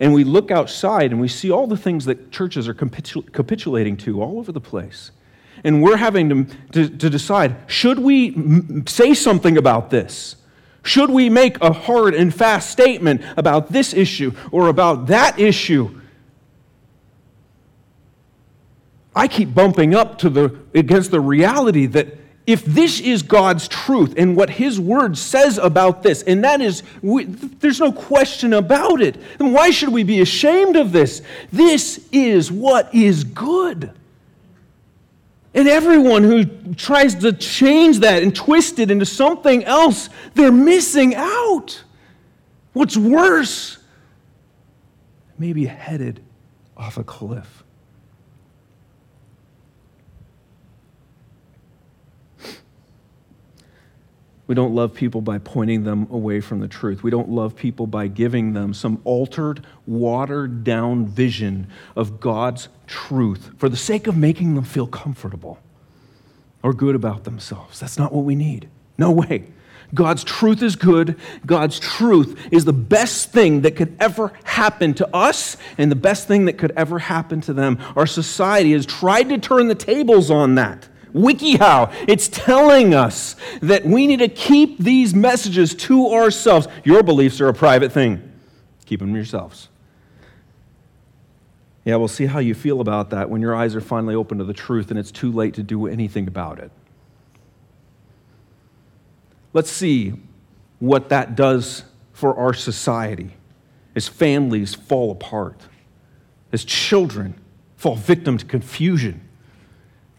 and 0.00 0.14
we 0.14 0.24
look 0.24 0.50
outside 0.50 1.10
and 1.10 1.20
we 1.20 1.28
see 1.28 1.50
all 1.50 1.66
the 1.66 1.76
things 1.76 2.04
that 2.04 2.30
churches 2.30 2.68
are 2.68 2.74
capitul- 2.74 3.30
capitulating 3.32 3.96
to 3.98 4.22
all 4.22 4.38
over 4.38 4.52
the 4.52 4.60
place. 4.60 5.10
And 5.64 5.82
we're 5.82 5.96
having 5.96 6.28
to, 6.28 6.56
to, 6.72 6.88
to 6.88 7.10
decide 7.10 7.56
should 7.66 7.98
we 7.98 8.84
say 8.86 9.14
something 9.14 9.56
about 9.56 9.90
this? 9.90 10.36
Should 10.84 11.10
we 11.10 11.28
make 11.28 11.60
a 11.60 11.72
hard 11.72 12.14
and 12.14 12.34
fast 12.34 12.70
statement 12.70 13.22
about 13.36 13.70
this 13.70 13.94
issue 13.94 14.32
or 14.50 14.68
about 14.68 15.06
that 15.06 15.38
issue? 15.38 16.00
I 19.14 19.28
keep 19.28 19.54
bumping 19.54 19.94
up 19.94 20.18
to 20.18 20.30
the, 20.30 20.58
against 20.74 21.10
the 21.10 21.20
reality 21.20 21.86
that 21.86 22.16
if 22.46 22.64
this 22.64 23.00
is 23.00 23.22
God's 23.22 23.68
truth 23.68 24.14
and 24.16 24.36
what 24.36 24.50
His 24.50 24.80
Word 24.80 25.16
says 25.16 25.58
about 25.58 26.02
this, 26.02 26.22
and 26.24 26.42
that 26.44 26.60
is, 26.60 26.82
we, 27.00 27.24
there's 27.24 27.78
no 27.78 27.92
question 27.92 28.52
about 28.52 29.00
it, 29.00 29.16
then 29.38 29.52
why 29.52 29.70
should 29.70 29.90
we 29.90 30.02
be 30.02 30.20
ashamed 30.20 30.76
of 30.76 30.92
this? 30.92 31.22
This 31.52 32.08
is 32.10 32.50
what 32.50 32.92
is 32.94 33.24
good. 33.24 33.92
And 35.54 35.68
everyone 35.68 36.22
who 36.22 36.44
tries 36.74 37.14
to 37.16 37.32
change 37.32 38.00
that 38.00 38.22
and 38.22 38.34
twist 38.34 38.78
it 38.78 38.90
into 38.90 39.06
something 39.06 39.64
else, 39.64 40.08
they're 40.34 40.50
missing 40.50 41.14
out. 41.14 41.82
What's 42.72 42.96
worse, 42.96 43.78
maybe 45.38 45.66
headed 45.66 46.20
off 46.76 46.96
a 46.96 47.04
cliff. 47.04 47.61
We 54.46 54.54
don't 54.54 54.74
love 54.74 54.92
people 54.92 55.20
by 55.20 55.38
pointing 55.38 55.84
them 55.84 56.08
away 56.10 56.40
from 56.40 56.60
the 56.60 56.68
truth. 56.68 57.02
We 57.02 57.10
don't 57.10 57.28
love 57.28 57.54
people 57.54 57.86
by 57.86 58.08
giving 58.08 58.52
them 58.52 58.74
some 58.74 59.00
altered, 59.04 59.64
watered 59.86 60.64
down 60.64 61.06
vision 61.06 61.68
of 61.94 62.20
God's 62.20 62.68
truth 62.86 63.50
for 63.56 63.68
the 63.68 63.76
sake 63.76 64.06
of 64.06 64.16
making 64.16 64.54
them 64.54 64.64
feel 64.64 64.86
comfortable 64.86 65.58
or 66.62 66.72
good 66.72 66.94
about 66.94 67.24
themselves. 67.24 67.80
That's 67.80 67.98
not 67.98 68.12
what 68.12 68.24
we 68.24 68.34
need. 68.34 68.68
No 68.98 69.12
way. 69.12 69.44
God's 69.94 70.24
truth 70.24 70.62
is 70.62 70.74
good. 70.74 71.18
God's 71.44 71.78
truth 71.78 72.48
is 72.50 72.64
the 72.64 72.72
best 72.72 73.30
thing 73.30 73.62
that 73.62 73.76
could 73.76 73.94
ever 74.00 74.32
happen 74.44 74.94
to 74.94 75.14
us 75.14 75.56
and 75.76 75.90
the 75.90 75.96
best 75.96 76.26
thing 76.26 76.46
that 76.46 76.58
could 76.58 76.72
ever 76.76 76.98
happen 76.98 77.40
to 77.42 77.52
them. 77.52 77.78
Our 77.94 78.06
society 78.06 78.72
has 78.72 78.86
tried 78.86 79.28
to 79.28 79.38
turn 79.38 79.68
the 79.68 79.74
tables 79.74 80.30
on 80.30 80.54
that. 80.54 80.88
WikiHow, 81.14 81.92
it's 82.08 82.28
telling 82.28 82.94
us 82.94 83.36
that 83.60 83.84
we 83.84 84.06
need 84.06 84.20
to 84.20 84.28
keep 84.28 84.78
these 84.78 85.14
messages 85.14 85.74
to 85.74 86.08
ourselves. 86.08 86.68
Your 86.84 87.02
beliefs 87.02 87.40
are 87.40 87.48
a 87.48 87.54
private 87.54 87.92
thing, 87.92 88.32
keep 88.86 89.00
them 89.00 89.10
to 89.10 89.14
yourselves. 89.14 89.68
Yeah, 91.84 91.96
we'll 91.96 92.08
see 92.08 92.26
how 92.26 92.38
you 92.38 92.54
feel 92.54 92.80
about 92.80 93.10
that 93.10 93.28
when 93.28 93.40
your 93.40 93.54
eyes 93.54 93.74
are 93.74 93.80
finally 93.80 94.14
open 94.14 94.38
to 94.38 94.44
the 94.44 94.52
truth 94.52 94.90
and 94.90 94.98
it's 94.98 95.10
too 95.10 95.32
late 95.32 95.54
to 95.54 95.62
do 95.62 95.86
anything 95.86 96.28
about 96.28 96.58
it. 96.60 96.70
Let's 99.52 99.70
see 99.70 100.14
what 100.78 101.08
that 101.10 101.36
does 101.36 101.84
for 102.12 102.36
our 102.36 102.54
society 102.54 103.34
as 103.94 104.08
families 104.08 104.74
fall 104.74 105.10
apart, 105.10 105.60
as 106.52 106.64
children 106.64 107.34
fall 107.76 107.96
victim 107.96 108.38
to 108.38 108.46
confusion. 108.46 109.20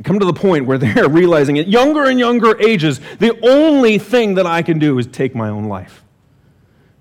Come 0.03 0.19
to 0.19 0.25
the 0.25 0.33
point 0.33 0.65
where 0.65 0.77
they're 0.77 1.09
realizing 1.09 1.59
at 1.59 1.67
younger 1.67 2.05
and 2.05 2.19
younger 2.19 2.59
ages, 2.61 2.99
the 3.19 3.37
only 3.47 3.97
thing 3.97 4.35
that 4.35 4.45
I 4.45 4.61
can 4.61 4.79
do 4.79 4.99
is 4.99 5.07
take 5.07 5.35
my 5.35 5.49
own 5.49 5.65
life. 5.65 6.03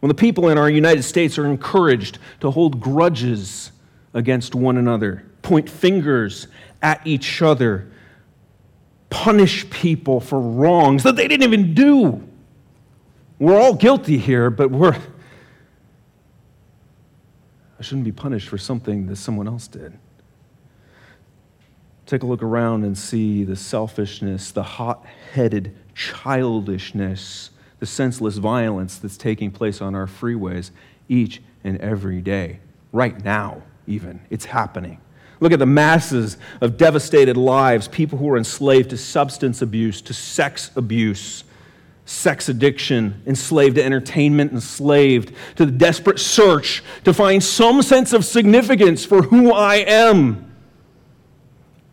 When 0.00 0.08
the 0.08 0.14
people 0.14 0.48
in 0.48 0.58
our 0.58 0.68
United 0.68 1.04
States 1.04 1.38
are 1.38 1.46
encouraged 1.46 2.18
to 2.40 2.50
hold 2.50 2.80
grudges 2.80 3.70
against 4.14 4.54
one 4.54 4.76
another, 4.76 5.24
point 5.42 5.70
fingers 5.70 6.48
at 6.82 7.06
each 7.06 7.40
other, 7.40 7.88
punish 9.10 9.68
people 9.70 10.18
for 10.18 10.40
wrongs 10.40 11.04
that 11.04 11.16
they 11.16 11.28
didn't 11.28 11.44
even 11.44 11.74
do. 11.74 12.26
We're 13.38 13.60
all 13.60 13.74
guilty 13.74 14.18
here, 14.18 14.50
but 14.50 14.70
we're. 14.70 14.94
I 17.78 17.82
shouldn't 17.82 18.04
be 18.04 18.12
punished 18.12 18.48
for 18.48 18.58
something 18.58 19.06
that 19.06 19.16
someone 19.16 19.46
else 19.46 19.68
did. 19.68 19.96
Take 22.12 22.24
a 22.24 22.26
look 22.26 22.42
around 22.42 22.84
and 22.84 22.98
see 22.98 23.42
the 23.42 23.56
selfishness, 23.56 24.50
the 24.50 24.62
hot 24.62 25.06
headed 25.32 25.74
childishness, 25.94 27.48
the 27.78 27.86
senseless 27.86 28.36
violence 28.36 28.98
that's 28.98 29.16
taking 29.16 29.50
place 29.50 29.80
on 29.80 29.94
our 29.94 30.06
freeways 30.06 30.72
each 31.08 31.40
and 31.64 31.80
every 31.80 32.20
day, 32.20 32.58
right 32.92 33.24
now 33.24 33.62
even. 33.86 34.20
It's 34.28 34.44
happening. 34.44 35.00
Look 35.40 35.52
at 35.52 35.58
the 35.58 35.64
masses 35.64 36.36
of 36.60 36.76
devastated 36.76 37.38
lives, 37.38 37.88
people 37.88 38.18
who 38.18 38.28
are 38.28 38.36
enslaved 38.36 38.90
to 38.90 38.98
substance 38.98 39.62
abuse, 39.62 40.02
to 40.02 40.12
sex 40.12 40.70
abuse, 40.76 41.44
sex 42.04 42.50
addiction, 42.50 43.22
enslaved 43.26 43.76
to 43.76 43.82
entertainment, 43.82 44.52
enslaved 44.52 45.32
to 45.56 45.64
the 45.64 45.72
desperate 45.72 46.20
search 46.20 46.84
to 47.04 47.14
find 47.14 47.42
some 47.42 47.80
sense 47.80 48.12
of 48.12 48.26
significance 48.26 49.02
for 49.02 49.22
who 49.22 49.50
I 49.50 49.76
am. 49.76 50.51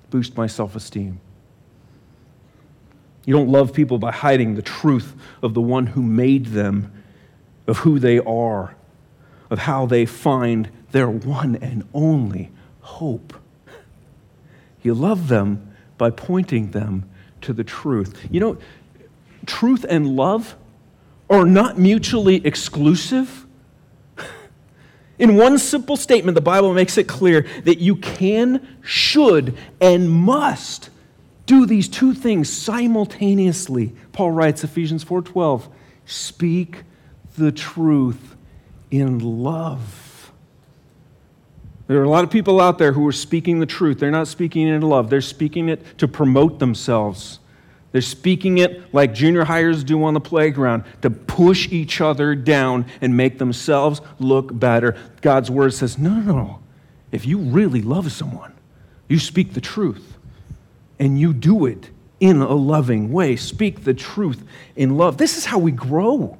Boost 0.09 0.35
my 0.35 0.47
self 0.47 0.75
esteem. 0.75 1.19
You 3.25 3.35
don't 3.35 3.49
love 3.49 3.73
people 3.73 3.99
by 3.99 4.11
hiding 4.11 4.55
the 4.55 4.61
truth 4.61 5.13
of 5.43 5.53
the 5.53 5.61
one 5.61 5.87
who 5.87 6.01
made 6.01 6.47
them, 6.47 6.91
of 7.67 7.79
who 7.79 7.99
they 7.99 8.19
are, 8.19 8.75
of 9.49 9.59
how 9.59 9.85
they 9.85 10.05
find 10.05 10.69
their 10.91 11.09
one 11.09 11.55
and 11.57 11.87
only 11.93 12.51
hope. 12.81 13.33
You 14.81 14.93
love 14.93 15.27
them 15.27 15.73
by 15.97 16.09
pointing 16.09 16.71
them 16.71 17.09
to 17.41 17.53
the 17.53 17.63
truth. 17.63 18.27
You 18.31 18.39
know, 18.39 18.57
truth 19.45 19.85
and 19.87 20.15
love 20.15 20.55
are 21.29 21.45
not 21.45 21.77
mutually 21.77 22.45
exclusive. 22.45 23.45
In 25.19 25.35
one 25.35 25.57
simple 25.57 25.97
statement, 25.97 26.35
the 26.35 26.41
Bible 26.41 26.73
makes 26.73 26.97
it 26.97 27.07
clear 27.07 27.45
that 27.65 27.79
you 27.79 27.97
can, 27.97 28.65
should, 28.81 29.57
and 29.81 30.09
must 30.09 30.89
do 31.45 31.65
these 31.65 31.89
two 31.89 32.13
things 32.13 32.49
simultaneously. 32.49 33.93
Paul 34.13 34.31
writes 34.31 34.63
Ephesians 34.63 35.03
4:12, 35.03 35.67
speak 36.05 36.83
the 37.37 37.51
truth 37.51 38.35
in 38.91 39.19
love. 39.19 40.31
There 41.87 41.99
are 41.99 42.03
a 42.03 42.09
lot 42.09 42.23
of 42.23 42.29
people 42.29 42.61
out 42.61 42.77
there 42.77 42.93
who 42.93 43.05
are 43.07 43.11
speaking 43.11 43.59
the 43.59 43.65
truth. 43.65 43.99
They're 43.99 44.11
not 44.11 44.27
speaking 44.27 44.67
it 44.67 44.75
in 44.75 44.83
love, 44.83 45.09
they're 45.09 45.21
speaking 45.21 45.69
it 45.69 45.97
to 45.97 46.07
promote 46.07 46.59
themselves. 46.59 47.39
They're 47.91 48.01
speaking 48.01 48.59
it 48.59 48.93
like 48.93 49.13
junior 49.13 49.43
hires 49.43 49.83
do 49.83 50.03
on 50.03 50.13
the 50.13 50.19
playground 50.19 50.83
to 51.01 51.09
push 51.09 51.71
each 51.71 52.01
other 52.01 52.35
down 52.35 52.85
and 53.01 53.17
make 53.17 53.39
themselves 53.39 54.01
look 54.19 54.57
better. 54.57 54.95
God's 55.21 55.49
word 55.49 55.73
says, 55.73 55.97
no, 55.97 56.13
no, 56.13 56.35
no. 56.35 56.59
If 57.11 57.25
you 57.25 57.39
really 57.39 57.81
love 57.81 58.11
someone, 58.11 58.53
you 59.07 59.17
speak 59.17 59.53
the 59.53 59.61
truth 59.61 60.17
and 60.99 61.19
you 61.19 61.33
do 61.33 61.65
it 61.65 61.89
in 62.19 62.41
a 62.41 62.53
loving 62.53 63.11
way. 63.11 63.35
Speak 63.35 63.83
the 63.83 63.93
truth 63.93 64.43
in 64.75 64.97
love. 64.97 65.17
This 65.17 65.37
is 65.37 65.45
how 65.45 65.57
we 65.57 65.71
grow. 65.71 66.37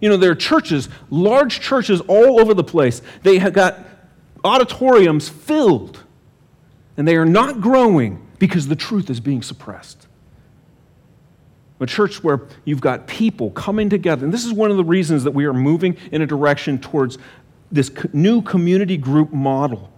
You 0.00 0.08
know, 0.08 0.16
there 0.16 0.30
are 0.30 0.36
churches, 0.36 0.88
large 1.10 1.60
churches 1.60 2.00
all 2.02 2.40
over 2.40 2.54
the 2.54 2.64
place. 2.64 3.02
They 3.22 3.38
have 3.38 3.52
got 3.52 3.78
auditoriums 4.44 5.28
filled, 5.28 6.02
and 6.96 7.08
they 7.08 7.16
are 7.16 7.24
not 7.24 7.60
growing 7.60 8.26
because 8.38 8.68
the 8.68 8.76
truth 8.76 9.10
is 9.10 9.20
being 9.20 9.42
suppressed. 9.42 10.05
A 11.78 11.86
church 11.86 12.24
where 12.24 12.40
you've 12.64 12.80
got 12.80 13.06
people 13.06 13.50
coming 13.50 13.90
together, 13.90 14.24
and 14.24 14.32
this 14.32 14.44
is 14.44 14.52
one 14.52 14.70
of 14.70 14.76
the 14.76 14.84
reasons 14.84 15.24
that 15.24 15.32
we 15.32 15.44
are 15.44 15.52
moving 15.52 15.96
in 16.10 16.22
a 16.22 16.26
direction 16.26 16.78
towards 16.78 17.18
this 17.70 17.90
new 18.12 18.40
community 18.40 18.96
group 18.96 19.32
model 19.32 19.92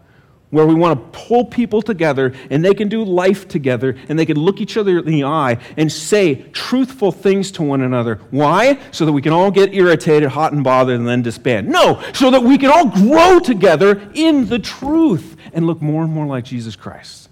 where 0.50 0.66
we 0.66 0.74
want 0.74 0.98
to 0.98 1.18
pull 1.18 1.44
people 1.44 1.82
together 1.82 2.32
and 2.50 2.64
they 2.64 2.74
can 2.74 2.88
do 2.88 3.04
life 3.04 3.48
together 3.48 3.96
and 4.08 4.18
they 4.18 4.24
can 4.24 4.38
look 4.38 4.60
each 4.60 4.76
other 4.76 4.98
in 4.98 5.04
the 5.04 5.24
eye 5.24 5.58
and 5.76 5.92
say 5.92 6.36
truthful 6.52 7.12
things 7.12 7.50
to 7.52 7.62
one 7.62 7.82
another. 7.82 8.16
Why? 8.30 8.78
So 8.90 9.04
that 9.04 9.12
we 9.12 9.20
can 9.20 9.32
all 9.32 9.50
get 9.50 9.74
irritated, 9.74 10.30
hot, 10.30 10.52
and 10.52 10.64
bothered 10.64 10.98
and 10.98 11.06
then 11.06 11.22
disband. 11.22 11.68
No, 11.68 12.02
so 12.14 12.30
that 12.30 12.42
we 12.42 12.56
can 12.56 12.70
all 12.70 12.86
grow 12.86 13.38
together 13.38 14.10
in 14.14 14.48
the 14.48 14.58
truth 14.58 15.36
and 15.52 15.66
look 15.66 15.82
more 15.82 16.02
and 16.02 16.12
more 16.12 16.26
like 16.26 16.44
Jesus 16.44 16.76
Christ. 16.76 17.28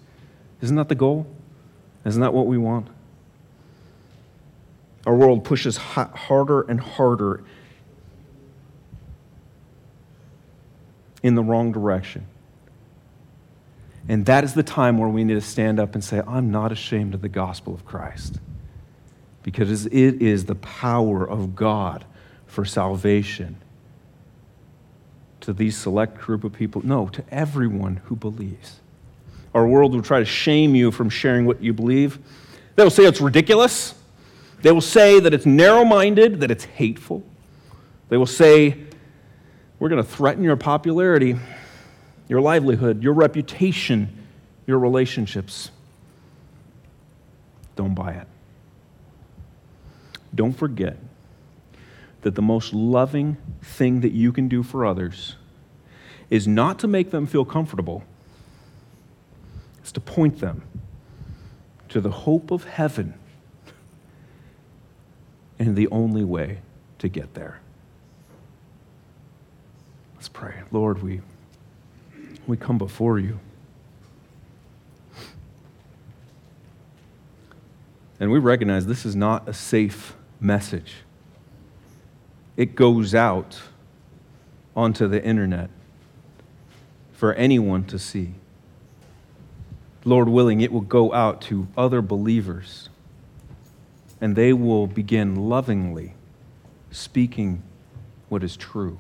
Isn't 0.61 0.77
that 0.77 0.89
the 0.89 0.95
goal? 0.95 1.27
Isn't 2.05 2.21
that 2.21 2.35
what 2.35 2.47
we 2.47 2.59
want? 2.59 2.89
Our 5.07 5.15
world 5.15 5.45
pushes 5.45 5.77
harder 5.77 6.63
and 6.63 6.81
harder 6.81 7.45
in 11.23 11.37
the 11.37 11.43
wrong 11.43 11.71
direction. 11.71 12.27
And 14.09 14.27
that 14.27 14.45
is 14.45 14.55
the 14.55 14.63
time 14.63 14.99
where 14.99 15.09
we 15.09 15.25
need 15.25 15.35
to 15.35 15.41
stand 15.41 15.81
up 15.81 15.95
and 15.95 16.03
say, 16.03 16.23
I'm 16.27 16.51
not 16.51 16.73
ashamed 16.73 17.15
of 17.15 17.23
the 17.23 17.29
gospel 17.29 17.73
of 17.73 17.85
Christ. 17.85 18.39
Because 19.43 19.87
it 19.87 20.23
is 20.23 20.47
the 20.47 20.55
power 20.57 21.25
of 21.29 21.55
God 21.55 22.05
for 22.47 22.65
salvation 22.65 23.57
to 25.41 25.53
these 25.53 25.77
select 25.77 26.19
group 26.19 26.43
of 26.43 26.53
people. 26.53 26.85
No, 26.85 27.07
to 27.09 27.23
everyone 27.31 28.01
who 28.07 28.17
believes. 28.17 28.81
Our 29.55 29.67
world 29.67 29.95
will 29.95 30.03
try 30.03 30.19
to 30.19 30.25
shame 30.25 30.75
you 30.75 30.91
from 30.91 31.11
sharing 31.11 31.47
what 31.47 31.63
you 31.63 31.73
believe. 31.73 32.19
They 32.75 32.83
will 32.83 32.91
say 32.91 33.05
it's 33.05 33.21
ridiculous. 33.21 33.95
They 34.63 34.73
will 34.73 34.81
say 34.81 35.21
that 35.21 35.33
it's 35.35 35.47
narrow 35.47 35.85
minded, 35.85 36.41
that 36.41 36.51
it's 36.51 36.65
hateful. 36.65 37.23
They 38.09 38.17
will 38.17 38.27
say, 38.27 38.85
We're 39.79 39.89
going 39.89 40.03
to 40.03 40.09
threaten 40.09 40.43
your 40.43 40.57
popularity 40.57 41.37
your 42.29 42.41
livelihood, 42.41 43.03
your 43.03 43.13
reputation, 43.13 44.27
your 44.67 44.79
relationships. 44.79 45.71
Don't 47.77 47.95
buy 47.95 48.13
it. 48.13 48.27
Don't 50.35 50.53
forget 50.53 50.97
that 52.23 52.35
the 52.35 52.43
most 52.43 52.73
loving 52.73 53.37
thing 53.63 54.01
that 54.01 54.13
you 54.13 54.33
can 54.33 54.49
do 54.49 54.63
for 54.63 54.85
others 54.85 55.37
is 56.29 56.49
not 56.49 56.79
to 56.81 56.89
make 56.89 57.11
them 57.11 57.27
feel 57.27 57.45
comfortable, 57.45 58.03
it's 59.79 59.93
to 59.93 60.01
point 60.01 60.41
them 60.41 60.63
to 61.89 62.01
the 62.01 62.11
hope 62.11 62.51
of 62.51 62.65
heaven 62.65 63.15
and 65.59 65.77
the 65.77 65.89
only 65.89 66.25
way 66.25 66.59
to 66.99 67.09
get 67.09 67.35
there. 67.35 67.61
Let's 70.15 70.29
pray. 70.29 70.63
Lord, 70.71 71.03
we 71.03 71.21
we 72.47 72.57
come 72.57 72.79
before 72.79 73.19
you. 73.19 73.41
And 78.19 78.31
we 78.31 78.39
recognize 78.39 78.87
this 78.87 79.05
is 79.05 79.15
not 79.15 79.49
a 79.49 79.53
safe 79.53 80.17
message. 80.41 80.97
It 82.57 82.75
goes 82.75 83.15
out 83.15 83.61
onto 84.75 85.07
the 85.07 85.23
internet 85.23 85.69
for 87.13 87.35
anyone 87.35 87.85
to 87.85 87.99
see. 87.99 88.35
Lord 90.05 90.29
willing, 90.29 90.61
it 90.61 90.73
will 90.73 90.81
go 90.81 91.13
out 91.13 91.41
to 91.43 91.69
other 91.77 92.01
believers. 92.01 92.86
And 94.21 94.37
they 94.37 94.53
will 94.53 94.87
begin 94.87 95.49
lovingly 95.49 96.15
speaking 96.91 97.63
what 98.29 98.43
is 98.43 98.57
true 98.57 98.99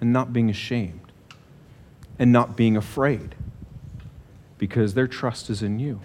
and 0.00 0.12
not 0.12 0.32
being 0.32 0.48
ashamed 0.48 1.12
and 2.18 2.32
not 2.32 2.56
being 2.56 2.76
afraid 2.76 3.34
because 4.58 4.94
their 4.94 5.06
trust 5.06 5.50
is 5.50 5.62
in 5.62 5.78
you 5.78 6.00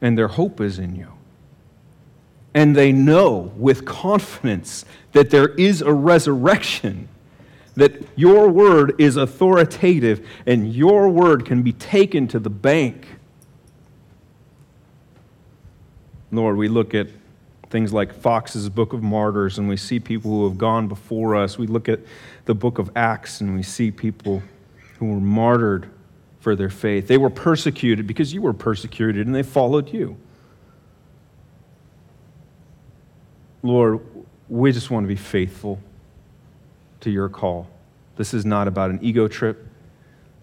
and 0.00 0.18
their 0.18 0.28
hope 0.28 0.60
is 0.60 0.78
in 0.78 0.94
you. 0.94 1.08
And 2.52 2.76
they 2.76 2.92
know 2.92 3.52
with 3.56 3.84
confidence 3.84 4.84
that 5.12 5.30
there 5.30 5.48
is 5.48 5.80
a 5.80 5.92
resurrection, 5.92 7.08
that 7.74 8.02
your 8.14 8.48
word 8.48 8.94
is 9.00 9.16
authoritative 9.16 10.24
and 10.46 10.72
your 10.72 11.08
word 11.08 11.46
can 11.46 11.62
be 11.62 11.72
taken 11.72 12.28
to 12.28 12.38
the 12.38 12.50
bank. 12.50 13.06
Lord, 16.36 16.56
we 16.56 16.68
look 16.68 16.94
at 16.94 17.08
things 17.70 17.92
like 17.92 18.12
Foxe's 18.14 18.68
Book 18.68 18.92
of 18.92 19.02
Martyrs 19.02 19.58
and 19.58 19.68
we 19.68 19.76
see 19.76 19.98
people 19.98 20.30
who 20.30 20.48
have 20.48 20.58
gone 20.58 20.86
before 20.86 21.34
us. 21.34 21.58
We 21.58 21.66
look 21.66 21.88
at 21.88 22.00
the 22.44 22.54
book 22.54 22.78
of 22.78 22.90
Acts 22.94 23.40
and 23.40 23.54
we 23.54 23.62
see 23.62 23.90
people 23.90 24.42
who 24.98 25.06
were 25.06 25.20
martyred 25.20 25.90
for 26.40 26.54
their 26.54 26.70
faith. 26.70 27.08
They 27.08 27.16
were 27.16 27.30
persecuted 27.30 28.06
because 28.06 28.32
you 28.32 28.42
were 28.42 28.52
persecuted 28.52 29.26
and 29.26 29.34
they 29.34 29.42
followed 29.42 29.92
you. 29.92 30.16
Lord, 33.62 34.00
we 34.48 34.72
just 34.72 34.90
want 34.90 35.04
to 35.04 35.08
be 35.08 35.16
faithful 35.16 35.80
to 37.00 37.10
your 37.10 37.28
call. 37.28 37.68
This 38.16 38.34
is 38.34 38.44
not 38.44 38.68
about 38.68 38.90
an 38.90 38.98
ego 39.02 39.26
trip. 39.26 39.66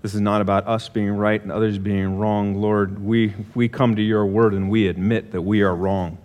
This 0.01 0.15
is 0.15 0.21
not 0.21 0.41
about 0.41 0.67
us 0.67 0.89
being 0.89 1.11
right 1.11 1.41
and 1.41 1.51
others 1.51 1.77
being 1.77 2.17
wrong. 2.17 2.55
Lord, 2.55 3.03
we, 3.03 3.35
we 3.53 3.69
come 3.69 3.95
to 3.95 4.01
your 4.01 4.25
word 4.25 4.53
and 4.53 4.69
we 4.69 4.87
admit 4.87 5.31
that 5.31 5.41
we 5.41 5.61
are 5.61 5.75
wrong. 5.75 6.17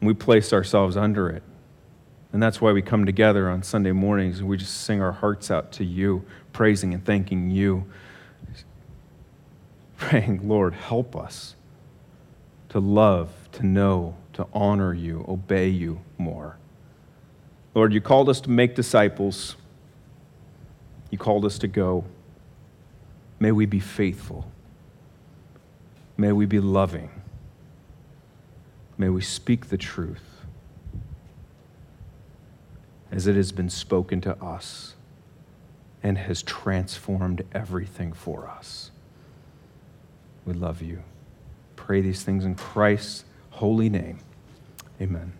We 0.00 0.14
place 0.14 0.52
ourselves 0.52 0.96
under 0.96 1.30
it. 1.30 1.44
And 2.32 2.42
that's 2.42 2.60
why 2.60 2.72
we 2.72 2.82
come 2.82 3.06
together 3.06 3.48
on 3.48 3.62
Sunday 3.62 3.92
mornings 3.92 4.40
and 4.40 4.48
we 4.48 4.56
just 4.56 4.80
sing 4.80 5.00
our 5.00 5.12
hearts 5.12 5.50
out 5.50 5.70
to 5.72 5.84
you, 5.84 6.24
praising 6.52 6.94
and 6.94 7.04
thanking 7.04 7.50
you. 7.50 7.84
Praying, 9.98 10.48
Lord, 10.48 10.74
help 10.74 11.14
us 11.14 11.54
to 12.70 12.80
love, 12.80 13.30
to 13.52 13.64
know, 13.64 14.16
to 14.32 14.46
honor 14.52 14.94
you, 14.94 15.24
obey 15.28 15.68
you 15.68 16.00
more. 16.18 16.56
Lord, 17.74 17.92
you 17.92 18.00
called 18.00 18.28
us 18.28 18.40
to 18.40 18.50
make 18.50 18.74
disciples. 18.74 19.56
You 21.10 21.18
called 21.18 21.44
us 21.44 21.58
to 21.58 21.68
go. 21.68 22.04
May 23.42 23.50
we 23.50 23.66
be 23.66 23.80
faithful. 23.80 24.52
May 26.16 26.30
we 26.30 26.46
be 26.46 26.60
loving. 26.60 27.10
May 28.96 29.08
we 29.08 29.20
speak 29.20 29.68
the 29.68 29.76
truth 29.76 30.44
as 33.10 33.26
it 33.26 33.34
has 33.34 33.50
been 33.50 33.68
spoken 33.68 34.20
to 34.20 34.40
us 34.40 34.94
and 36.04 36.18
has 36.18 36.44
transformed 36.44 37.44
everything 37.50 38.12
for 38.12 38.46
us. 38.46 38.92
We 40.46 40.52
love 40.52 40.80
you. 40.80 41.02
Pray 41.74 42.00
these 42.00 42.22
things 42.22 42.44
in 42.44 42.54
Christ's 42.54 43.24
holy 43.50 43.88
name. 43.88 44.20
Amen. 45.00 45.32